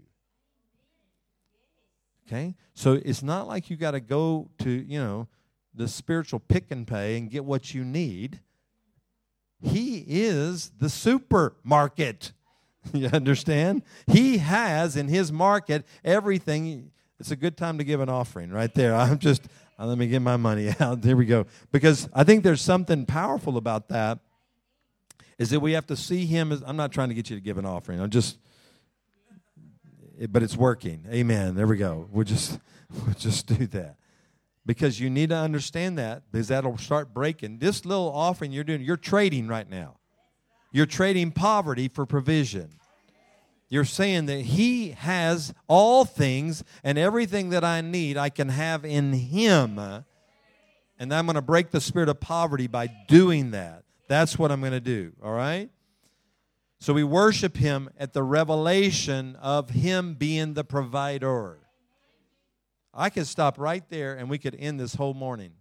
Okay? 2.27 2.55
So 2.73 2.93
it's 2.93 3.23
not 3.23 3.47
like 3.47 3.69
you 3.69 3.75
got 3.75 3.91
to 3.91 3.99
go 3.99 4.49
to, 4.59 4.69
you 4.69 4.99
know, 4.99 5.27
the 5.73 5.87
spiritual 5.87 6.39
pick 6.39 6.71
and 6.71 6.87
pay 6.87 7.17
and 7.17 7.29
get 7.29 7.43
what 7.43 7.73
you 7.73 7.83
need. 7.83 8.39
He 9.61 10.05
is 10.07 10.71
the 10.79 10.89
supermarket. 10.89 12.33
You 12.93 13.09
understand? 13.09 13.83
He 14.07 14.37
has 14.37 14.95
in 14.95 15.09
his 15.09 15.33
market 15.33 15.85
everything. 16.03 16.91
It's 17.19 17.29
a 17.29 17.35
good 17.35 17.57
time 17.57 17.77
to 17.77 17.83
give 17.83 17.99
an 17.99 18.07
offering 18.07 18.51
right 18.51 18.73
there. 18.73 18.95
I'm 18.95 19.19
just, 19.19 19.43
uh, 19.77 19.85
let 19.85 19.97
me 19.97 20.07
get 20.07 20.21
my 20.21 20.37
money 20.37 20.73
out. 20.79 21.01
There 21.01 21.17
we 21.17 21.25
go. 21.25 21.45
Because 21.73 22.07
I 22.13 22.23
think 22.23 22.43
there's 22.43 22.61
something 22.61 23.05
powerful 23.05 23.57
about 23.57 23.89
that 23.89 24.19
is 25.39 25.49
that 25.49 25.61
we 25.61 25.71
have 25.71 25.87
to 25.87 25.95
see 25.95 26.25
him 26.25 26.51
as 26.51 26.61
I'm 26.67 26.75
not 26.75 26.91
trying 26.91 27.09
to 27.09 27.15
get 27.15 27.29
you 27.29 27.37
to 27.37 27.41
give 27.41 27.57
an 27.57 27.65
offering. 27.65 27.99
I'm 27.99 28.11
just 28.11 28.37
eh, 30.19 30.27
but 30.29 30.43
it's 30.43 30.55
working. 30.55 31.05
Amen. 31.09 31.55
There 31.55 31.65
we 31.65 31.77
go. 31.77 32.07
We'll 32.11 32.25
just 32.25 32.59
we'll 33.05 33.15
just 33.15 33.47
do 33.47 33.65
that. 33.67 33.95
Because 34.65 34.99
you 34.99 35.09
need 35.09 35.29
to 35.29 35.37
understand 35.37 35.97
that 35.97 36.23
because 36.31 36.49
that'll 36.49 36.77
start 36.77 37.13
breaking. 37.13 37.57
This 37.57 37.85
little 37.85 38.11
offering 38.11 38.51
you're 38.51 38.65
doing, 38.65 38.81
you're 38.81 38.97
trading 38.97 39.47
right 39.47 39.67
now. 39.67 39.95
You're 40.71 40.85
trading 40.85 41.31
poverty 41.31 41.87
for 41.87 42.05
provision. 42.05 42.69
You're 43.69 43.85
saying 43.85 44.25
that 44.27 44.41
He 44.41 44.91
has 44.91 45.53
all 45.67 46.05
things 46.05 46.63
and 46.83 46.97
everything 46.97 47.51
that 47.51 47.63
I 47.63 47.81
need, 47.81 48.17
I 48.17 48.29
can 48.29 48.49
have 48.49 48.83
in 48.83 49.13
Him. 49.13 49.79
And 50.99 51.13
I'm 51.13 51.25
going 51.25 51.35
to 51.35 51.41
break 51.41 51.71
the 51.71 51.81
spirit 51.81 52.09
of 52.09 52.19
poverty 52.19 52.67
by 52.67 52.87
doing 53.07 53.51
that. 53.51 53.83
That's 54.09 54.39
what 54.39 54.51
I'm 54.51 54.59
going 54.59 54.73
to 54.73 54.81
do, 54.81 55.13
all 55.23 55.31
right? 55.31 55.69
So 56.79 56.93
we 56.93 57.03
worship 57.03 57.55
Him 57.55 57.89
at 57.97 58.11
the 58.11 58.23
revelation 58.23 59.35
of 59.35 59.69
Him 59.69 60.15
being 60.15 60.55
the 60.55 60.63
provider. 60.63 61.59
I 62.91 63.11
could 63.11 63.27
stop 63.27 63.59
right 63.59 63.87
there 63.89 64.15
and 64.15 64.27
we 64.27 64.39
could 64.39 64.55
end 64.59 64.79
this 64.79 64.95
whole 64.95 65.13
morning 65.13 65.51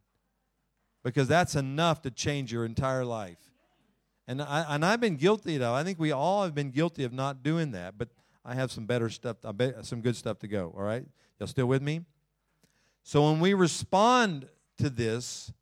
because 1.05 1.29
that's 1.29 1.55
enough 1.55 2.01
to 2.03 2.11
change 2.11 2.51
your 2.51 2.65
entire 2.65 3.05
life. 3.05 3.39
And, 4.27 4.41
I, 4.41 4.65
and 4.69 4.85
I've 4.85 5.01
been 5.01 5.17
guilty 5.17 5.57
of 5.57 5.63
I 5.63 5.85
think 5.85 5.99
we 5.99 6.11
all 6.11 6.43
have 6.43 6.55
been 6.55 6.71
guilty 6.71 7.05
of 7.05 7.13
not 7.13 7.43
doing 7.43 7.73
that, 7.73 7.99
but 7.99 8.09
I 8.47 8.55
have 8.55 8.73
some 8.73 8.87
better 8.87 9.11
stuff, 9.11 9.37
some 9.83 10.01
good 10.01 10.17
stuff 10.17 10.39
to 10.39 10.49
go, 10.49 10.73
all 10.75 10.83
right? 10.83 11.05
Y'all 11.39 11.49
still 11.49 11.67
with 11.67 11.83
me? 11.83 12.01
So 13.03 13.31
when 13.31 13.41
we 13.41 13.53
respond 13.53 14.49
to 14.79 14.89
this, 14.89 15.53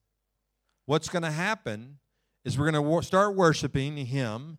what's 0.84 1.08
going 1.08 1.24
to 1.24 1.32
happen 1.32 1.98
is 2.46 2.56
we're 2.56 2.70
going 2.70 2.84
to 2.84 3.06
start 3.06 3.34
worshiping 3.34 3.96
Him, 3.96 4.58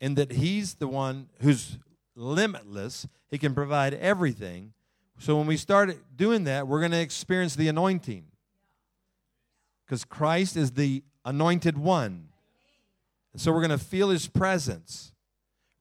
and 0.00 0.16
that 0.16 0.32
He's 0.32 0.76
the 0.76 0.88
one 0.88 1.28
who's 1.42 1.78
limitless. 2.16 3.06
He 3.28 3.36
can 3.36 3.54
provide 3.54 3.92
everything. 3.92 4.72
So 5.18 5.36
when 5.36 5.46
we 5.46 5.58
start 5.58 5.94
doing 6.16 6.44
that, 6.44 6.66
we're 6.66 6.80
going 6.80 6.92
to 6.92 7.00
experience 7.00 7.54
the 7.54 7.68
anointing. 7.68 8.24
Because 9.84 10.04
Christ 10.06 10.56
is 10.56 10.72
the 10.72 11.04
anointed 11.26 11.76
one. 11.76 12.28
And 13.34 13.42
so 13.42 13.52
we're 13.52 13.60
going 13.60 13.78
to 13.78 13.84
feel 13.84 14.08
His 14.08 14.28
presence. 14.28 15.12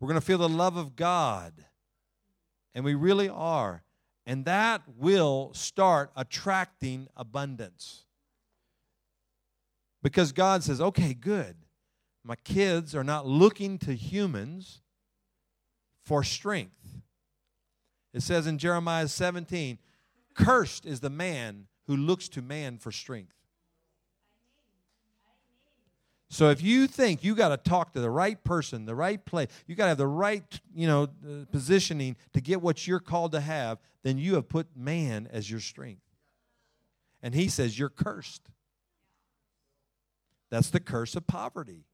We're 0.01 0.09
going 0.09 0.19
to 0.19 0.25
feel 0.25 0.37
the 0.37 0.49
love 0.49 0.75
of 0.75 0.97
God. 0.97 1.53
And 2.73 2.83
we 2.83 2.95
really 2.95 3.29
are. 3.29 3.83
And 4.25 4.43
that 4.43 4.81
will 4.97 5.51
start 5.53 6.11
attracting 6.17 7.07
abundance. 7.15 8.04
Because 10.05 10.31
God 10.33 10.63
says, 10.63 10.79
okay, 10.79 11.15
good. 11.15 11.55
My 12.23 12.35
kids 12.35 12.93
are 12.93 13.03
not 13.03 13.25
looking 13.25 13.79
to 13.79 13.95
humans 13.95 14.83
for 16.03 16.23
strength. 16.23 17.01
It 18.13 18.21
says 18.21 18.45
in 18.45 18.59
Jeremiah 18.59 19.07
17, 19.07 19.79
cursed 20.35 20.85
is 20.85 20.99
the 20.99 21.09
man 21.09 21.65
who 21.87 21.97
looks 21.97 22.29
to 22.29 22.43
man 22.43 22.77
for 22.77 22.91
strength. 22.91 23.33
So 26.29 26.51
if 26.51 26.61
you 26.61 26.85
think 26.85 27.23
you 27.23 27.33
got 27.33 27.49
to 27.49 27.57
talk 27.57 27.93
to 27.93 27.99
the 27.99 28.11
right 28.11 28.43
person, 28.43 28.85
the 28.85 28.93
right 28.93 29.25
place, 29.25 29.47
you 29.65 29.73
got 29.73 29.85
to 29.85 29.89
have 29.89 29.97
the 29.97 30.05
right, 30.05 30.59
you 30.75 30.85
know, 30.85 31.05
uh, 31.27 31.45
positioning 31.51 32.15
to 32.33 32.41
get 32.41 32.61
what 32.61 32.85
you're 32.85 32.99
called 32.99 33.31
to 33.31 33.39
have, 33.39 33.79
then 34.03 34.19
you 34.19 34.35
have 34.35 34.49
put 34.49 34.67
man 34.77 35.27
as 35.31 35.49
your 35.49 35.59
strength. 35.59 36.03
And 37.23 37.33
he 37.33 37.47
says 37.47 37.79
you're 37.79 37.89
cursed. 37.89 38.51
That's 40.49 40.69
the 40.69 40.79
curse 40.79 41.15
of 41.15 41.27
poverty. 41.27 41.85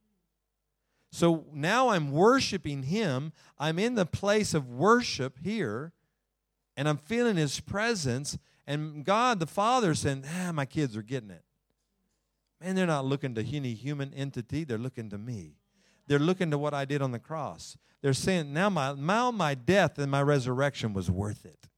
So 1.12 1.45
now 1.54 1.89
I'm 1.89 2.12
worshiping 2.12 2.84
Him. 2.84 3.34
I'm 3.60 3.78
in 3.80 3.95
the 3.95 4.06
place 4.06 4.54
of 4.54 4.70
worship 4.70 5.39
here, 5.43 5.91
and 6.78 6.88
I'm 6.88 6.97
feeling 6.97 7.36
His 7.36 7.60
presence. 7.60 8.38
And 8.66 9.04
God 9.04 9.39
the 9.39 9.47
Father 9.47 9.93
saying, 9.93 10.24
ah, 10.39 10.52
my 10.54 10.66
kids 10.66 10.95
are 10.95 11.02
getting 11.02 11.32
it. 11.32 11.43
Man, 12.62 12.76
they're 12.76 12.86
not 12.86 13.06
looking 13.06 13.36
to 13.36 13.43
any 13.43 13.74
human 13.74 14.14
entity, 14.14 14.64
they're 14.64 14.78
looking 14.78 15.10
to 15.10 15.18
me. 15.18 15.56
They're 16.08 16.20
looking 16.20 16.52
to 16.52 16.58
what 16.58 16.74
I 16.74 16.86
did 16.86 17.02
on 17.02 17.12
the 17.12 17.20
cross. 17.20 17.78
They're 18.02 18.14
saying, 18.14 18.52
now 18.52 18.70
my, 18.70 18.93
now 18.93 19.32
my 19.32 19.54
death 19.54 19.97
and 19.97 20.12
my 20.12 20.22
resurrection 20.22 20.93
was 20.93 21.10
worth 21.10 21.45
it. 21.45 21.70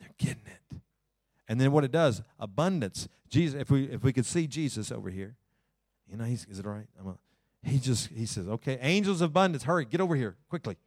They're 0.00 0.14
getting 0.18 0.46
it. 0.46 0.61
And 1.52 1.60
then 1.60 1.70
what 1.70 1.84
it 1.84 1.92
does, 1.92 2.22
abundance. 2.40 3.10
Jesus, 3.28 3.60
if 3.60 3.70
we 3.70 3.84
if 3.84 4.02
we 4.02 4.10
could 4.10 4.24
see 4.24 4.46
Jesus 4.46 4.90
over 4.90 5.10
here, 5.10 5.36
you 6.10 6.16
know, 6.16 6.24
he's 6.24 6.46
is 6.46 6.58
it 6.58 6.66
all 6.66 6.72
right? 6.72 6.86
I'm 6.98 7.08
a, 7.08 7.18
he 7.62 7.78
just 7.78 8.08
he 8.08 8.24
says, 8.24 8.48
okay, 8.48 8.78
angels 8.80 9.20
of 9.20 9.32
abundance, 9.32 9.64
hurry, 9.64 9.84
get 9.84 10.00
over 10.00 10.16
here 10.16 10.36
quickly, 10.48 10.78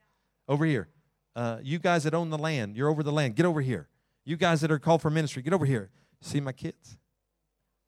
over 0.48 0.66
here. 0.66 0.88
Uh, 1.36 1.60
you 1.62 1.78
guys 1.78 2.04
that 2.06 2.16
own 2.16 2.32
the 2.32 2.38
land, 2.40 2.76
you're 2.76 2.90
over 2.90 3.04
the 3.04 3.12
land, 3.12 3.36
get 3.36 3.46
over 3.46 3.62
here. 3.62 3.90
You 4.24 4.38
guys 4.38 4.60
that 4.62 4.72
are 4.72 4.80
called 4.80 5.04
for 5.04 5.12
ministry, 5.12 5.44
get 5.44 5.54
over 5.54 5.68
here. 5.68 5.92
See 6.20 6.40
my 6.40 6.52
kids? 6.52 6.98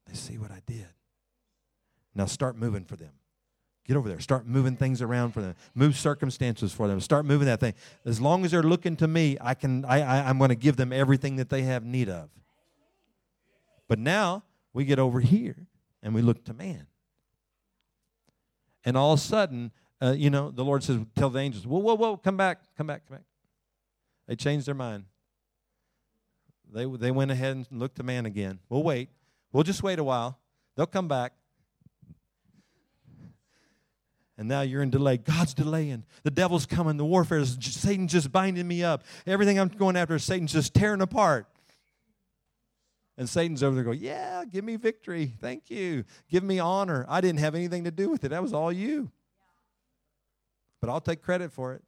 They 0.06 0.14
see 0.14 0.38
what 0.38 0.52
I 0.52 0.62
did. 0.68 0.86
Now 2.14 2.28
start 2.28 2.56
moving 2.56 2.86
for 2.86 2.96
them. 2.96 3.14
Get 3.88 3.98
over 3.98 4.08
there. 4.08 4.20
Start 4.20 4.46
moving 4.46 4.76
things 4.76 5.02
around 5.02 5.32
for 5.32 5.42
them. 5.42 5.56
Move 5.74 5.98
circumstances 5.98 6.74
for 6.74 6.88
them. 6.88 7.02
Start 7.02 7.26
moving 7.26 7.48
that 7.48 7.60
thing. 7.60 7.74
As 8.06 8.22
long 8.22 8.46
as 8.46 8.52
they're 8.52 8.62
looking 8.62 8.96
to 8.98 9.08
me, 9.08 9.36
I 9.42 9.56
can. 9.56 9.84
I, 9.84 10.02
I 10.02 10.30
I'm 10.30 10.38
going 10.38 10.50
to 10.50 10.56
give 10.56 10.76
them 10.76 10.94
everything 10.94 11.38
that 11.38 11.50
they 11.50 11.64
have 11.64 11.84
need 11.84 12.08
of. 12.08 12.30
But 13.88 14.00
now 14.00 14.44
we 14.74 14.86
get 14.86 15.00
over 15.00 15.20
here 15.20 15.68
and 16.04 16.14
we 16.14 16.22
look 16.22 16.44
to 16.46 16.54
man. 16.54 16.88
And 18.86 18.96
all 18.96 19.14
of 19.14 19.20
a 19.20 19.22
sudden, 19.22 19.72
uh, 20.02 20.14
you 20.18 20.30
know, 20.30 20.52
the 20.52 20.64
Lord 20.64 20.84
says, 20.84 21.00
tell 21.16 21.30
the 21.30 21.40
angels, 21.40 21.66
whoa, 21.66 21.80
whoa, 21.80 21.96
whoa, 21.96 22.18
come 22.18 22.38
back, 22.38 22.60
come 22.78 22.88
back, 22.88 23.08
come 23.08 23.18
back. 23.18 23.26
They 24.28 24.36
changed 24.36 24.68
their 24.68 24.76
mind. 24.76 25.06
They, 26.72 26.86
they 26.86 27.12
went 27.12 27.32
ahead 27.32 27.56
and 27.56 27.68
looked 27.72 27.96
to 27.96 28.04
man 28.04 28.26
again. 28.26 28.60
We'll 28.70 28.84
wait. 28.84 29.10
We'll 29.52 29.64
just 29.64 29.84
wait 29.84 30.00
a 30.00 30.04
while. 30.04 30.38
They'll 30.76 30.86
come 30.86 31.08
back. 31.08 31.34
And 34.38 34.48
now 34.48 34.62
you're 34.62 34.84
in 34.84 34.92
delay. 34.92 35.18
God's 35.18 35.54
delaying. 35.54 36.04
The 36.24 36.30
devil's 36.30 36.66
coming. 36.68 36.98
The 36.98 37.06
warfare 37.06 37.40
is 37.40 37.58
Satan's 37.60 38.12
just 38.12 38.32
binding 38.32 38.68
me 38.68 38.84
up. 38.84 39.04
Everything 39.26 39.60
I'm 39.60 39.70
going 39.70 39.96
after, 39.96 40.20
Satan's 40.20 40.54
just 40.54 40.74
tearing 40.74 41.02
apart. 41.02 41.48
And 43.18 43.28
Satan's 43.28 43.63
over 43.63 43.76
there 43.76 43.84
going, 43.84 43.99
Yeah, 43.99 44.43
give 44.45 44.63
me 44.63 44.76
victory. 44.76 45.34
Thank 45.41 45.70
you. 45.70 46.05
Give 46.30 46.43
me 46.43 46.59
honor. 46.59 47.05
I 47.09 47.20
didn't 47.20 47.39
have 47.39 47.55
anything 47.55 47.84
to 47.86 47.91
do 47.91 48.09
with 48.09 48.24
it. 48.24 48.30
That 48.30 48.43
was 48.43 48.53
all 48.53 48.72
you. 48.72 49.11
But 50.80 50.89
I'll 50.89 51.01
take 51.01 51.22
credit 51.22 51.51
for 51.51 51.74
it. 51.74 51.84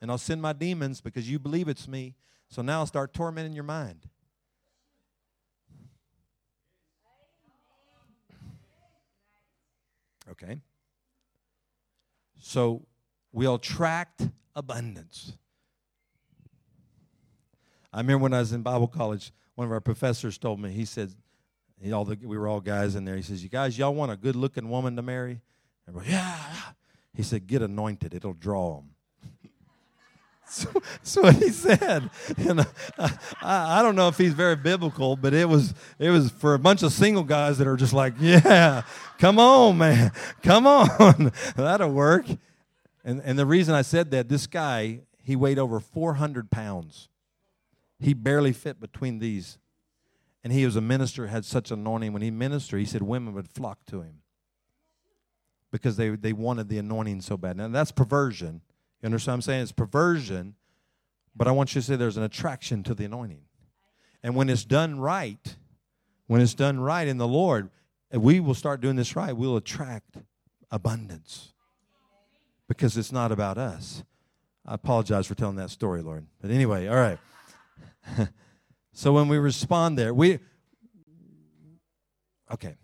And 0.00 0.10
I'll 0.10 0.18
send 0.18 0.42
my 0.42 0.52
demons 0.52 1.00
because 1.00 1.30
you 1.30 1.38
believe 1.38 1.68
it's 1.68 1.86
me. 1.86 2.14
So 2.48 2.62
now 2.62 2.80
I'll 2.80 2.86
start 2.86 3.12
tormenting 3.12 3.52
your 3.52 3.64
mind. 3.64 4.06
Okay? 10.30 10.60
So 12.40 12.86
we'll 13.32 13.56
attract 13.56 14.28
abundance. 14.54 15.32
I 17.92 17.98
remember 17.98 18.24
when 18.24 18.34
I 18.34 18.40
was 18.40 18.52
in 18.52 18.62
Bible 18.62 18.88
college, 18.88 19.32
one 19.58 19.66
of 19.66 19.72
our 19.72 19.80
professors 19.80 20.38
told 20.38 20.60
me, 20.60 20.70
he 20.70 20.84
said, 20.84 21.12
he, 21.82 21.90
all 21.90 22.04
the, 22.04 22.16
we 22.22 22.38
were 22.38 22.46
all 22.46 22.60
guys 22.60 22.94
in 22.94 23.04
there. 23.04 23.16
He 23.16 23.22
says, 23.22 23.42
You 23.42 23.48
guys, 23.48 23.76
y'all 23.76 23.92
want 23.92 24.12
a 24.12 24.16
good 24.16 24.36
looking 24.36 24.70
woman 24.70 24.94
to 24.94 25.02
marry? 25.02 25.40
Everybody, 25.88 26.12
yeah. 26.12 26.38
He 27.12 27.24
said, 27.24 27.48
Get 27.48 27.62
anointed, 27.62 28.14
it'll 28.14 28.34
draw 28.34 28.76
them. 28.76 28.90
so, 31.02 31.22
what 31.22 31.34
he 31.34 31.48
said. 31.48 32.08
I, 32.96 33.10
I 33.42 33.82
don't 33.82 33.96
know 33.96 34.06
if 34.06 34.16
he's 34.16 34.32
very 34.32 34.54
biblical, 34.54 35.16
but 35.16 35.34
it 35.34 35.48
was 35.48 35.74
it 35.98 36.10
was 36.10 36.30
for 36.30 36.54
a 36.54 36.58
bunch 36.60 36.84
of 36.84 36.92
single 36.92 37.24
guys 37.24 37.58
that 37.58 37.66
are 37.66 37.76
just 37.76 37.92
like, 37.92 38.14
yeah, 38.20 38.82
come 39.18 39.40
on, 39.40 39.76
man, 39.76 40.12
come 40.40 40.68
on, 40.68 41.32
that'll 41.56 41.90
work. 41.90 42.26
And 43.04 43.20
and 43.24 43.36
the 43.36 43.44
reason 43.44 43.74
I 43.74 43.82
said 43.82 44.12
that, 44.12 44.28
this 44.28 44.46
guy 44.46 45.00
he 45.20 45.34
weighed 45.34 45.58
over 45.58 45.80
400 45.80 46.48
pounds. 46.48 47.08
He 47.98 48.14
barely 48.14 48.52
fit 48.52 48.80
between 48.80 49.18
these. 49.18 49.58
And 50.44 50.52
he 50.52 50.64
was 50.64 50.76
a 50.76 50.80
minister, 50.80 51.26
had 51.26 51.44
such 51.44 51.70
anointing. 51.70 52.12
When 52.12 52.22
he 52.22 52.30
ministered, 52.30 52.80
he 52.80 52.86
said 52.86 53.02
women 53.02 53.34
would 53.34 53.48
flock 53.48 53.78
to 53.86 54.02
him 54.02 54.20
because 55.70 55.96
they, 55.96 56.10
they 56.10 56.32
wanted 56.32 56.68
the 56.68 56.78
anointing 56.78 57.20
so 57.20 57.36
bad. 57.36 57.56
Now, 57.56 57.68
that's 57.68 57.92
perversion. 57.92 58.62
You 59.02 59.06
understand 59.06 59.32
what 59.32 59.34
I'm 59.34 59.42
saying? 59.42 59.62
It's 59.62 59.72
perversion, 59.72 60.54
but 61.36 61.48
I 61.48 61.50
want 61.50 61.74
you 61.74 61.80
to 61.80 61.86
say 61.86 61.96
there's 61.96 62.16
an 62.16 62.22
attraction 62.22 62.82
to 62.84 62.94
the 62.94 63.04
anointing. 63.04 63.42
And 64.22 64.34
when 64.34 64.48
it's 64.48 64.64
done 64.64 64.98
right, 64.98 65.56
when 66.26 66.40
it's 66.40 66.54
done 66.54 66.80
right 66.80 67.06
in 67.06 67.18
the 67.18 67.28
Lord, 67.28 67.70
we 68.12 68.40
will 68.40 68.54
start 68.54 68.80
doing 68.80 68.96
this 68.96 69.14
right, 69.14 69.36
we'll 69.36 69.56
attract 69.56 70.16
abundance 70.70 71.52
because 72.68 72.96
it's 72.96 73.12
not 73.12 73.32
about 73.32 73.58
us. 73.58 74.02
I 74.66 74.74
apologize 74.74 75.26
for 75.26 75.34
telling 75.34 75.56
that 75.56 75.70
story, 75.70 76.02
Lord. 76.02 76.26
But 76.40 76.50
anyway, 76.50 76.86
all 76.86 76.96
right. 76.96 77.18
So 78.92 79.12
when 79.12 79.28
we 79.28 79.38
respond 79.38 79.98
there, 79.98 80.12
we 80.12 80.38
okay. 82.50 82.76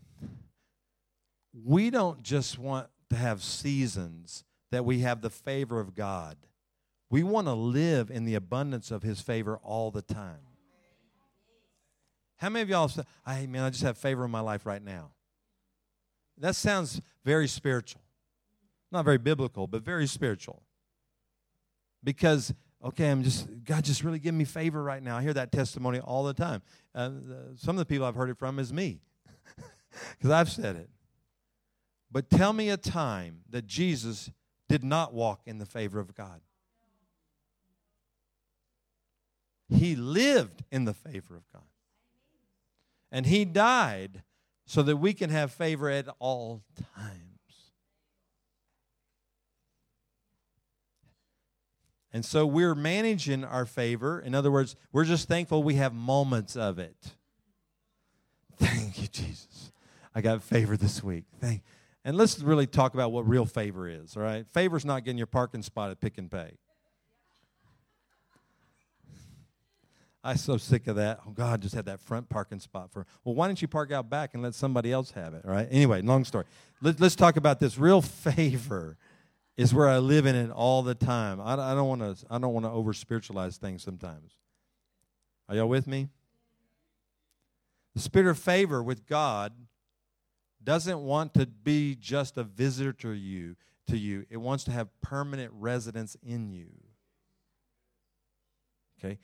We 1.52 1.90
don't 1.90 2.22
just 2.22 2.58
want 2.58 2.88
to 3.10 3.16
have 3.16 3.42
seasons 3.42 4.44
that 4.70 4.84
we 4.84 5.00
have 5.00 5.20
the 5.20 5.30
favor 5.30 5.80
of 5.80 5.94
God. 5.94 6.36
We 7.10 7.22
want 7.22 7.46
to 7.46 7.54
live 7.54 8.10
in 8.10 8.24
the 8.24 8.34
abundance 8.34 8.90
of 8.90 9.02
his 9.02 9.20
favor 9.20 9.58
all 9.62 9.90
the 9.90 10.02
time. 10.02 10.40
How 12.36 12.48
many 12.48 12.62
of 12.62 12.68
y'all 12.68 12.88
say, 12.88 13.02
hey 13.26 13.46
man, 13.46 13.62
I 13.62 13.70
just 13.70 13.84
have 13.84 13.96
favor 13.96 14.24
in 14.24 14.30
my 14.30 14.40
life 14.40 14.66
right 14.66 14.82
now? 14.82 15.12
That 16.38 16.56
sounds 16.56 17.00
very 17.24 17.46
spiritual. 17.46 18.02
Not 18.90 19.04
very 19.04 19.18
biblical, 19.18 19.66
but 19.66 19.82
very 19.82 20.06
spiritual. 20.06 20.62
Because 22.02 22.52
okay, 22.85 23.11
I'm 23.11 23.22
just, 23.22 23.49
God 23.64 23.82
just 23.85 24.05
really 24.05 24.18
giving 24.18 24.39
me 24.39 24.45
favor 24.45 24.82
right 24.82 25.03
now. 25.03 25.16
I 25.16 25.22
hear 25.22 25.32
that 25.35 25.51
testimony 25.51 25.99
all 26.01 26.24
the 26.24 26.35
time. 26.35 26.62
Uh, 26.95 27.11
some 27.57 27.76
of 27.76 27.78
the 27.78 27.87
people 27.87 28.07
I've 28.07 28.14
heard 28.14 28.30
it 28.30 28.39
from 28.39 28.59
is 28.59 28.72
me, 28.72 29.01
because 30.16 30.30
I've 30.30 30.51
said 30.51 30.76
it. 30.76 30.91
But 32.12 32.30
tell 32.30 32.53
me 32.53 32.68
a 32.68 32.76
time 32.76 33.41
that 33.51 33.66
Jesus 33.66 34.30
did 34.68 34.85
not 34.85 35.12
walk 35.12 35.41
in 35.47 35.59
the 35.59 35.66
favor 35.66 35.99
of 35.99 36.14
God. 36.14 36.41
He 39.68 39.97
lived 39.97 40.62
in 40.70 40.85
the 40.85 40.95
favor 40.95 41.37
of 41.37 41.51
God. 41.53 41.62
And 43.11 43.26
he 43.26 43.45
died 43.45 44.22
so 44.66 44.82
that 44.82 44.97
we 44.97 45.12
can 45.12 45.30
have 45.30 45.53
favor 45.53 45.89
at 45.89 46.07
all 46.18 46.62
times. 46.97 47.34
And 52.14 52.24
so 52.24 52.46
we're 52.46 52.76
managing 52.76 53.42
our 53.42 53.66
favor. 53.66 54.20
In 54.20 54.36
other 54.36 54.52
words, 54.52 54.76
we're 54.92 55.04
just 55.04 55.26
thankful 55.26 55.64
we 55.64 55.74
have 55.74 55.92
moments 55.92 56.56
of 56.56 56.78
it. 56.78 56.96
Thank 58.56 59.02
you, 59.02 59.08
Jesus. 59.08 59.72
I 60.14 60.20
got 60.20 60.40
favor 60.40 60.76
this 60.76 61.02
week. 61.02 61.24
Thank. 61.40 61.62
And 62.04 62.16
let's 62.16 62.38
really 62.38 62.68
talk 62.68 62.94
about 62.94 63.10
what 63.10 63.28
real 63.28 63.46
favor 63.46 63.88
is, 63.88 64.16
all 64.16 64.22
right? 64.22 64.46
Favor's 64.54 64.84
not 64.84 65.04
getting 65.04 65.18
your 65.18 65.26
parking 65.26 65.62
spot 65.62 65.90
at 65.90 66.00
Pick 66.00 66.16
and 66.16 66.30
Pay. 66.30 66.52
I'm 70.22 70.36
so 70.36 70.56
sick 70.56 70.86
of 70.86 70.94
that. 70.94 71.18
Oh, 71.26 71.32
God, 71.32 71.62
just 71.62 71.74
had 71.74 71.86
that 71.86 72.00
front 72.00 72.28
parking 72.28 72.60
spot 72.60 72.92
for. 72.92 73.06
Well, 73.24 73.34
why 73.34 73.48
don't 73.48 73.60
you 73.60 73.66
park 73.66 73.90
out 73.90 74.08
back 74.08 74.34
and 74.34 74.42
let 74.42 74.54
somebody 74.54 74.92
else 74.92 75.10
have 75.10 75.34
it, 75.34 75.44
all 75.44 75.50
right? 75.50 75.66
Anyway, 75.68 76.00
long 76.00 76.24
story. 76.24 76.44
Let, 76.80 77.02
us 77.02 77.16
talk 77.16 77.36
about 77.36 77.58
this 77.58 77.76
real 77.76 78.00
favor 78.02 78.98
is 79.57 79.72
where 79.72 79.88
I 79.88 79.98
live 79.98 80.26
in 80.26 80.34
it 80.34 80.50
all 80.50 80.82
the 80.82 80.94
time. 80.94 81.40
I, 81.40 81.55
I 81.55 81.74
don't 81.74 81.88
want 81.88 82.00
to. 82.00 82.26
I 82.28 82.38
don't 82.38 82.52
want 82.52 82.66
to 82.66 82.70
over 82.70 82.92
spiritualize 82.92 83.57
things 83.57 83.82
sometimes. 83.82 84.32
Are 85.48 85.55
y'all 85.55 85.68
with 85.68 85.86
me? 85.86 86.09
The 87.94 88.00
spirit 88.00 88.28
of 88.28 88.38
favor 88.38 88.82
with 88.82 89.07
God 89.07 89.52
doesn't 90.62 91.00
want 91.00 91.34
to 91.34 91.46
be 91.46 91.94
just 91.94 92.36
a 92.36 92.42
visitor 92.42 92.92
to 92.94 93.11
you. 93.11 93.57
To 93.88 93.98
you, 93.98 94.24
it 94.30 94.38
wants 94.38 94.64
to 94.64 94.70
have 94.70 94.88
permanent 95.02 95.52
residence 95.55 96.16
in 96.22 96.50
you. 96.50 96.70
Okay, 98.98 99.18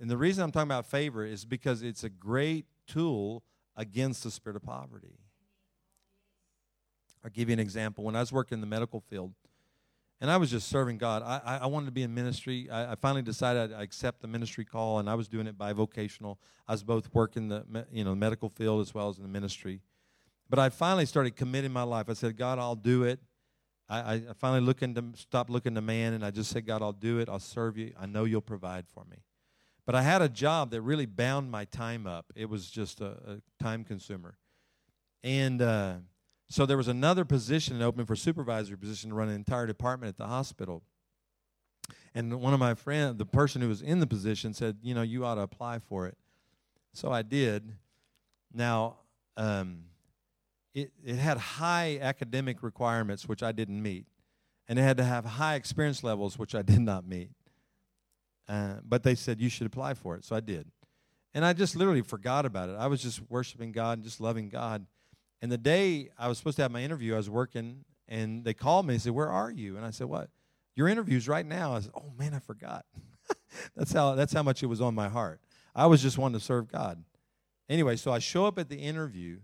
and 0.00 0.08
the 0.08 0.16
reason 0.16 0.44
I'm 0.44 0.52
talking 0.52 0.68
about 0.68 0.86
favor 0.86 1.24
is 1.24 1.44
because 1.44 1.82
it's 1.82 2.04
a 2.04 2.08
great 2.08 2.66
tool 2.86 3.42
against 3.76 4.22
the 4.22 4.30
spirit 4.30 4.54
of 4.54 4.62
poverty. 4.62 5.18
I'll 7.24 7.30
give 7.30 7.48
you 7.48 7.54
an 7.54 7.58
example. 7.58 8.04
When 8.04 8.14
I 8.14 8.20
was 8.20 8.32
working 8.32 8.54
in 8.56 8.60
the 8.60 8.68
medical 8.68 9.00
field, 9.00 9.34
and 10.20 10.30
I 10.30 10.38
was 10.38 10.50
just 10.50 10.68
serving 10.68 10.98
God. 10.98 11.22
I, 11.22 11.58
I 11.62 11.66
wanted 11.66 11.86
to 11.86 11.92
be 11.92 12.02
in 12.02 12.14
ministry. 12.14 12.70
I, 12.70 12.92
I 12.92 12.94
finally 12.94 13.22
decided 13.22 13.72
I'd 13.72 13.82
accept 13.82 14.22
the 14.22 14.28
ministry 14.28 14.64
call, 14.64 14.98
and 14.98 15.10
I 15.10 15.14
was 15.14 15.28
doing 15.28 15.46
it 15.46 15.58
bivocational. 15.58 16.38
I 16.66 16.72
was 16.72 16.82
both 16.82 17.12
working 17.12 17.44
in 17.44 17.48
the 17.50 17.86
you 17.92 18.04
know 18.04 18.14
medical 18.14 18.48
field 18.48 18.80
as 18.80 18.94
well 18.94 19.08
as 19.08 19.18
in 19.18 19.22
the 19.22 19.28
ministry. 19.28 19.80
But 20.48 20.58
I 20.58 20.70
finally 20.70 21.06
started 21.06 21.36
committing 21.36 21.72
my 21.72 21.82
life. 21.82 22.08
I 22.08 22.14
said, 22.14 22.36
God, 22.36 22.58
I'll 22.58 22.76
do 22.76 23.02
it. 23.02 23.20
I, 23.88 24.14
I 24.14 24.22
finally 24.38 24.62
looking 24.62 24.94
to 24.94 25.04
stop 25.16 25.50
looking 25.50 25.74
to 25.74 25.80
man, 25.80 26.14
and 26.14 26.24
I 26.24 26.30
just 26.30 26.50
said, 26.50 26.66
God, 26.66 26.82
I'll 26.82 26.92
do 26.92 27.18
it. 27.18 27.28
I'll 27.28 27.38
serve 27.38 27.76
you. 27.76 27.92
I 27.98 28.06
know 28.06 28.24
you'll 28.24 28.40
provide 28.40 28.86
for 28.88 29.04
me. 29.04 29.18
But 29.84 29.94
I 29.94 30.02
had 30.02 30.22
a 30.22 30.28
job 30.28 30.70
that 30.70 30.80
really 30.80 31.06
bound 31.06 31.50
my 31.50 31.66
time 31.66 32.06
up. 32.06 32.32
It 32.34 32.48
was 32.48 32.70
just 32.70 33.00
a, 33.00 33.06
a 33.26 33.62
time 33.62 33.84
consumer, 33.84 34.38
and. 35.22 35.60
Uh, 35.60 35.94
so 36.48 36.64
there 36.64 36.76
was 36.76 36.88
another 36.88 37.24
position 37.24 37.82
open 37.82 38.06
for 38.06 38.14
supervisory 38.14 38.78
position 38.78 39.10
to 39.10 39.16
run 39.16 39.28
an 39.28 39.34
entire 39.34 39.66
department 39.66 40.10
at 40.10 40.16
the 40.16 40.26
hospital. 40.26 40.82
And 42.14 42.40
one 42.40 42.54
of 42.54 42.60
my 42.60 42.74
friends, 42.74 43.18
the 43.18 43.26
person 43.26 43.60
who 43.60 43.68
was 43.68 43.82
in 43.82 44.00
the 44.00 44.06
position, 44.06 44.54
said, 44.54 44.78
"You 44.80 44.94
know, 44.94 45.02
you 45.02 45.24
ought 45.24 45.34
to 45.34 45.42
apply 45.42 45.80
for 45.80 46.06
it." 46.06 46.16
So 46.92 47.12
I 47.12 47.22
did. 47.22 47.76
Now, 48.54 48.96
um, 49.36 49.84
it 50.72 50.92
it 51.04 51.16
had 51.16 51.36
high 51.36 51.98
academic 52.00 52.62
requirements, 52.62 53.28
which 53.28 53.42
I 53.42 53.52
didn't 53.52 53.82
meet, 53.82 54.06
and 54.68 54.78
it 54.78 54.82
had 54.82 54.96
to 54.96 55.04
have 55.04 55.24
high 55.24 55.56
experience 55.56 56.02
levels, 56.02 56.38
which 56.38 56.54
I 56.54 56.62
did 56.62 56.80
not 56.80 57.06
meet. 57.06 57.30
Uh, 58.48 58.76
but 58.84 59.02
they 59.02 59.14
said 59.14 59.40
you 59.40 59.48
should 59.48 59.66
apply 59.66 59.94
for 59.94 60.14
it, 60.16 60.24
so 60.24 60.36
I 60.36 60.40
did. 60.40 60.70
And 61.34 61.44
I 61.44 61.52
just 61.52 61.76
literally 61.76 62.02
forgot 62.02 62.46
about 62.46 62.68
it. 62.68 62.76
I 62.78 62.86
was 62.86 63.02
just 63.02 63.20
worshiping 63.28 63.72
God 63.72 63.98
and 63.98 64.04
just 64.04 64.20
loving 64.20 64.48
God. 64.48 64.86
And 65.42 65.52
the 65.52 65.58
day 65.58 66.10
I 66.18 66.28
was 66.28 66.38
supposed 66.38 66.56
to 66.56 66.62
have 66.62 66.70
my 66.70 66.82
interview, 66.82 67.14
I 67.14 67.18
was 67.18 67.30
working, 67.30 67.84
and 68.08 68.44
they 68.44 68.54
called 68.54 68.86
me 68.86 68.94
and 68.94 69.02
said, 69.02 69.12
"Where 69.12 69.28
are 69.28 69.50
you?" 69.50 69.76
And 69.76 69.84
I 69.84 69.90
said, 69.90 70.06
"What? 70.06 70.30
Your 70.74 70.88
interview's 70.88 71.28
right 71.28 71.46
now." 71.46 71.74
I 71.74 71.80
said, 71.80 71.92
"Oh 71.94 72.12
man, 72.18 72.34
I 72.34 72.38
forgot." 72.38 72.86
that's 73.76 73.92
how 73.92 74.14
that's 74.14 74.32
how 74.32 74.42
much 74.42 74.62
it 74.62 74.66
was 74.66 74.80
on 74.80 74.94
my 74.94 75.08
heart. 75.08 75.40
I 75.74 75.86
was 75.86 76.02
just 76.02 76.18
wanting 76.18 76.38
to 76.38 76.44
serve 76.44 76.68
God. 76.68 77.04
Anyway, 77.68 77.96
so 77.96 78.12
I 78.12 78.18
show 78.18 78.46
up 78.46 78.58
at 78.58 78.68
the 78.68 78.76
interview, 78.76 79.40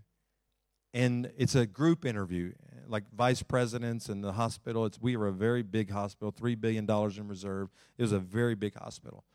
and 0.93 1.31
it's 1.37 1.55
a 1.55 1.65
group 1.65 2.05
interview. 2.05 2.53
like 2.87 3.03
vice 3.15 3.41
presidents 3.41 4.09
and 4.09 4.23
the 4.23 4.33
hospital. 4.33 4.85
It's 4.85 4.99
we 4.99 5.15
were 5.15 5.27
a 5.27 5.33
very 5.33 5.61
big 5.61 5.91
hospital, 5.91 6.31
three 6.31 6.55
billion 6.55 6.85
dollars 6.85 7.17
in 7.17 7.27
reserve. 7.27 7.69
It 7.97 8.01
was 8.01 8.11
a 8.11 8.19
very 8.19 8.55
big 8.55 8.75
hospital, 8.75 9.25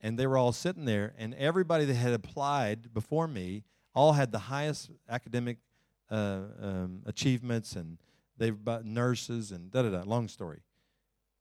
and 0.00 0.18
they 0.18 0.26
were 0.26 0.38
all 0.38 0.52
sitting 0.52 0.84
there, 0.84 1.14
and 1.18 1.34
everybody 1.34 1.84
that 1.86 1.94
had 1.94 2.12
applied 2.12 2.94
before 2.94 3.26
me 3.26 3.64
all 3.94 4.14
had 4.14 4.32
the 4.32 4.38
highest 4.38 4.90
academic 5.08 5.58
uh, 6.10 6.40
um, 6.60 7.02
achievements, 7.06 7.76
and 7.76 7.98
they've 8.36 8.64
got 8.64 8.84
nurses 8.84 9.52
and 9.52 9.70
da 9.70 9.82
da 9.82 9.90
da. 9.90 10.02
Long 10.04 10.28
story, 10.28 10.60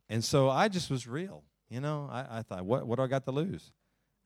and 0.09 0.23
so 0.23 0.49
I 0.49 0.67
just 0.67 0.89
was 0.89 1.07
real. 1.07 1.43
You 1.69 1.81
know, 1.81 2.09
I, 2.11 2.39
I 2.39 2.41
thought, 2.41 2.65
what 2.65 2.87
what 2.87 2.97
do 2.97 3.03
I 3.03 3.07
got 3.07 3.25
to 3.25 3.31
lose? 3.31 3.71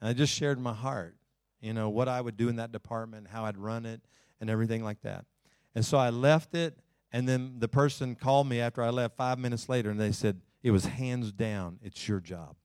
And 0.01 0.09
I 0.09 0.13
just 0.13 0.33
shared 0.33 0.59
my 0.59 0.73
heart. 0.73 1.15
You 1.61 1.73
know 1.73 1.89
what 1.89 2.07
I 2.07 2.21
would 2.21 2.37
do 2.37 2.49
in 2.49 2.57
that 2.57 2.71
department, 2.71 3.27
how 3.27 3.45
I'd 3.45 3.57
run 3.57 3.85
it, 3.85 4.01
and 4.39 4.49
everything 4.49 4.83
like 4.83 5.01
that. 5.01 5.25
And 5.73 5.85
so 5.85 5.97
I 5.97 6.09
left 6.09 6.55
it, 6.55 6.77
and 7.11 7.27
then 7.27 7.55
the 7.59 7.67
person 7.67 8.15
called 8.15 8.47
me 8.47 8.59
after 8.59 8.83
I 8.83 8.89
left 8.89 9.17
five 9.17 9.39
minutes 9.39 9.69
later, 9.69 9.89
and 9.89 9.99
they 9.99 10.11
said, 10.11 10.41
It 10.63 10.71
was 10.71 10.85
hands 10.85 11.31
down, 11.31 11.79
it's 11.81 12.07
your 12.07 12.19
job. 12.19 12.55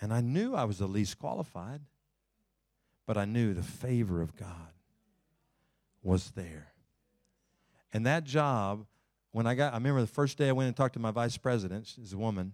And 0.00 0.12
I 0.12 0.20
knew 0.20 0.54
I 0.54 0.64
was 0.64 0.78
the 0.78 0.88
least 0.88 1.18
qualified, 1.18 1.80
but 3.06 3.16
I 3.16 3.24
knew 3.24 3.54
the 3.54 3.62
favor 3.62 4.20
of 4.20 4.34
God 4.34 4.72
was 6.02 6.30
there. 6.32 6.72
And 7.92 8.06
that 8.06 8.24
job, 8.24 8.86
when 9.32 9.46
I 9.46 9.54
got, 9.54 9.72
I 9.72 9.76
remember 9.76 10.00
the 10.00 10.06
first 10.06 10.38
day 10.38 10.48
I 10.48 10.52
went 10.52 10.68
and 10.68 10.76
talked 10.76 10.94
to 10.94 11.00
my 11.00 11.10
vice 11.10 11.36
president, 11.36 11.86
she's 11.86 12.12
a 12.12 12.18
woman. 12.18 12.52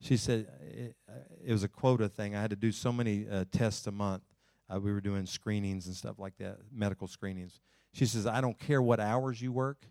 She 0.00 0.16
said 0.16 0.46
it, 0.60 0.96
it 1.44 1.52
was 1.52 1.62
a 1.62 1.68
quota 1.68 2.08
thing. 2.08 2.34
I 2.34 2.40
had 2.40 2.50
to 2.50 2.56
do 2.56 2.72
so 2.72 2.92
many 2.92 3.26
uh, 3.30 3.44
tests 3.50 3.86
a 3.86 3.92
month. 3.92 4.22
Uh, 4.68 4.80
we 4.80 4.92
were 4.92 5.00
doing 5.00 5.26
screenings 5.26 5.86
and 5.86 5.94
stuff 5.94 6.18
like 6.18 6.36
that, 6.38 6.58
medical 6.72 7.06
screenings. 7.06 7.60
She 7.92 8.04
says, 8.04 8.26
I 8.26 8.40
don't 8.40 8.58
care 8.58 8.82
what 8.82 9.00
hours 9.00 9.40
you 9.40 9.52
work. 9.52 9.86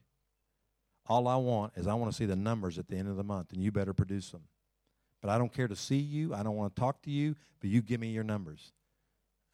All 1.07 1.27
I 1.27 1.38
want 1.38 1.73
is 1.75 1.88
I 1.88 1.93
want 1.93 2.11
to 2.11 2.17
see 2.17 2.25
the 2.25 2.36
numbers 2.36 2.77
at 2.77 2.88
the 2.88 2.97
end 2.97 3.07
of 3.07 3.15
the 3.15 3.23
month, 3.23 3.51
and 3.53 3.61
you 3.61 3.71
better 3.71 3.93
produce 3.93 4.31
them. 4.31 4.43
But 5.21 5.29
I 5.29 5.38
don't 5.38 5.53
care 5.53 5.67
to 5.67 5.75
see 5.75 5.97
you. 5.97 6.33
I 6.33 6.43
don't 6.43 6.55
want 6.55 6.75
to 6.75 6.79
talk 6.79 7.01
to 7.03 7.11
you, 7.11 7.36
but 7.59 7.69
you 7.69 7.81
give 7.81 7.99
me 7.99 8.09
your 8.09 8.23
numbers. 8.23 8.73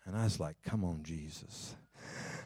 And 0.05 0.17
I 0.17 0.23
was 0.23 0.39
like, 0.39 0.57
come 0.63 0.83
on, 0.83 1.03
Jesus. 1.03 1.75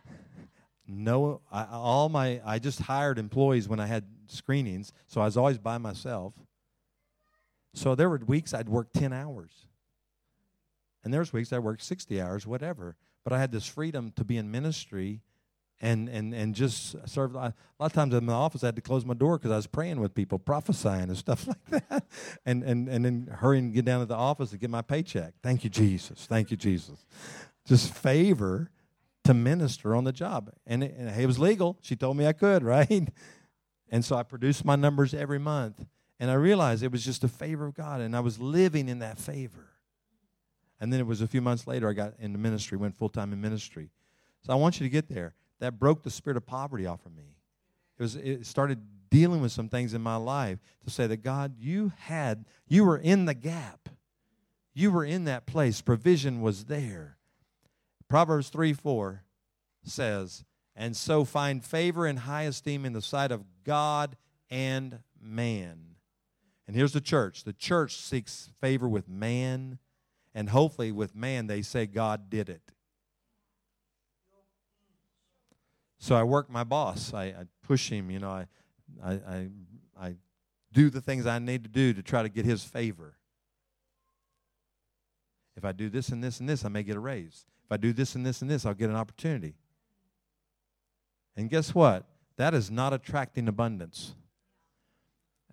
no, 0.88 1.42
I, 1.52 1.66
all 1.72 2.10
my, 2.10 2.42
I 2.46 2.60
just 2.60 2.82
hired 2.82 3.18
employees 3.18 3.68
when 3.68 3.80
I 3.80 3.88
had 3.88 4.06
screenings, 4.28 4.94
so 5.08 5.22
I 5.22 5.26
was 5.26 5.38
always 5.38 5.58
by 5.58 5.78
myself. 5.78 6.34
So 7.74 7.96
there 7.96 8.10
were 8.10 8.22
weeks 8.26 8.54
I'd 8.54 8.70
work 8.70 8.90
10 8.94 9.12
hours. 9.12 9.52
And 11.04 11.14
there's 11.14 11.34
weeks 11.34 11.54
I 11.54 11.60
worked 11.60 11.84
60 11.84 12.22
hours, 12.22 12.48
whatever. 12.48 12.96
But 13.24 13.34
I 13.34 13.40
had 13.40 13.52
this 13.52 13.66
freedom 13.68 14.12
to 14.16 14.24
be 14.24 14.38
in 14.38 14.50
ministry 14.52 15.22
and 15.82 16.08
and 16.08 16.34
and 16.34 16.56
just 16.56 16.96
serve. 17.08 17.36
A 17.36 17.54
lot 17.80 17.88
of 17.88 17.94
times 17.94 18.14
in 18.14 18.26
the 18.26 18.34
office, 18.34 18.64
I 18.64 18.68
had 18.68 18.76
to 18.78 18.82
close 18.82 19.06
my 19.06 19.14
door 19.14 19.38
because 19.38 19.52
I 19.52 19.58
was 19.58 19.68
praying 19.68 20.00
with 20.00 20.14
people, 20.14 20.40
prophesying 20.40 21.10
and 21.10 21.18
stuff 21.18 21.48
like 21.72 21.90
that, 21.90 22.06
and 22.46 22.64
and 22.64 22.88
and 22.88 23.04
then 23.04 23.28
hurry 23.30 23.60
and 23.60 23.74
get 23.74 23.84
down 23.84 24.00
to 24.00 24.06
the 24.06 24.16
office 24.16 24.52
to 24.52 24.58
get 24.58 24.70
my 24.70 24.82
paycheck. 24.82 25.34
Thank 25.44 25.64
you, 25.64 25.70
Jesus. 25.70 26.26
Thank 26.28 26.50
you, 26.50 26.58
Jesus. 26.58 27.06
Just 27.66 27.94
favor 27.94 28.70
to 29.26 29.34
minister 29.34 29.96
on 29.96 30.04
the 30.04 30.12
job, 30.12 30.52
and 30.66 30.84
it, 30.84 30.96
and 30.98 31.10
it 31.10 31.28
was 31.28 31.38
legal. 31.38 31.78
She 31.82 31.96
told 31.96 32.18
me 32.18 32.26
I 32.26 32.34
could, 32.34 32.64
right? 32.76 33.10
And 33.90 34.04
so 34.04 34.16
I 34.16 34.24
produced 34.24 34.66
my 34.66 34.76
numbers 34.76 35.14
every 35.14 35.40
month, 35.40 35.86
and 36.20 36.32
I 36.32 36.36
realized 36.36 36.84
it 36.84 36.92
was 36.92 37.06
just 37.06 37.24
a 37.24 37.28
favor 37.28 37.66
of 37.66 37.74
God, 37.74 38.02
and 38.02 38.16
I 38.16 38.22
was 38.22 38.40
living 38.40 38.90
in 38.90 39.00
that 39.00 39.20
favor. 39.20 39.68
And 40.80 40.92
then 40.92 41.00
it 41.00 41.08
was 41.08 41.22
a 41.22 41.28
few 41.28 41.42
months 41.42 41.68
later 41.68 41.90
I 41.90 41.94
got 41.94 42.14
into 42.20 42.38
ministry, 42.38 42.78
went 42.78 42.96
full 42.96 43.10
time 43.10 43.32
in 43.34 43.42
ministry. 43.42 43.90
So 44.46 44.54
I 44.54 44.56
want 44.56 44.80
you 44.80 44.86
to 44.86 44.90
get 44.90 45.08
there 45.08 45.34
that 45.60 45.80
broke 45.80 46.04
the 46.04 46.10
spirit 46.10 46.38
of 46.38 46.46
poverty 46.46 46.86
off 46.86 47.06
of 47.06 47.16
me. 47.16 47.36
It, 47.98 48.04
was, 48.04 48.16
it 48.16 48.46
started 48.46 48.80
dealing 49.10 49.42
with 49.42 49.52
some 49.52 49.70
things 49.70 49.94
in 49.94 50.02
my 50.02 50.18
life 50.18 50.60
to 50.84 50.90
say 50.90 51.08
that 51.08 51.18
God, 51.18 51.56
you 51.58 51.94
had, 51.98 52.46
you 52.68 52.84
were 52.84 52.98
in 52.98 53.26
the 53.26 53.34
gap. 53.34 53.90
You 54.74 54.92
were 54.92 55.06
in 55.06 55.24
that 55.26 55.46
place. 55.46 55.82
Provision 55.82 56.42
was 56.42 56.66
there. 56.66 57.15
Proverbs 58.08 58.50
3 58.50 58.74
4 58.74 59.24
says, 59.84 60.44
And 60.76 60.96
so 60.96 61.26
find 61.26 61.64
favor 61.64 62.06
and 62.06 62.20
high 62.20 62.44
esteem 62.44 62.86
in 62.86 62.94
the 62.94 63.02
sight 63.02 63.32
of 63.32 63.44
God 63.64 64.18
and 64.50 65.00
man. 65.20 65.96
And 66.68 66.76
here's 66.76 66.94
the 66.94 67.02
church 67.02 67.44
the 67.44 67.54
church 67.54 67.96
seeks 67.96 68.50
favor 68.60 68.88
with 68.88 69.08
man, 69.08 69.80
and 70.34 70.50
hopefully 70.50 70.92
with 70.92 71.16
man, 71.16 71.48
they 71.48 71.62
say 71.62 71.86
God 71.86 72.30
did 72.30 72.50
it. 72.50 72.72
So 75.98 76.16
I 76.16 76.24
work 76.24 76.50
my 76.50 76.64
boss. 76.64 77.14
I, 77.14 77.26
I 77.26 77.46
push 77.64 77.90
him. 77.90 78.12
You 78.12 78.20
know, 78.20 78.30
I, 78.30 78.48
I, 79.04 79.14
I, 79.14 79.50
I 80.00 80.16
do 80.72 80.90
the 80.90 81.02
things 81.02 81.26
I 81.26 81.40
need 81.40 81.64
to 81.64 81.70
do 81.70 81.94
to 81.94 82.04
try 82.04 82.22
to 82.22 82.30
get 82.30 82.46
his 82.46 82.64
favor. 82.64 83.18
If 85.56 85.64
I 85.64 85.72
do 85.72 85.90
this 85.90 86.10
and 86.10 86.24
this 86.24 86.40
and 86.40 86.50
this, 86.50 86.66
I 86.66 86.70
may 86.70 86.84
get 86.84 86.96
a 86.96 87.00
raise. 87.00 87.46
If 87.66 87.72
I 87.72 87.78
do 87.78 87.94
this 87.94 88.16
and 88.16 88.26
this 88.26 88.42
and 88.42 88.50
this, 88.50 88.66
I'll 88.66 88.74
get 88.74 88.90
an 88.90 88.96
opportunity. 88.96 89.56
And 91.36 91.50
guess 91.50 91.74
what? 91.74 92.06
That 92.38 92.54
is 92.54 92.70
not 92.70 92.94
attracting 92.94 93.48
abundance. 93.48 94.14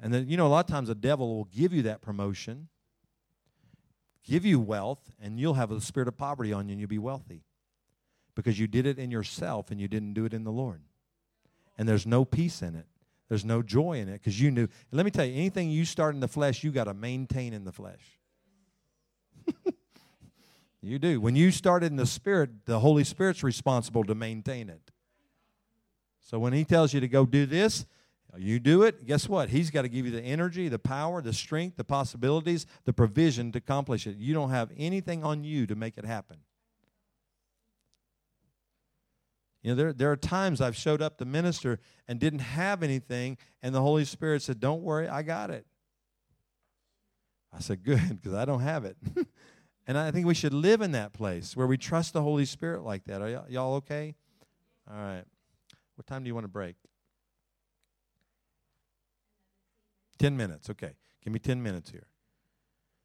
And 0.00 0.12
then, 0.12 0.28
you 0.28 0.36
know, 0.36 0.46
a 0.46 0.48
lot 0.48 0.68
of 0.68 0.70
times 0.70 0.88
the 0.88 0.94
devil 0.94 1.34
will 1.34 1.44
give 1.44 1.72
you 1.72 1.82
that 1.82 2.02
promotion, 2.02 2.68
give 4.24 4.44
you 4.44 4.60
wealth, 4.60 5.12
and 5.20 5.38
you'll 5.38 5.54
have 5.54 5.70
the 5.70 5.80
spirit 5.80 6.08
of 6.08 6.16
poverty 6.18 6.52
on 6.52 6.68
you 6.68 6.72
and 6.72 6.80
you'll 6.80 6.88
be 6.88 6.98
wealthy 6.98 7.44
because 8.34 8.58
you 8.58 8.66
did 8.66 8.86
it 8.86 8.98
in 8.98 9.10
yourself 9.10 9.70
and 9.70 9.80
you 9.80 9.88
didn't 9.88 10.14
do 10.14 10.24
it 10.24 10.34
in 10.34 10.44
the 10.44 10.52
Lord. 10.52 10.82
And 11.78 11.88
there's 11.88 12.06
no 12.06 12.24
peace 12.24 12.62
in 12.62 12.74
it. 12.74 12.86
There's 13.28 13.44
no 13.44 13.62
joy 13.62 13.98
in 13.98 14.08
it 14.08 14.14
because 14.14 14.38
you 14.38 14.50
knew. 14.50 14.68
let 14.90 15.06
me 15.06 15.10
tell 15.10 15.24
you, 15.24 15.34
anything 15.34 15.70
you 15.70 15.86
start 15.86 16.14
in 16.14 16.20
the 16.20 16.28
flesh, 16.28 16.62
you 16.62 16.70
got 16.70 16.84
to 16.84 16.94
maintain 16.94 17.54
in 17.54 17.64
the 17.64 17.72
flesh. 17.72 18.18
you 20.82 20.98
do. 20.98 21.20
When 21.20 21.36
you 21.36 21.50
start 21.50 21.84
in 21.84 21.96
the 21.96 22.06
spirit, 22.06 22.66
the 22.66 22.80
Holy 22.80 23.04
Spirit's 23.04 23.42
responsible 23.42 24.04
to 24.04 24.14
maintain 24.14 24.68
it. 24.68 24.90
So 26.20 26.38
when 26.38 26.52
He 26.52 26.64
tells 26.64 26.92
you 26.92 27.00
to 27.00 27.08
go 27.08 27.24
do 27.24 27.46
this, 27.46 27.86
you 28.36 28.58
do 28.58 28.82
it, 28.82 29.04
guess 29.06 29.28
what? 29.28 29.50
He's 29.50 29.70
got 29.70 29.82
to 29.82 29.88
give 29.88 30.06
you 30.06 30.12
the 30.12 30.22
energy, 30.22 30.68
the 30.68 30.78
power, 30.78 31.20
the 31.20 31.34
strength, 31.34 31.76
the 31.76 31.84
possibilities, 31.84 32.66
the 32.84 32.92
provision 32.92 33.52
to 33.52 33.58
accomplish 33.58 34.06
it. 34.06 34.16
You 34.16 34.32
don't 34.32 34.50
have 34.50 34.70
anything 34.76 35.22
on 35.22 35.44
you 35.44 35.66
to 35.66 35.74
make 35.74 35.98
it 35.98 36.06
happen. 36.06 36.38
You 39.62 39.70
know, 39.70 39.74
there, 39.76 39.92
there 39.92 40.10
are 40.10 40.16
times 40.16 40.60
I've 40.60 40.76
showed 40.76 41.02
up 41.02 41.18
to 41.18 41.24
minister 41.24 41.78
and 42.08 42.18
didn't 42.18 42.40
have 42.40 42.82
anything, 42.82 43.36
and 43.62 43.74
the 43.74 43.82
Holy 43.82 44.04
Spirit 44.04 44.42
said, 44.42 44.58
Don't 44.58 44.82
worry, 44.82 45.08
I 45.08 45.22
got 45.22 45.50
it. 45.50 45.66
I 47.52 47.60
said, 47.60 47.84
Good, 47.84 48.20
because 48.20 48.34
I 48.34 48.44
don't 48.44 48.62
have 48.62 48.84
it. 48.84 48.96
and 49.86 49.98
I 49.98 50.10
think 50.10 50.26
we 50.26 50.34
should 50.34 50.54
live 50.54 50.80
in 50.80 50.92
that 50.92 51.12
place 51.12 51.56
where 51.56 51.66
we 51.66 51.76
trust 51.76 52.12
the 52.12 52.22
Holy 52.22 52.44
Spirit 52.44 52.82
like 52.82 53.04
that. 53.04 53.20
Are 53.20 53.26
y- 53.26 53.44
y'all 53.48 53.74
okay? 53.74 54.14
All 54.90 54.96
right. 54.96 55.24
What 55.96 56.06
time 56.06 56.22
do 56.22 56.28
you 56.28 56.34
want 56.34 56.44
to 56.44 56.48
break? 56.48 56.76
10 60.18 60.36
minutes. 60.36 60.70
Okay. 60.70 60.92
Give 61.22 61.32
me 61.32 61.38
10 61.38 61.62
minutes 61.62 61.90
here. 61.90 62.06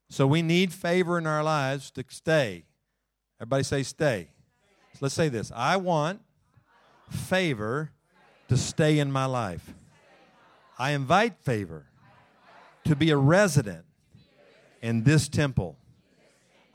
So 0.09 0.25
we 0.25 0.41
need 0.41 0.71
favor 0.71 1.17
in 1.17 1.27
our 1.27 1.43
lives 1.43 1.91
to 1.91 2.05
stay. 2.09 2.65
Everybody 3.39 3.63
say 3.63 3.83
stay. 3.83 4.29
So 4.93 4.99
let's 5.01 5.15
say 5.15 5.29
this 5.29 5.51
I 5.55 5.77
want 5.77 6.21
favor 7.09 7.91
to 8.47 8.57
stay 8.57 8.99
in 8.99 9.11
my 9.11 9.25
life. 9.25 9.73
I 10.79 10.91
invite 10.91 11.39
favor 11.39 11.85
to 12.85 12.95
be 12.95 13.09
a 13.09 13.17
resident 13.17 13.85
in 14.81 15.03
this 15.03 15.27
temple. 15.27 15.77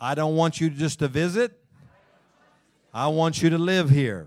I 0.02 0.16
don't 0.16 0.34
want 0.34 0.60
you 0.60 0.68
just 0.68 0.98
to 0.98 1.06
visit. 1.06 1.56
I 2.92 3.06
want 3.06 3.40
you 3.40 3.50
to 3.50 3.58
live 3.58 3.88
here. 3.88 4.26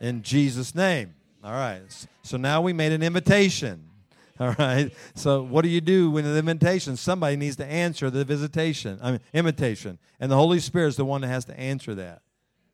In 0.00 0.22
Jesus' 0.22 0.76
name. 0.76 1.16
All 1.42 1.50
right. 1.50 1.82
So 2.22 2.36
now 2.36 2.62
we 2.62 2.72
made 2.72 2.92
an 2.92 3.02
invitation. 3.02 3.90
All 4.40 4.54
right. 4.60 4.92
So 5.16 5.42
what 5.42 5.62
do 5.62 5.68
you 5.68 5.80
do 5.80 6.12
when 6.12 6.22
the 6.22 6.38
invitation? 6.38 6.96
Somebody 6.96 7.34
needs 7.34 7.56
to 7.56 7.66
answer 7.66 8.10
the 8.10 8.24
visitation. 8.24 9.00
I 9.02 9.10
mean 9.10 9.20
invitation. 9.34 9.98
And 10.20 10.30
the 10.30 10.36
Holy 10.36 10.60
Spirit 10.60 10.86
is 10.86 10.96
the 10.96 11.04
one 11.04 11.22
that 11.22 11.28
has 11.28 11.44
to 11.46 11.58
answer 11.58 11.96
that. 11.96 12.22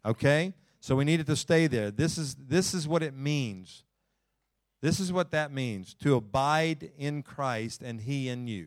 Okay? 0.04 0.52
So 0.80 0.96
we 0.96 1.06
needed 1.06 1.26
to 1.28 1.34
stay 1.34 1.66
there. 1.66 1.90
This 1.90 2.18
is, 2.18 2.34
this 2.34 2.74
is 2.74 2.86
what 2.86 3.02
it 3.02 3.14
means. 3.14 3.84
This 4.82 5.00
is 5.00 5.14
what 5.14 5.30
that 5.30 5.50
means 5.50 5.94
to 6.02 6.14
abide 6.16 6.90
in 6.98 7.22
Christ 7.22 7.80
and 7.82 8.02
He 8.02 8.28
in 8.28 8.46
you. 8.48 8.66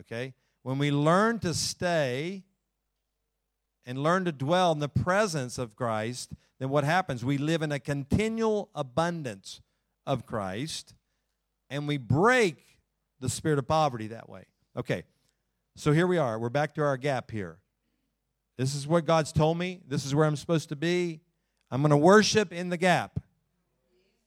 Okay? 0.00 0.32
When 0.62 0.78
we 0.78 0.90
learn 0.90 1.38
to 1.40 1.54
stay 1.54 2.44
and 3.86 4.02
learn 4.02 4.24
to 4.26 4.32
dwell 4.32 4.72
in 4.72 4.78
the 4.78 4.88
presence 4.88 5.58
of 5.58 5.74
Christ, 5.74 6.32
then 6.58 6.68
what 6.68 6.84
happens? 6.84 7.24
We 7.24 7.38
live 7.38 7.62
in 7.62 7.72
a 7.72 7.78
continual 7.78 8.68
abundance 8.74 9.60
of 10.06 10.26
Christ 10.26 10.94
and 11.70 11.88
we 11.88 11.96
break 11.96 12.78
the 13.20 13.28
spirit 13.28 13.58
of 13.58 13.66
poverty 13.66 14.08
that 14.08 14.28
way. 14.28 14.44
Okay, 14.76 15.04
so 15.76 15.92
here 15.92 16.06
we 16.06 16.18
are. 16.18 16.38
We're 16.38 16.48
back 16.50 16.74
to 16.74 16.82
our 16.82 16.96
gap 16.96 17.30
here. 17.30 17.58
This 18.58 18.74
is 18.74 18.86
what 18.86 19.06
God's 19.06 19.32
told 19.32 19.56
me. 19.56 19.80
This 19.88 20.04
is 20.04 20.14
where 20.14 20.26
I'm 20.26 20.36
supposed 20.36 20.68
to 20.68 20.76
be. 20.76 21.20
I'm 21.70 21.80
going 21.80 21.90
to 21.90 21.96
worship 21.96 22.52
in 22.52 22.68
the 22.68 22.76
gap. 22.76 23.20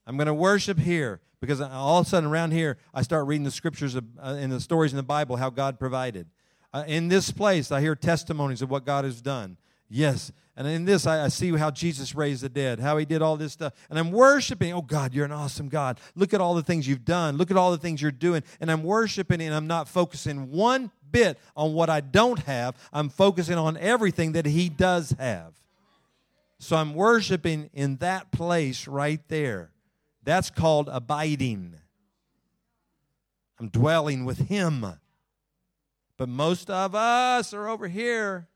I'm 0.06 0.16
going 0.16 0.26
to 0.26 0.34
worship 0.34 0.78
here 0.78 1.20
because 1.46 1.60
all 1.60 2.00
of 2.00 2.06
a 2.06 2.08
sudden 2.08 2.28
around 2.28 2.52
here 2.52 2.78
I 2.92 3.02
start 3.02 3.26
reading 3.26 3.44
the 3.44 3.50
scriptures 3.50 3.94
of, 3.94 4.04
uh, 4.18 4.36
and 4.38 4.52
the 4.52 4.60
stories 4.60 4.92
in 4.92 4.96
the 4.96 5.02
Bible 5.02 5.36
how 5.36 5.50
God 5.50 5.78
provided. 5.78 6.26
Uh, 6.72 6.84
in 6.86 7.08
this 7.08 7.30
place, 7.30 7.70
I 7.70 7.80
hear 7.80 7.94
testimonies 7.94 8.62
of 8.62 8.70
what 8.70 8.84
God 8.84 9.04
has 9.04 9.20
done. 9.20 9.56
Yes. 9.88 10.32
And 10.56 10.66
in 10.66 10.84
this, 10.84 11.06
I, 11.06 11.24
I, 11.24 11.28
see 11.28 11.56
how 11.56 11.70
Jesus 11.70 12.14
raised 12.14 12.42
the 12.42 12.48
dead, 12.48 12.80
how 12.80 12.96
he 12.96 13.04
did 13.04 13.22
all 13.22 13.36
this 13.36 13.52
stuff. 13.52 13.74
And 13.90 13.98
I'm 13.98 14.10
worshiping. 14.10 14.72
Oh, 14.72 14.82
God, 14.82 15.14
you're 15.14 15.24
an 15.24 15.32
awesome 15.32 15.68
God. 15.68 16.00
Look 16.14 16.32
at 16.32 16.40
all 16.40 16.54
the 16.54 16.62
things 16.62 16.88
you've 16.88 17.04
done. 17.04 17.36
Look 17.36 17.50
at 17.50 17.56
all 17.56 17.70
the 17.70 17.78
things 17.78 18.00
you're 18.00 18.10
doing. 18.10 18.42
And 18.60 18.70
I'm 18.70 18.82
worshiping, 18.82 19.40
and 19.40 19.54
I'm 19.54 19.66
not 19.66 19.88
focusing 19.88 20.50
one 20.50 20.90
bit 21.10 21.38
on 21.56 21.74
what 21.74 21.90
I 21.90 22.00
don't 22.00 22.40
have. 22.40 22.76
I'm 22.92 23.08
focusing 23.08 23.56
on 23.56 23.76
everything 23.76 24.32
that 24.32 24.46
he 24.46 24.68
does 24.68 25.14
have. 25.18 25.54
So 26.58 26.76
I'm 26.76 26.94
worshiping 26.94 27.70
in 27.72 27.96
that 27.96 28.32
place 28.32 28.88
right 28.88 29.20
there. 29.28 29.70
That's 30.24 30.50
called 30.50 30.88
abiding. 30.90 31.76
I'm 33.60 33.68
dwelling 33.68 34.24
with 34.24 34.48
him. 34.48 34.84
But 36.16 36.28
most 36.28 36.70
of 36.70 36.94
us 36.94 37.52
are 37.52 37.68
over 37.68 37.88
here 37.88 38.48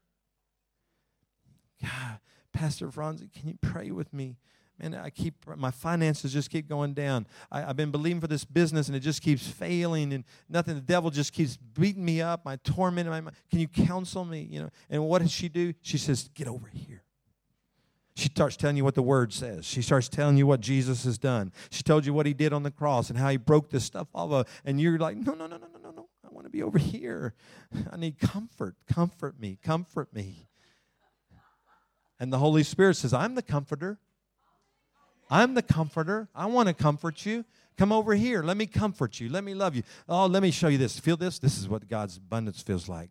God, 1.81 2.19
Pastor 2.53 2.91
Franzi, 2.91 3.29
can 3.29 3.49
you 3.49 3.59
pray 3.61 3.91
with 3.91 4.13
me? 4.13 4.37
Man, 4.81 4.95
I 4.95 5.11
keep 5.11 5.35
my 5.57 5.73
finances 5.73 6.33
just 6.33 6.51
keep 6.51 6.69
going 6.69 6.95
down. 6.95 7.27
I, 7.51 7.63
have 7.63 7.77
been 7.77 7.91
believing 7.91 8.21
for 8.21 8.29
this 8.29 8.45
business 8.45 8.87
and 8.87 8.97
it 8.97 9.01
just 9.01 9.23
keeps 9.23 9.47
failing 9.47 10.13
and 10.13 10.25
nothing. 10.49 10.77
The 10.77 10.81
devil 10.81 11.11
just 11.11 11.33
keeps 11.33 11.57
beating 11.57 12.05
me 12.05 12.23
up. 12.23 12.45
My 12.45 12.57
torment. 12.63 13.09
My, 13.09 13.33
can 13.51 13.59
you 13.59 13.67
counsel 13.67 14.25
me? 14.25 14.47
You 14.49 14.63
know. 14.63 14.71
And 14.89 15.05
what 15.05 15.21
does 15.21 15.33
she 15.33 15.49
do? 15.49 15.75
She 15.83 15.99
says, 15.99 16.31
"Get 16.33 16.47
over 16.47 16.69
here." 16.73 17.03
She 18.19 18.31
starts 18.31 18.57
telling 18.57 18.77
you 18.77 18.83
what 18.83 18.97
the 18.97 19.03
word 19.03 19.33
says. 19.33 19.65
She 19.65 19.81
starts 19.81 20.09
telling 20.09 20.37
you 20.37 20.45
what 20.45 20.61
Jesus 20.61 21.05
has 21.05 21.19
done. 21.19 21.53
She 21.71 21.85
told 21.85 22.05
you 22.05 22.13
what 22.13 22.27
he 22.27 22.35
did 22.35 22.53
on 22.53 22.65
the 22.65 22.71
cross 22.73 23.11
and 23.11 23.19
how 23.19 23.29
he 23.29 23.37
broke 23.37 23.71
this 23.71 23.85
stuff 23.85 24.09
off 24.13 24.33
of. 24.33 24.61
And 24.65 24.81
you're 24.81 24.99
like, 24.99 25.17
no, 25.17 25.35
no, 25.35 25.47
no, 25.47 25.57
no, 25.57 25.69
no, 25.73 25.79
no, 25.81 25.91
no. 25.93 26.09
I 26.25 26.35
want 26.35 26.45
to 26.45 26.51
be 26.51 26.61
over 26.61 26.79
here. 26.79 27.35
I 27.93 27.97
need 27.97 28.19
comfort. 28.19 28.75
Comfort 28.93 29.39
me. 29.39 29.57
Comfort 29.63 30.13
me. 30.13 30.49
And 32.19 32.33
the 32.33 32.39
Holy 32.39 32.65
Spirit 32.65 32.97
says, 32.97 33.15
I'm 33.15 33.37
the 33.37 33.43
comforter. 33.43 34.01
I'm 35.31 35.55
the 35.55 35.63
comforter. 35.63 36.29
I 36.35 36.47
want 36.47 36.67
to 36.67 36.75
comfort 36.75 37.25
you. 37.25 37.45
Come 37.77 37.93
over 37.93 38.17
here. 38.17 38.43
Let 38.43 38.57
me 38.57 38.67
comfort 38.67 39.21
you. 39.21 39.29
Let 39.29 39.45
me 39.45 39.55
love 39.55 39.77
you. 39.77 39.85
Oh, 40.09 40.27
let 40.27 40.43
me 40.43 40.51
show 40.51 40.67
you 40.67 40.79
this. 40.79 40.99
Feel 40.99 41.17
this? 41.17 41.39
This 41.39 41.57
is 41.57 41.69
what 41.69 41.89
God's 41.89 42.17
abundance 42.17 42.63
feels 42.63 42.89
like. 42.89 43.11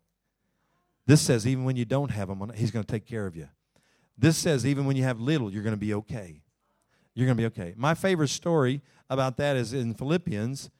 This 1.06 1.22
says, 1.22 1.46
even 1.46 1.64
when 1.64 1.76
you 1.76 1.86
don't 1.86 2.10
have 2.10 2.28
Him, 2.28 2.52
He's 2.54 2.70
going 2.70 2.84
to 2.84 2.92
take 2.92 3.06
care 3.06 3.26
of 3.26 3.34
you. 3.36 3.48
This 4.18 4.36
says, 4.36 4.66
even 4.66 4.84
when 4.84 4.96
you 4.96 5.04
have 5.04 5.20
little, 5.20 5.52
you're 5.52 5.62
going 5.62 5.74
to 5.74 5.76
be 5.76 5.94
okay. 5.94 6.42
You're 7.14 7.26
going 7.26 7.36
to 7.36 7.42
be 7.42 7.46
okay. 7.46 7.74
My 7.76 7.94
favorite 7.94 8.28
story 8.28 8.82
about 9.08 9.36
that 9.36 9.56
is 9.56 9.72
in 9.72 9.94
Philippians. 9.94 10.70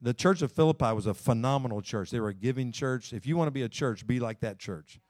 The 0.00 0.14
church 0.14 0.40
of 0.40 0.52
Philippi 0.52 0.92
was 0.92 1.06
a 1.06 1.14
phenomenal 1.14 1.82
church. 1.82 2.10
They 2.10 2.20
were 2.20 2.28
a 2.28 2.34
giving 2.34 2.70
church. 2.70 3.12
If 3.12 3.26
you 3.26 3.36
want 3.36 3.48
to 3.48 3.52
be 3.52 3.62
a 3.62 3.68
church, 3.68 4.06
be 4.06 4.20
like 4.20 4.40
that 4.40 4.58
church. 4.58 5.00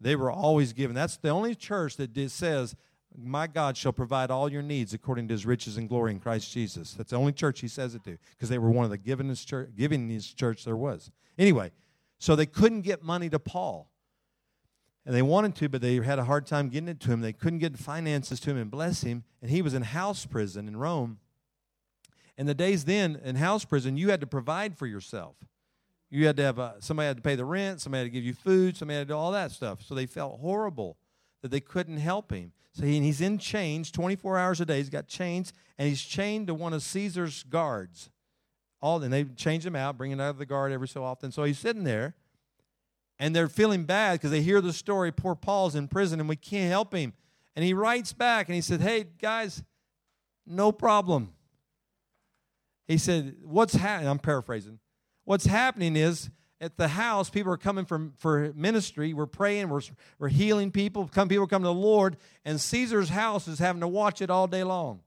They 0.00 0.16
were 0.16 0.30
always 0.30 0.72
giving. 0.72 0.94
That's 0.94 1.16
the 1.16 1.30
only 1.30 1.54
church 1.54 1.96
that 1.96 2.30
says, 2.30 2.76
My 3.16 3.46
God 3.46 3.76
shall 3.76 3.92
provide 3.92 4.30
all 4.30 4.50
your 4.50 4.62
needs 4.62 4.92
according 4.92 5.28
to 5.28 5.34
his 5.34 5.46
riches 5.46 5.76
and 5.76 5.88
glory 5.88 6.12
in 6.12 6.20
Christ 6.20 6.52
Jesus. 6.52 6.94
That's 6.94 7.10
the 7.10 7.16
only 7.16 7.32
church 7.32 7.60
he 7.60 7.68
says 7.68 7.94
it 7.94 8.04
to 8.04 8.18
because 8.30 8.48
they 8.48 8.58
were 8.58 8.70
one 8.70 8.84
of 8.84 8.90
the 8.90 8.98
givingest 8.98 9.46
church, 9.46 9.70
givingest 9.76 10.36
church 10.36 10.64
there 10.64 10.76
was. 10.76 11.10
Anyway, 11.38 11.72
so 12.18 12.36
they 12.36 12.46
couldn't 12.46 12.82
get 12.82 13.02
money 13.02 13.30
to 13.30 13.38
Paul. 13.38 13.90
And 15.06 15.14
they 15.14 15.22
wanted 15.22 15.54
to, 15.56 15.68
but 15.68 15.82
they 15.82 15.96
had 15.96 16.18
a 16.18 16.24
hard 16.24 16.46
time 16.46 16.68
getting 16.68 16.88
it 16.88 17.00
to 17.00 17.10
him. 17.10 17.20
They 17.20 17.32
couldn't 17.32 17.58
get 17.58 17.78
finances 17.78 18.40
to 18.40 18.50
him 18.50 18.56
and 18.56 18.70
bless 18.70 19.02
him. 19.02 19.24
And 19.42 19.50
he 19.50 19.60
was 19.60 19.74
in 19.74 19.82
house 19.82 20.24
prison 20.24 20.66
in 20.66 20.76
Rome. 20.76 21.18
And 22.38 22.48
the 22.48 22.54
days 22.54 22.84
then 22.84 23.20
in 23.22 23.36
house 23.36 23.64
prison, 23.64 23.96
you 23.96 24.10
had 24.10 24.20
to 24.20 24.26
provide 24.26 24.76
for 24.76 24.86
yourself. 24.86 25.36
You 26.10 26.26
had 26.26 26.36
to 26.36 26.42
have 26.42 26.58
a, 26.58 26.76
somebody 26.78 27.08
had 27.08 27.16
to 27.16 27.22
pay 27.22 27.34
the 27.34 27.44
rent, 27.44 27.80
somebody 27.80 28.04
had 28.04 28.04
to 28.04 28.10
give 28.10 28.24
you 28.24 28.34
food, 28.34 28.76
somebody 28.76 28.98
had 28.98 29.08
to 29.08 29.14
do 29.14 29.16
all 29.16 29.32
that 29.32 29.50
stuff. 29.50 29.82
So 29.82 29.94
they 29.94 30.06
felt 30.06 30.40
horrible 30.40 30.96
that 31.42 31.50
they 31.50 31.60
couldn't 31.60 31.98
help 31.98 32.32
him. 32.32 32.52
So 32.72 32.84
he, 32.84 33.00
he's 33.00 33.20
in 33.20 33.38
chains 33.38 33.90
24 33.90 34.38
hours 34.38 34.60
a 34.60 34.64
day. 34.64 34.78
He's 34.78 34.88
got 34.88 35.06
chains, 35.06 35.52
and 35.76 35.88
he's 35.88 36.02
chained 36.02 36.46
to 36.46 36.54
one 36.54 36.72
of 36.72 36.82
Caesar's 36.82 37.42
guards. 37.44 38.10
All 38.80 39.02
and 39.02 39.12
they 39.12 39.24
change 39.24 39.64
him 39.64 39.76
out, 39.76 39.96
bring 39.96 40.10
him 40.10 40.20
out 40.20 40.30
of 40.30 40.38
the 40.38 40.46
guard 40.46 40.72
every 40.72 40.88
so 40.88 41.04
often. 41.04 41.32
So 41.32 41.44
he's 41.44 41.58
sitting 41.58 41.84
there, 41.84 42.14
and 43.18 43.34
they're 43.34 43.48
feeling 43.48 43.84
bad 43.84 44.14
because 44.14 44.30
they 44.30 44.42
hear 44.42 44.60
the 44.60 44.72
story. 44.72 45.12
Poor 45.12 45.34
Paul's 45.34 45.74
in 45.74 45.88
prison, 45.88 46.20
and 46.20 46.28
we 46.28 46.36
can't 46.36 46.70
help 46.70 46.94
him. 46.94 47.12
And 47.56 47.64
he 47.64 47.74
writes 47.74 48.12
back, 48.12 48.48
and 48.48 48.54
he 48.54 48.60
said, 48.60 48.80
"Hey 48.80 49.06
guys, 49.20 49.62
no 50.46 50.72
problem." 50.72 51.32
He 52.86 52.98
said, 52.98 53.36
"What's 53.42 53.74
happening?" 53.74 54.10
I'm 54.10 54.18
paraphrasing 54.18 54.80
what's 55.24 55.46
happening 55.46 55.96
is 55.96 56.30
at 56.60 56.76
the 56.76 56.88
house, 56.88 57.28
people 57.28 57.52
are 57.52 57.58
coming 57.58 57.84
from 57.84 58.14
for 58.16 58.52
ministry. 58.54 59.12
We're 59.12 59.26
praying, 59.26 59.68
we're, 59.68 59.82
we're 60.18 60.28
healing 60.28 60.70
people. 60.70 61.08
Come, 61.08 61.28
people 61.28 61.46
come 61.46 61.62
to 61.62 61.68
the 61.68 61.74
Lord, 61.74 62.16
and 62.44 62.60
Caesar's 62.60 63.10
house 63.10 63.48
is 63.48 63.58
having 63.58 63.80
to 63.80 63.88
watch 63.88 64.22
it 64.22 64.30
all 64.30 64.46
day 64.46 64.64
long. 64.64 65.00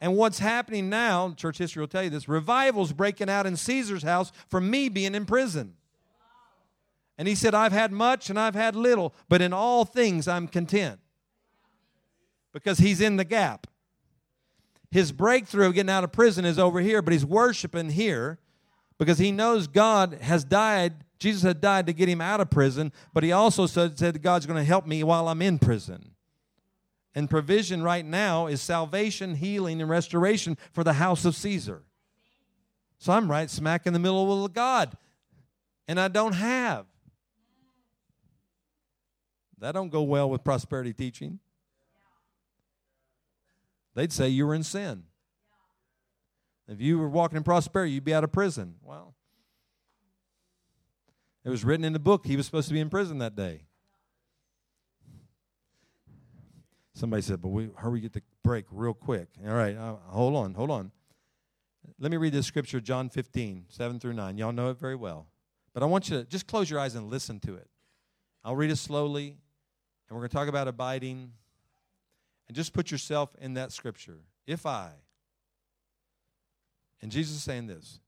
And 0.00 0.16
what's 0.16 0.38
happening 0.38 0.88
now, 0.88 1.32
church 1.32 1.58
history 1.58 1.80
will 1.80 1.88
tell 1.88 2.04
you 2.04 2.10
this 2.10 2.28
revival's 2.28 2.92
breaking 2.92 3.28
out 3.28 3.46
in 3.46 3.56
Caesar's 3.56 4.02
house 4.02 4.30
from 4.48 4.70
me 4.70 4.88
being 4.88 5.14
in 5.14 5.24
prison. 5.24 5.74
And 7.18 7.26
he 7.26 7.34
said, 7.34 7.52
I've 7.52 7.72
had 7.72 7.90
much 7.90 8.30
and 8.30 8.38
I've 8.38 8.54
had 8.54 8.76
little, 8.76 9.12
but 9.28 9.42
in 9.42 9.52
all 9.52 9.84
things 9.84 10.28
I'm 10.28 10.46
content. 10.46 11.00
Because 12.52 12.78
he's 12.78 13.00
in 13.00 13.16
the 13.16 13.24
gap. 13.24 13.66
His 14.90 15.12
breakthrough 15.12 15.72
getting 15.72 15.90
out 15.90 16.04
of 16.04 16.12
prison 16.12 16.44
is 16.44 16.58
over 16.58 16.80
here, 16.80 17.02
but 17.02 17.12
he's 17.12 17.26
worshiping 17.26 17.90
here 17.90 18.38
because 18.98 19.18
he 19.18 19.32
knows 19.32 19.66
God 19.66 20.18
has 20.22 20.44
died. 20.44 21.04
Jesus 21.18 21.42
had 21.42 21.60
died 21.60 21.86
to 21.86 21.92
get 21.92 22.08
him 22.08 22.20
out 22.20 22.40
of 22.40 22.50
prison, 22.50 22.92
but 23.12 23.24
he 23.24 23.32
also 23.32 23.66
said, 23.66 23.98
said 23.98 24.22
God's 24.22 24.46
going 24.46 24.56
to 24.56 24.64
help 24.64 24.86
me 24.86 25.02
while 25.02 25.28
I'm 25.28 25.42
in 25.42 25.58
prison. 25.58 26.12
And 27.14 27.28
provision 27.28 27.82
right 27.82 28.04
now 28.04 28.46
is 28.46 28.62
salvation, 28.62 29.34
healing, 29.34 29.80
and 29.80 29.90
restoration 29.90 30.56
for 30.72 30.84
the 30.84 30.94
house 30.94 31.24
of 31.24 31.34
Caesar. 31.34 31.82
So 32.98 33.12
I'm 33.12 33.30
right 33.30 33.50
smack 33.50 33.86
in 33.86 33.92
the 33.92 33.98
middle 33.98 34.44
of 34.44 34.52
God, 34.52 34.96
and 35.88 35.98
I 35.98 36.08
don't 36.08 36.34
have. 36.34 36.86
That 39.60 39.72
don't 39.72 39.90
go 39.90 40.02
well 40.02 40.30
with 40.30 40.44
prosperity 40.44 40.92
teaching 40.92 41.40
they'd 43.98 44.12
say 44.12 44.28
you 44.28 44.46
were 44.46 44.54
in 44.54 44.62
sin. 44.62 45.02
If 46.68 46.80
you 46.80 46.98
were 47.00 47.08
walking 47.08 47.36
in 47.36 47.42
prosperity, 47.42 47.92
you'd 47.92 48.04
be 48.04 48.14
out 48.14 48.22
of 48.22 48.30
prison. 48.30 48.76
Well, 48.82 49.14
it 51.44 51.48
was 51.50 51.64
written 51.64 51.84
in 51.84 51.94
the 51.94 51.98
book 51.98 52.24
he 52.24 52.36
was 52.36 52.46
supposed 52.46 52.68
to 52.68 52.74
be 52.74 52.80
in 52.80 52.90
prison 52.90 53.18
that 53.18 53.34
day. 53.34 53.62
Somebody 56.92 57.22
said, 57.22 57.42
but 57.42 57.48
we 57.48 57.70
hurry 57.76 58.00
get 58.00 58.12
the 58.12 58.22
break 58.44 58.66
real 58.70 58.94
quick. 58.94 59.28
All 59.44 59.54
right, 59.54 59.76
uh, 59.76 59.96
hold 60.06 60.36
on, 60.36 60.54
hold 60.54 60.70
on. 60.70 60.92
Let 61.98 62.12
me 62.12 62.16
read 62.18 62.32
this 62.32 62.46
scripture, 62.46 62.80
John 62.80 63.08
15, 63.08 63.64
7 63.68 63.98
through 63.98 64.12
9. 64.12 64.38
Y'all 64.38 64.52
know 64.52 64.70
it 64.70 64.78
very 64.78 64.94
well. 64.94 65.26
But 65.74 65.82
I 65.82 65.86
want 65.86 66.08
you 66.08 66.18
to 66.18 66.24
just 66.24 66.46
close 66.46 66.70
your 66.70 66.78
eyes 66.78 66.94
and 66.94 67.10
listen 67.10 67.40
to 67.40 67.54
it. 67.56 67.68
I'll 68.44 68.56
read 68.56 68.70
it 68.70 68.76
slowly, 68.76 69.38
and 70.08 70.16
we're 70.16 70.22
going 70.22 70.30
to 70.30 70.36
talk 70.36 70.48
about 70.48 70.68
abiding 70.68 71.32
and 72.46 72.56
just 72.56 72.72
put 72.72 72.90
yourself 72.90 73.30
in 73.40 73.54
that 73.54 73.72
scripture. 73.72 74.20
If 74.46 74.64
I, 74.64 74.92
and 77.02 77.12
Jesus 77.12 77.36
is 77.36 77.42
saying 77.42 77.66
this 77.66 78.00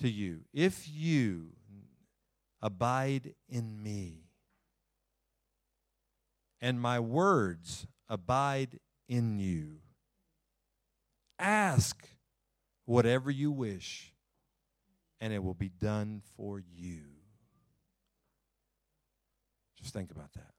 to 0.00 0.08
you, 0.08 0.40
if 0.52 0.86
you 0.88 1.48
abide 2.60 3.34
in 3.48 3.82
me, 3.82 4.24
and 6.60 6.80
my 6.80 7.00
words 7.00 7.86
abide 8.08 8.78
in 9.08 9.38
you, 9.38 9.78
ask 11.38 12.06
whatever 12.84 13.30
you 13.30 13.50
wish, 13.50 14.12
and 15.20 15.32
it 15.32 15.42
will 15.42 15.54
be 15.54 15.68
done 15.68 16.22
for 16.36 16.60
you. 16.60 17.02
Just 19.78 19.94
think 19.94 20.10
about 20.10 20.32
that. 20.34 20.52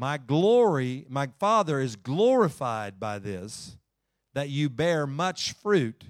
My 0.00 0.16
glory, 0.16 1.06
my 1.08 1.28
Father 1.40 1.80
is 1.80 1.96
glorified 1.96 3.00
by 3.00 3.18
this, 3.18 3.78
that 4.32 4.48
you 4.48 4.70
bear 4.70 5.08
much 5.08 5.54
fruit 5.54 6.04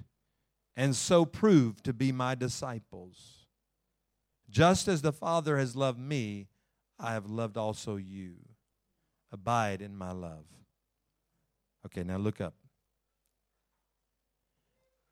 and 0.75 0.95
so 0.95 1.25
prove 1.25 1.81
to 1.81 1.91
be 1.91 2.11
my 2.11 2.35
disciples. 2.35 3.47
Just 4.47 4.87
as 4.87 5.01
the 5.01 5.11
Father 5.11 5.57
has 5.57 5.75
loved 5.75 5.97
me, 5.97 6.49
I 6.99 7.13
have 7.13 7.31
loved 7.31 7.57
also 7.57 7.95
you. 7.95 8.35
Abide 9.31 9.81
in 9.81 9.95
my 9.95 10.11
love. 10.11 10.45
Okay, 11.87 12.03
now 12.03 12.17
look 12.17 12.39
up. 12.39 12.53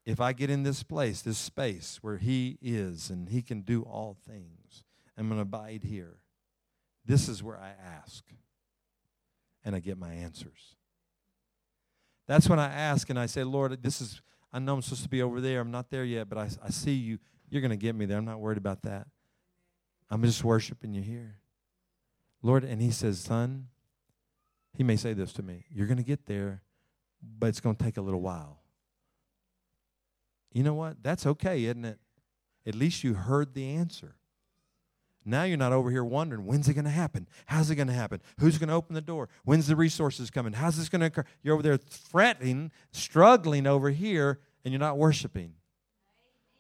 If 0.06 0.22
I 0.22 0.34
get 0.34 0.52
in 0.52 0.62
this 0.62 0.84
place, 0.84 1.24
this 1.24 1.40
space 1.40 1.98
where 2.04 2.18
He 2.18 2.60
is 2.62 3.10
and 3.10 3.30
He 3.30 3.42
can 3.42 3.62
do 3.62 3.82
all 3.82 4.16
things, 4.28 4.84
I'm 5.18 5.30
going 5.30 5.40
to 5.40 5.42
abide 5.42 5.84
here. 5.84 6.18
This 7.04 7.28
is 7.28 7.42
where 7.42 7.58
I 7.58 7.72
ask 7.84 8.24
and 9.68 9.76
I 9.76 9.80
get 9.80 9.98
my 9.98 10.14
answers. 10.14 10.78
That's 12.26 12.48
when 12.48 12.58
I 12.58 12.68
ask 12.68 13.10
and 13.10 13.20
I 13.20 13.26
say, 13.26 13.44
Lord, 13.44 13.84
this 13.84 14.00
is, 14.00 14.22
I 14.54 14.60
know 14.60 14.76
I'm 14.76 14.82
supposed 14.82 15.04
to 15.04 15.10
be 15.10 15.22
over 15.22 15.42
there. 15.42 15.60
I'm 15.60 15.72
not 15.72 15.90
there 15.90 16.06
yet, 16.06 16.30
but 16.30 16.38
I, 16.38 16.50
I 16.64 16.70
see 16.70 16.94
you. 16.94 17.20
You're 17.50 17.62
going 17.62 17.72
to 17.72 17.78
get 17.78 17.94
me 17.94 18.06
there. 18.06 18.18
I'm 18.18 18.24
not 18.24 18.40
worried 18.40 18.58
about 18.58 18.84
that. 18.84 19.08
I'm 20.10 20.24
just 20.24 20.42
worshiping 20.46 20.94
you 20.94 21.02
here. 21.02 21.36
Lord, 22.42 22.64
and 22.64 22.82
he 22.82 22.92
says, 22.92 23.20
Son, 23.20 23.68
he 24.74 24.84
may 24.84 24.96
say 24.96 25.12
this 25.14 25.34
to 25.34 25.44
me 25.44 25.66
You're 25.70 25.88
going 25.88 25.98
to 25.98 26.04
get 26.04 26.28
there, 26.28 26.62
but 27.22 27.48
it's 27.48 27.60
going 27.60 27.76
to 27.76 27.84
take 27.84 27.98
a 27.98 28.02
little 28.02 28.22
while. 28.22 28.60
You 30.54 30.64
know 30.64 30.76
what? 30.76 31.04
That's 31.04 31.26
okay, 31.26 31.66
isn't 31.66 31.84
it? 31.84 32.00
At 32.66 32.74
least 32.74 33.04
you 33.04 33.16
heard 33.16 33.54
the 33.54 33.66
answer. 33.72 34.16
Now 35.28 35.44
you're 35.44 35.58
not 35.58 35.74
over 35.74 35.92
here 35.92 36.06
wondering, 36.06 36.46
when's 36.46 36.70
it 36.70 36.74
going 36.74 36.86
to 36.86 36.90
happen? 36.90 37.28
How's 37.48 37.70
it 37.70 37.76
going 37.76 37.90
to 37.90 37.94
happen? 37.94 38.22
Who's 38.40 38.58
going 38.58 38.70
to 38.70 38.76
open 38.76 38.96
the 38.96 39.02
door? 39.02 39.28
When's 39.44 39.68
the 39.68 39.76
resources 39.76 40.32
coming? 40.32 40.54
How's 40.54 40.78
this 40.78 40.88
going 40.88 41.02
to 41.02 41.08
occur? 41.08 41.26
You're 41.44 41.56
over 41.56 41.64
there 41.64 41.78
fretting, 41.90 42.72
struggling 42.92 43.68
over 43.68 43.90
here, 43.90 44.40
and 44.64 44.72
you're 44.72 44.80
not 44.80 44.98
worshiping. 44.98 45.54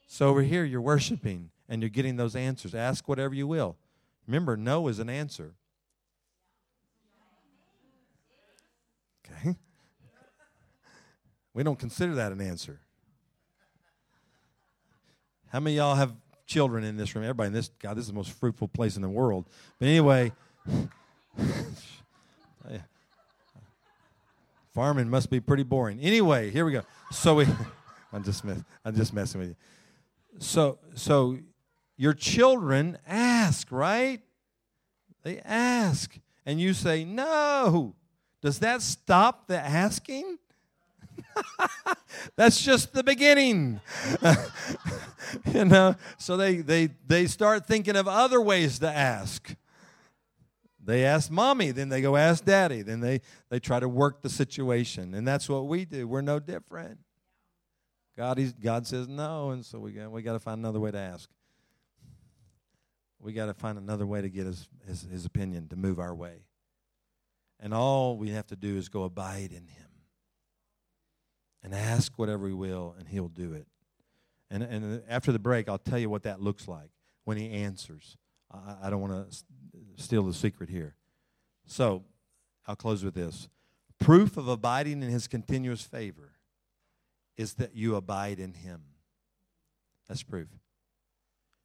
So 0.05 0.27
over 0.27 0.41
here, 0.41 0.65
you're 0.65 0.81
worshiping 0.81 1.49
and 1.69 1.81
you're 1.81 1.89
getting 1.89 2.17
those 2.17 2.35
answers. 2.35 2.75
Ask 2.75 3.07
whatever 3.07 3.33
you 3.33 3.47
will. 3.47 3.77
Remember, 4.27 4.57
no 4.57 4.89
is 4.89 4.99
an 4.99 5.09
answer. 5.09 5.55
Okay? 9.25 9.55
We 11.53 11.63
don't 11.63 11.79
consider 11.79 12.15
that 12.15 12.33
an 12.33 12.41
answer. 12.41 12.81
How 15.53 15.61
many 15.61 15.77
y'all 15.77 15.95
have 15.95 16.13
children 16.47 16.83
in 16.83 16.97
this 16.97 17.13
room? 17.13 17.23
Everybody 17.23 17.47
in 17.47 17.53
this, 17.53 17.69
God, 17.79 17.95
this 17.95 18.03
is 18.03 18.07
the 18.07 18.15
most 18.15 18.31
fruitful 18.31 18.67
place 18.69 18.95
in 18.95 19.03
the 19.03 19.09
world. 19.09 19.45
But 19.79 19.87
anyway, 19.87 20.31
farming 24.73 25.09
must 25.09 25.29
be 25.29 25.39
pretty 25.39 25.63
boring. 25.63 25.99
Anyway, 25.99 26.49
here 26.49 26.65
we 26.65 26.71
go. 26.71 26.83
So 27.11 27.35
we, 27.35 27.45
I'm 28.13 28.23
just, 28.23 28.43
mess, 28.43 28.63
I'm 28.83 28.95
just 28.95 29.13
messing 29.13 29.39
with 29.39 29.49
you. 29.49 29.55
So, 30.39 30.79
so 30.95 31.37
your 31.97 32.13
children 32.13 32.97
ask, 33.07 33.71
right? 33.71 34.21
They 35.23 35.39
ask, 35.39 36.17
and 36.45 36.61
you 36.61 36.73
say 36.73 37.03
no. 37.03 37.95
Does 38.41 38.59
that 38.59 38.81
stop 38.81 39.47
the 39.47 39.59
asking? 39.59 40.37
That's 42.35 42.61
just 42.61 42.93
the 42.93 43.03
beginning. 43.03 43.81
you 45.53 45.65
know, 45.65 45.95
so 46.17 46.37
they, 46.37 46.57
they, 46.57 46.89
they 47.05 47.27
start 47.27 47.65
thinking 47.65 47.95
of 47.95 48.07
other 48.07 48.41
ways 48.41 48.79
to 48.79 48.89
ask. 48.89 49.55
They 50.83 51.03
ask 51.03 51.29
mommy, 51.29 51.71
then 51.71 51.89
they 51.89 52.01
go 52.01 52.15
ask 52.15 52.45
daddy, 52.45 52.81
then 52.81 53.01
they, 53.01 53.21
they 53.49 53.59
try 53.59 53.79
to 53.79 53.89
work 53.89 54.21
the 54.21 54.29
situation. 54.29 55.13
And 55.13 55.27
that's 55.27 55.49
what 55.49 55.67
we 55.67 55.83
do. 55.83 56.07
We're 56.07 56.21
no 56.21 56.39
different. 56.39 56.99
God, 58.15 58.37
he's, 58.37 58.53
God 58.53 58.87
says 58.87 59.07
no, 59.07 59.51
and 59.51 59.65
so 59.65 59.79
we 59.79 59.91
got, 59.91 60.11
we 60.11 60.21
got 60.21 60.33
to 60.33 60.39
find 60.39 60.59
another 60.59 60.79
way 60.79 60.91
to 60.91 60.97
ask. 60.97 61.29
We 63.19 63.33
got 63.33 63.47
to 63.47 63.53
find 63.53 63.77
another 63.77 64.05
way 64.05 64.21
to 64.21 64.29
get 64.29 64.45
his, 64.45 64.69
his, 64.87 65.01
his 65.03 65.25
opinion, 65.25 65.67
to 65.69 65.75
move 65.75 65.99
our 65.99 66.15
way. 66.15 66.45
And 67.59 67.73
all 67.73 68.17
we 68.17 68.29
have 68.29 68.47
to 68.47 68.55
do 68.55 68.77
is 68.77 68.89
go 68.89 69.03
abide 69.03 69.51
in 69.51 69.67
him 69.67 69.86
and 71.67 71.75
ask 71.75 72.13
whatever 72.15 72.45
we 72.45 72.53
will, 72.53 72.95
and 72.97 73.09
he'll 73.09 73.27
do 73.27 73.51
it. 73.51 73.67
And, 74.49 74.63
and 74.63 75.03
after 75.09 75.33
the 75.33 75.39
break, 75.39 75.67
I'll 75.67 75.77
tell 75.77 75.99
you 75.99 76.09
what 76.09 76.23
that 76.23 76.41
looks 76.41 76.65
like 76.65 76.91
when 77.25 77.35
he 77.35 77.51
answers. 77.51 78.15
I, 78.49 78.75
I 78.83 78.89
don't 78.89 79.01
want 79.01 79.29
to 79.29 79.37
steal 80.01 80.23
the 80.23 80.33
secret 80.33 80.69
here. 80.69 80.95
So 81.65 82.05
I'll 82.65 82.77
close 82.77 83.03
with 83.03 83.15
this 83.15 83.49
proof 83.99 84.37
of 84.37 84.47
abiding 84.47 85.03
in 85.03 85.09
his 85.09 85.27
continuous 85.27 85.81
favor 85.81 86.35
is 87.35 87.55
that 87.55 87.75
you 87.75 87.95
abide 87.95 88.39
in 88.39 88.53
him. 88.53 88.83
That's 90.07 90.23
proof. 90.23 90.47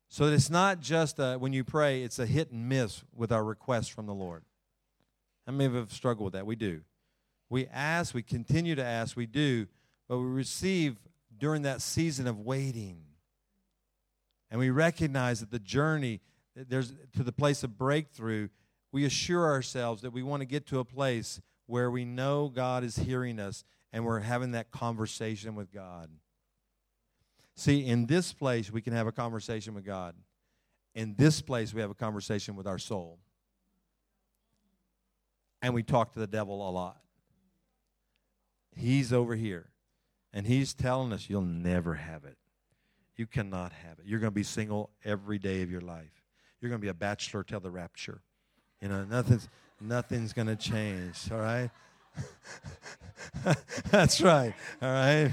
So 0.09 0.25
it's 0.25 0.51
not 0.51 0.81
just 0.81 1.21
a, 1.21 1.37
when 1.37 1.53
you 1.53 1.63
pray, 1.63 2.03
it's 2.03 2.19
a 2.19 2.27
hit 2.27 2.51
and 2.51 2.69
miss 2.69 3.05
with 3.15 3.31
our 3.31 3.45
requests 3.45 3.87
from 3.87 4.07
the 4.07 4.15
Lord. 4.15 4.43
How 5.47 5.53
many 5.53 5.67
of 5.67 5.75
have 5.75 5.93
struggled 5.93 6.25
with 6.25 6.33
that? 6.33 6.45
We 6.45 6.57
do. 6.57 6.81
We 7.49 7.69
ask, 7.69 8.15
we 8.15 8.23
continue 8.23 8.75
to 8.75 8.85
ask, 8.85 9.17
we 9.17 9.27
do, 9.27 9.69
but 10.13 10.19
we 10.19 10.27
receive 10.27 10.99
during 11.39 11.63
that 11.63 11.81
season 11.81 12.27
of 12.27 12.39
waiting. 12.39 12.99
And 14.51 14.61
we 14.61 14.69
recognize 14.69 15.41
that 15.41 15.51
the 15.51 15.59
journey 15.59 16.21
there's 16.55 16.93
to 17.17 17.23
the 17.23 17.33
place 17.33 17.65
of 17.65 17.79
breakthrough, 17.79 18.49
we 18.93 19.07
assure 19.07 19.47
ourselves 19.47 20.03
that 20.03 20.13
we 20.13 20.23
want 20.23 20.43
to 20.43 20.45
get 20.45 20.67
to 20.67 20.81
a 20.81 20.85
place 20.85 21.41
where 21.65 21.91
we 21.91 22.05
know 22.05 22.51
God 22.55 22.85
is 22.85 22.97
hearing 22.97 23.41
us 23.41 23.65
and 23.91 24.05
we're 24.05 24.21
having 24.21 24.51
that 24.51 24.71
conversation 24.71 25.55
with 25.55 25.73
God. 25.73 26.11
See, 27.57 27.87
in 27.87 28.05
this 28.05 28.35
place, 28.35 28.71
we 28.71 28.83
can 28.83 28.93
have 28.93 29.07
a 29.07 29.13
conversation 29.13 29.73
with 29.73 29.87
God. 29.87 30.15
In 30.95 31.15
this 31.17 31.41
place, 31.41 31.73
we 31.73 31.81
have 31.81 31.91
a 31.91 31.95
conversation 31.95 32.55
with 32.55 32.67
our 32.67 32.79
soul. 32.79 33.19
And 35.63 35.73
we 35.73 35.83
talk 35.83 36.13
to 36.13 36.19
the 36.19 36.27
devil 36.27 36.69
a 36.69 36.71
lot. 36.71 37.01
He's 38.77 39.11
over 39.11 39.35
here. 39.35 39.72
And 40.33 40.47
he's 40.47 40.75
telling 40.75 41.13
us, 41.13 41.29
you'll 41.29 41.43
never 41.43 41.95
have 41.95 42.25
it. 42.25 42.37
You 43.17 43.27
cannot 43.27 43.73
have 43.73 43.99
it. 43.99 44.07
You're 44.07 44.21
going 44.21 44.31
to 44.31 44.35
be 44.35 44.43
single 44.43 44.91
every 45.05 45.39
day 45.39 45.63
of 45.63 45.71
your 45.71 45.83
life. 45.83 46.25
You're 46.61 46.71
going 46.71 46.81
to 46.81 46.85
be 46.85 46.89
a 46.89 46.95
bachelor 46.95 47.43
till 47.43 47.61
the 47.61 47.71
rapture. 47.71 48.23
You 48.81 48.89
know, 48.89 49.05
nothing's, 49.05 49.49
nothing's 49.81 50.33
going 50.33 50.49
to 50.49 50.57
change, 50.57 51.31
all 51.31 51.39
right? 51.39 51.71
That's 53.91 54.21
right, 54.21 54.55
all 54.81 54.89
right? 54.91 55.33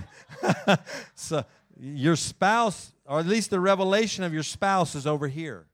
so 1.16 1.45
your 1.80 2.16
spouse, 2.16 2.91
or 3.06 3.20
at 3.20 3.26
least 3.26 3.50
the 3.50 3.60
revelation 3.60 4.24
of 4.24 4.34
your 4.34 4.43
spouse, 4.43 4.95
is 4.95 5.08
over 5.08 5.28
here. 5.28 5.66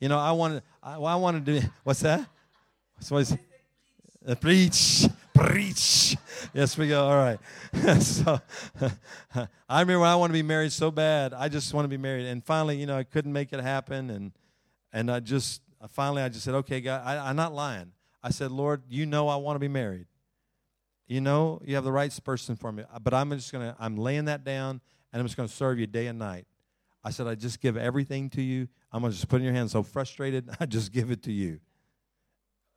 You 0.00 0.08
know, 0.08 0.18
I 0.18 0.32
wanted, 0.32 0.62
I, 0.82 0.94
I 0.94 1.14
wanted 1.14 1.46
to, 1.46 1.70
what's 1.84 2.00
that? 2.00 2.26
What's, 3.08 3.32
uh, 4.26 4.34
preach 4.36 5.06
preach. 5.46 6.16
Yes, 6.54 6.76
we 6.76 6.88
go. 6.88 7.04
All 7.04 7.16
right. 7.16 7.38
so 8.02 8.40
I 9.68 9.80
remember 9.80 10.04
I 10.04 10.14
want 10.14 10.30
to 10.30 10.34
be 10.34 10.42
married 10.42 10.72
so 10.72 10.90
bad. 10.90 11.32
I 11.32 11.48
just 11.48 11.72
want 11.74 11.84
to 11.84 11.88
be 11.88 11.96
married. 11.96 12.26
And 12.26 12.44
finally, 12.44 12.76
you 12.76 12.86
know, 12.86 12.96
I 12.96 13.04
couldn't 13.04 13.32
make 13.32 13.52
it 13.52 13.60
happen. 13.60 14.10
And 14.10 14.32
and 14.92 15.10
I 15.10 15.20
just 15.20 15.62
finally 15.90 16.22
I 16.22 16.28
just 16.28 16.44
said, 16.44 16.54
okay, 16.56 16.80
God, 16.80 17.02
I, 17.04 17.28
I'm 17.28 17.36
not 17.36 17.54
lying. 17.54 17.92
I 18.22 18.30
said, 18.30 18.52
Lord, 18.52 18.82
you 18.88 19.06
know 19.06 19.28
I 19.28 19.36
want 19.36 19.56
to 19.56 19.60
be 19.60 19.68
married. 19.68 20.06
You 21.06 21.20
know 21.20 21.60
you 21.64 21.74
have 21.74 21.84
the 21.84 21.92
right 21.92 22.16
person 22.24 22.56
for 22.56 22.72
me. 22.72 22.84
But 23.02 23.14
I'm 23.14 23.30
just 23.30 23.52
gonna 23.52 23.76
I'm 23.78 23.96
laying 23.96 24.26
that 24.26 24.44
down 24.44 24.80
and 25.12 25.20
I'm 25.20 25.26
just 25.26 25.36
gonna 25.36 25.48
serve 25.48 25.78
you 25.78 25.86
day 25.86 26.06
and 26.06 26.18
night. 26.18 26.46
I 27.04 27.10
said, 27.10 27.26
I 27.26 27.34
just 27.34 27.60
give 27.60 27.76
everything 27.76 28.30
to 28.30 28.42
you. 28.42 28.68
I'm 28.92 29.02
gonna 29.02 29.12
just 29.12 29.28
put 29.28 29.36
in 29.36 29.44
your 29.44 29.54
hands. 29.54 29.72
So 29.72 29.82
frustrated, 29.82 30.48
I 30.60 30.66
just 30.66 30.92
give 30.92 31.10
it 31.10 31.22
to 31.24 31.32
you. 31.32 31.60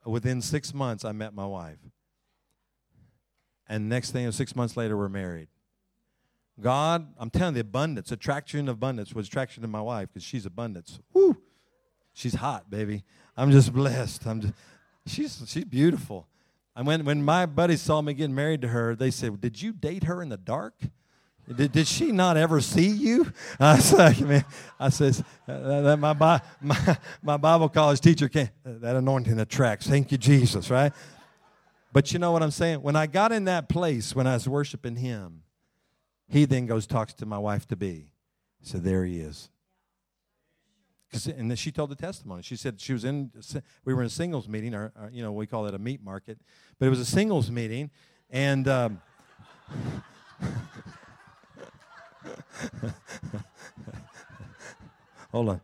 Within 0.06 0.42
six 0.42 0.74
months, 0.74 1.04
I 1.04 1.12
met 1.12 1.34
my 1.34 1.46
wife. 1.46 1.80
And 3.68 3.90
next 3.90 4.12
thing, 4.12 4.32
six 4.32 4.56
months 4.56 4.78
later, 4.78 4.96
we're 4.96 5.10
married. 5.10 5.48
God, 6.60 7.08
I'm 7.18 7.30
telling 7.30 7.56
you, 7.56 7.64
the 7.64 7.68
abundance, 7.68 8.12
attraction 8.12 8.70
of 8.70 8.76
abundance 8.76 9.14
was 9.14 9.28
attraction 9.28 9.62
to 9.64 9.68
my 9.68 9.82
wife 9.82 10.10
because 10.14 10.24
she's 10.24 10.46
abundance. 10.46 11.00
Woo! 11.14 11.38
She's 12.14 12.36
hot, 12.36 12.70
baby. 12.70 13.04
I'm 13.36 13.52
just 13.52 13.74
blessed. 13.74 14.26
I'm 14.26 14.42
just, 14.42 14.54
she's, 15.06 15.44
she's 15.48 15.66
beautiful. 15.66 16.28
And 16.76 16.88
when, 16.88 17.04
when 17.04 17.24
my 17.24 17.46
buddies 17.46 17.82
saw 17.82 18.02
me 18.02 18.14
getting 18.14 18.36
married 18.36 18.62
to 18.62 18.70
her, 18.70 18.96
they 18.96 19.12
said, 19.12 19.42
Did 19.42 19.62
you 19.62 19.74
date 19.74 20.04
her 20.06 20.22
in 20.22 20.30
the 20.30 20.38
dark? 20.38 20.76
Did, 21.54 21.74
did 21.74 21.88
she 21.88 22.12
not 22.12 22.38
ever 22.38 22.60
see 22.60 22.88
you? 22.88 23.32
I 23.60 23.78
said, 23.80 24.20
man, 24.22 24.46
I 24.80 24.90
says, 24.90 25.24
uh, 25.48 25.82
that 25.82 25.98
my, 25.98 26.14
my, 26.62 26.98
my 27.22 27.38
Bible 27.38 27.70
college 27.70 28.00
teacher 28.00 28.28
can't, 28.28 28.50
that 28.64 28.96
anointing 28.96 29.40
attracts. 29.40 29.88
Thank 29.88 30.12
you, 30.12 30.18
Jesus, 30.18 30.70
right? 30.70 30.92
But 31.96 32.12
you 32.12 32.20
know 32.20 32.34
what 32.34 32.44
I'm 32.44 32.52
saying? 32.52 32.82
When 32.82 32.98
I 32.98 33.08
got 33.08 33.32
in 33.32 33.46
that 33.46 33.70
place, 33.70 34.14
when 34.14 34.28
I 34.28 34.34
was 34.34 34.50
worshiping 34.50 34.98
him, 34.98 35.44
he 36.28 36.44
then 36.44 36.66
goes, 36.66 36.86
talks 36.86 37.14
to 37.14 37.26
my 37.26 37.38
wife 37.38 37.66
to 37.68 37.78
be. 37.78 38.12
So 38.62 38.80
there 38.80 39.06
he 39.06 39.22
is. 39.22 39.50
And 41.38 41.50
then 41.50 41.56
she 41.56 41.72
told 41.72 41.92
the 41.92 41.96
testimony. 41.96 42.44
She 42.44 42.58
said 42.58 42.82
she 42.82 42.92
was 42.92 43.06
in, 43.06 43.32
we 43.86 43.94
were 43.94 44.02
in 44.02 44.08
a 44.08 44.10
singles 44.10 44.50
meeting, 44.50 44.76
or, 44.76 44.92
or 45.00 45.10
you 45.10 45.24
know, 45.24 45.32
we 45.32 45.48
call 45.48 45.68
it 45.68 45.74
a 45.74 45.80
meat 45.80 46.04
market, 46.04 46.38
but 46.80 46.88
it 46.88 46.90
was 46.90 47.00
a 47.00 47.06
singles 47.06 47.50
meeting. 47.50 47.90
And, 48.30 48.68
um, 48.68 49.02
hold 55.32 55.48
on. 55.48 55.62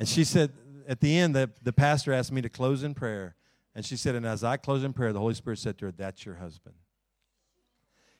And 0.00 0.08
she 0.08 0.24
said, 0.24 0.50
at 0.88 0.98
the 0.98 1.16
end, 1.16 1.36
the, 1.36 1.48
the 1.62 1.72
pastor 1.72 2.12
asked 2.12 2.32
me 2.32 2.42
to 2.42 2.48
close 2.48 2.82
in 2.82 2.92
prayer. 2.92 3.36
And 3.80 3.86
she 3.86 3.96
said, 3.96 4.14
and 4.14 4.26
as 4.26 4.44
I 4.44 4.58
close 4.58 4.84
in 4.84 4.92
prayer, 4.92 5.10
the 5.10 5.20
Holy 5.20 5.32
Spirit 5.32 5.58
said 5.58 5.78
to 5.78 5.86
her, 5.86 5.90
That's 5.90 6.26
your 6.26 6.34
husband. 6.34 6.74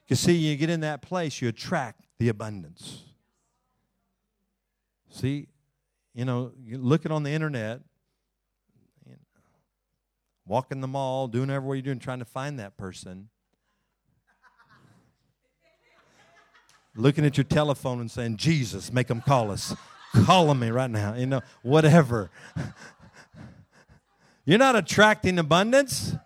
You 0.08 0.16
see, 0.16 0.32
you 0.32 0.56
get 0.56 0.70
in 0.70 0.80
that 0.80 1.02
place, 1.02 1.42
you 1.42 1.48
attract 1.48 2.00
the 2.18 2.30
abundance. 2.30 3.02
See, 5.10 5.48
you 6.14 6.24
know, 6.24 6.52
you 6.64 6.78
look 6.78 7.04
it 7.04 7.12
on 7.12 7.24
the 7.24 7.30
internet, 7.30 7.82
you 9.04 9.12
know, 9.12 9.18
walking 10.46 10.80
the 10.80 10.88
mall, 10.88 11.28
doing 11.28 11.48
whatever 11.48 11.74
you're 11.74 11.82
doing, 11.82 11.98
trying 11.98 12.20
to 12.20 12.24
find 12.24 12.58
that 12.58 12.78
person. 12.78 13.28
looking 16.96 17.26
at 17.26 17.36
your 17.36 17.44
telephone 17.44 18.00
and 18.00 18.10
saying, 18.10 18.38
Jesus, 18.38 18.90
make 18.90 19.08
them 19.08 19.20
call 19.20 19.50
us. 19.50 19.76
Call 20.24 20.54
me 20.54 20.70
right 20.70 20.90
now. 20.90 21.16
You 21.16 21.26
know, 21.26 21.42
whatever. 21.60 22.30
You're 24.50 24.58
not 24.58 24.74
attracting 24.74 25.38
abundance. 25.38 26.16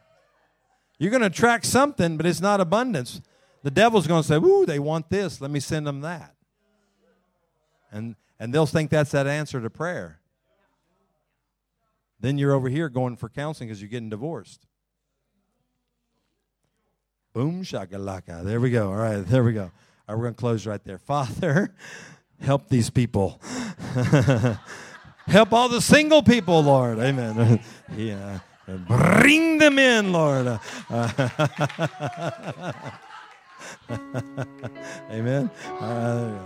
You're 0.98 1.10
going 1.10 1.20
to 1.20 1.26
attract 1.26 1.66
something, 1.66 2.16
but 2.16 2.24
it's 2.24 2.40
not 2.40 2.58
abundance. 2.58 3.20
The 3.62 3.70
devil's 3.70 4.06
going 4.06 4.22
to 4.22 4.26
say, 4.26 4.36
Ooh, 4.36 4.64
they 4.64 4.78
want 4.78 5.10
this. 5.10 5.42
Let 5.42 5.50
me 5.50 5.60
send 5.60 5.86
them 5.86 6.00
that. 6.00 6.34
And, 7.92 8.16
and 8.40 8.54
they'll 8.54 8.64
think 8.64 8.88
that's 8.88 9.10
that 9.10 9.26
answer 9.26 9.60
to 9.60 9.68
prayer. 9.68 10.20
Then 12.18 12.38
you're 12.38 12.54
over 12.54 12.70
here 12.70 12.88
going 12.88 13.18
for 13.18 13.28
counseling 13.28 13.68
because 13.68 13.82
you're 13.82 13.90
getting 13.90 14.08
divorced. 14.08 14.64
Boom, 17.34 17.62
shakalaka. 17.62 18.42
There 18.42 18.58
we 18.58 18.70
go. 18.70 18.88
All 18.88 18.96
right, 18.96 19.18
there 19.18 19.44
we 19.44 19.52
go. 19.52 19.64
All 19.64 19.68
right, 19.68 20.16
we're 20.16 20.22
going 20.22 20.34
to 20.34 20.40
close 20.40 20.66
right 20.66 20.82
there. 20.82 20.96
Father, 21.06 21.74
help 22.40 22.70
these 22.70 22.88
people. 22.88 23.42
help 25.26 25.52
all 25.52 25.68
the 25.68 25.80
single 25.80 26.22
people, 26.22 26.62
Lord. 26.62 26.98
Amen. 26.98 27.60
yeah. 27.96 28.40
Bring 28.66 29.58
them 29.58 29.78
in, 29.78 30.12
Lord. 30.12 30.58
Amen. 35.10 35.50
Uh, 35.80 36.38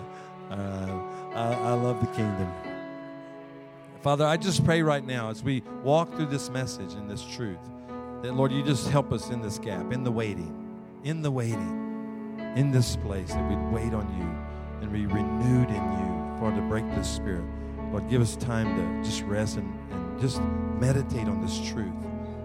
uh, 0.51 0.55
I, 1.35 1.53
I 1.55 1.72
love 1.74 2.01
the 2.01 2.07
kingdom. 2.09 2.53
Father, 4.03 4.24
I 4.24 4.37
just 4.37 4.64
pray 4.64 4.83
right 4.83 5.05
now 5.05 5.31
as 5.31 5.43
we 5.43 5.62
walk 5.83 6.12
through 6.14 6.26
this 6.26 6.51
message 6.51 6.95
and 6.95 7.11
this 7.11 7.24
truth 7.24 7.59
that, 8.22 8.35
Lord, 8.35 8.51
you 8.53 8.64
just 8.64 8.89
help 8.89 9.12
us 9.12 9.31
in 9.31 9.41
this 9.41 9.59
gap, 9.59 9.93
in 9.93 10.03
the 10.03 10.11
waiting, 10.11 10.55
in 11.05 11.22
the 11.22 11.31
waiting, 11.31 12.45
in 12.57 12.72
this 12.72 12.97
place, 12.97 13.29
that 13.29 13.49
we'd 13.49 13.72
wait 13.72 13.95
on 13.95 14.09
you 14.18 14.83
and 14.83 14.93
be 14.93 15.07
renewed 15.07 15.68
in 15.68 15.74
you, 15.74 16.39
for 16.39 16.51
to 16.53 16.61
break 16.62 16.89
this 16.95 17.09
spirit. 17.09 17.45
Lord, 17.91 18.09
give 18.09 18.20
us 18.20 18.36
time 18.36 18.76
to 18.76 19.09
just 19.09 19.22
rest 19.22 19.57
and, 19.57 19.91
and 19.91 20.20
just 20.20 20.41
meditate 20.78 21.28
on 21.28 21.41
this 21.41 21.59
truth 21.70 21.93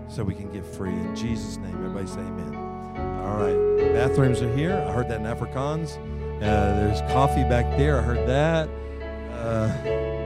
so 0.08 0.24
we 0.24 0.34
can 0.36 0.52
get 0.52 0.66
free. 0.66 0.94
In 0.94 1.16
Jesus' 1.16 1.58
name, 1.58 1.76
everybody 1.76 2.08
say 2.08 2.20
amen. 2.20 2.56
All 3.24 3.38
right. 3.38 3.94
Bathrooms 3.94 4.42
are 4.42 4.54
here. 4.56 4.84
I 4.88 4.92
heard 4.92 5.10
that 5.10 5.22
in 5.22 5.26
Afrikaans. 5.26 5.98
Uh, 6.38 6.40
there's 6.42 7.02
coffee 7.14 7.44
back 7.44 7.78
there. 7.78 8.00
I 8.00 8.02
heard 8.02 8.28
that. 8.28 8.70
Uh, 9.32 10.23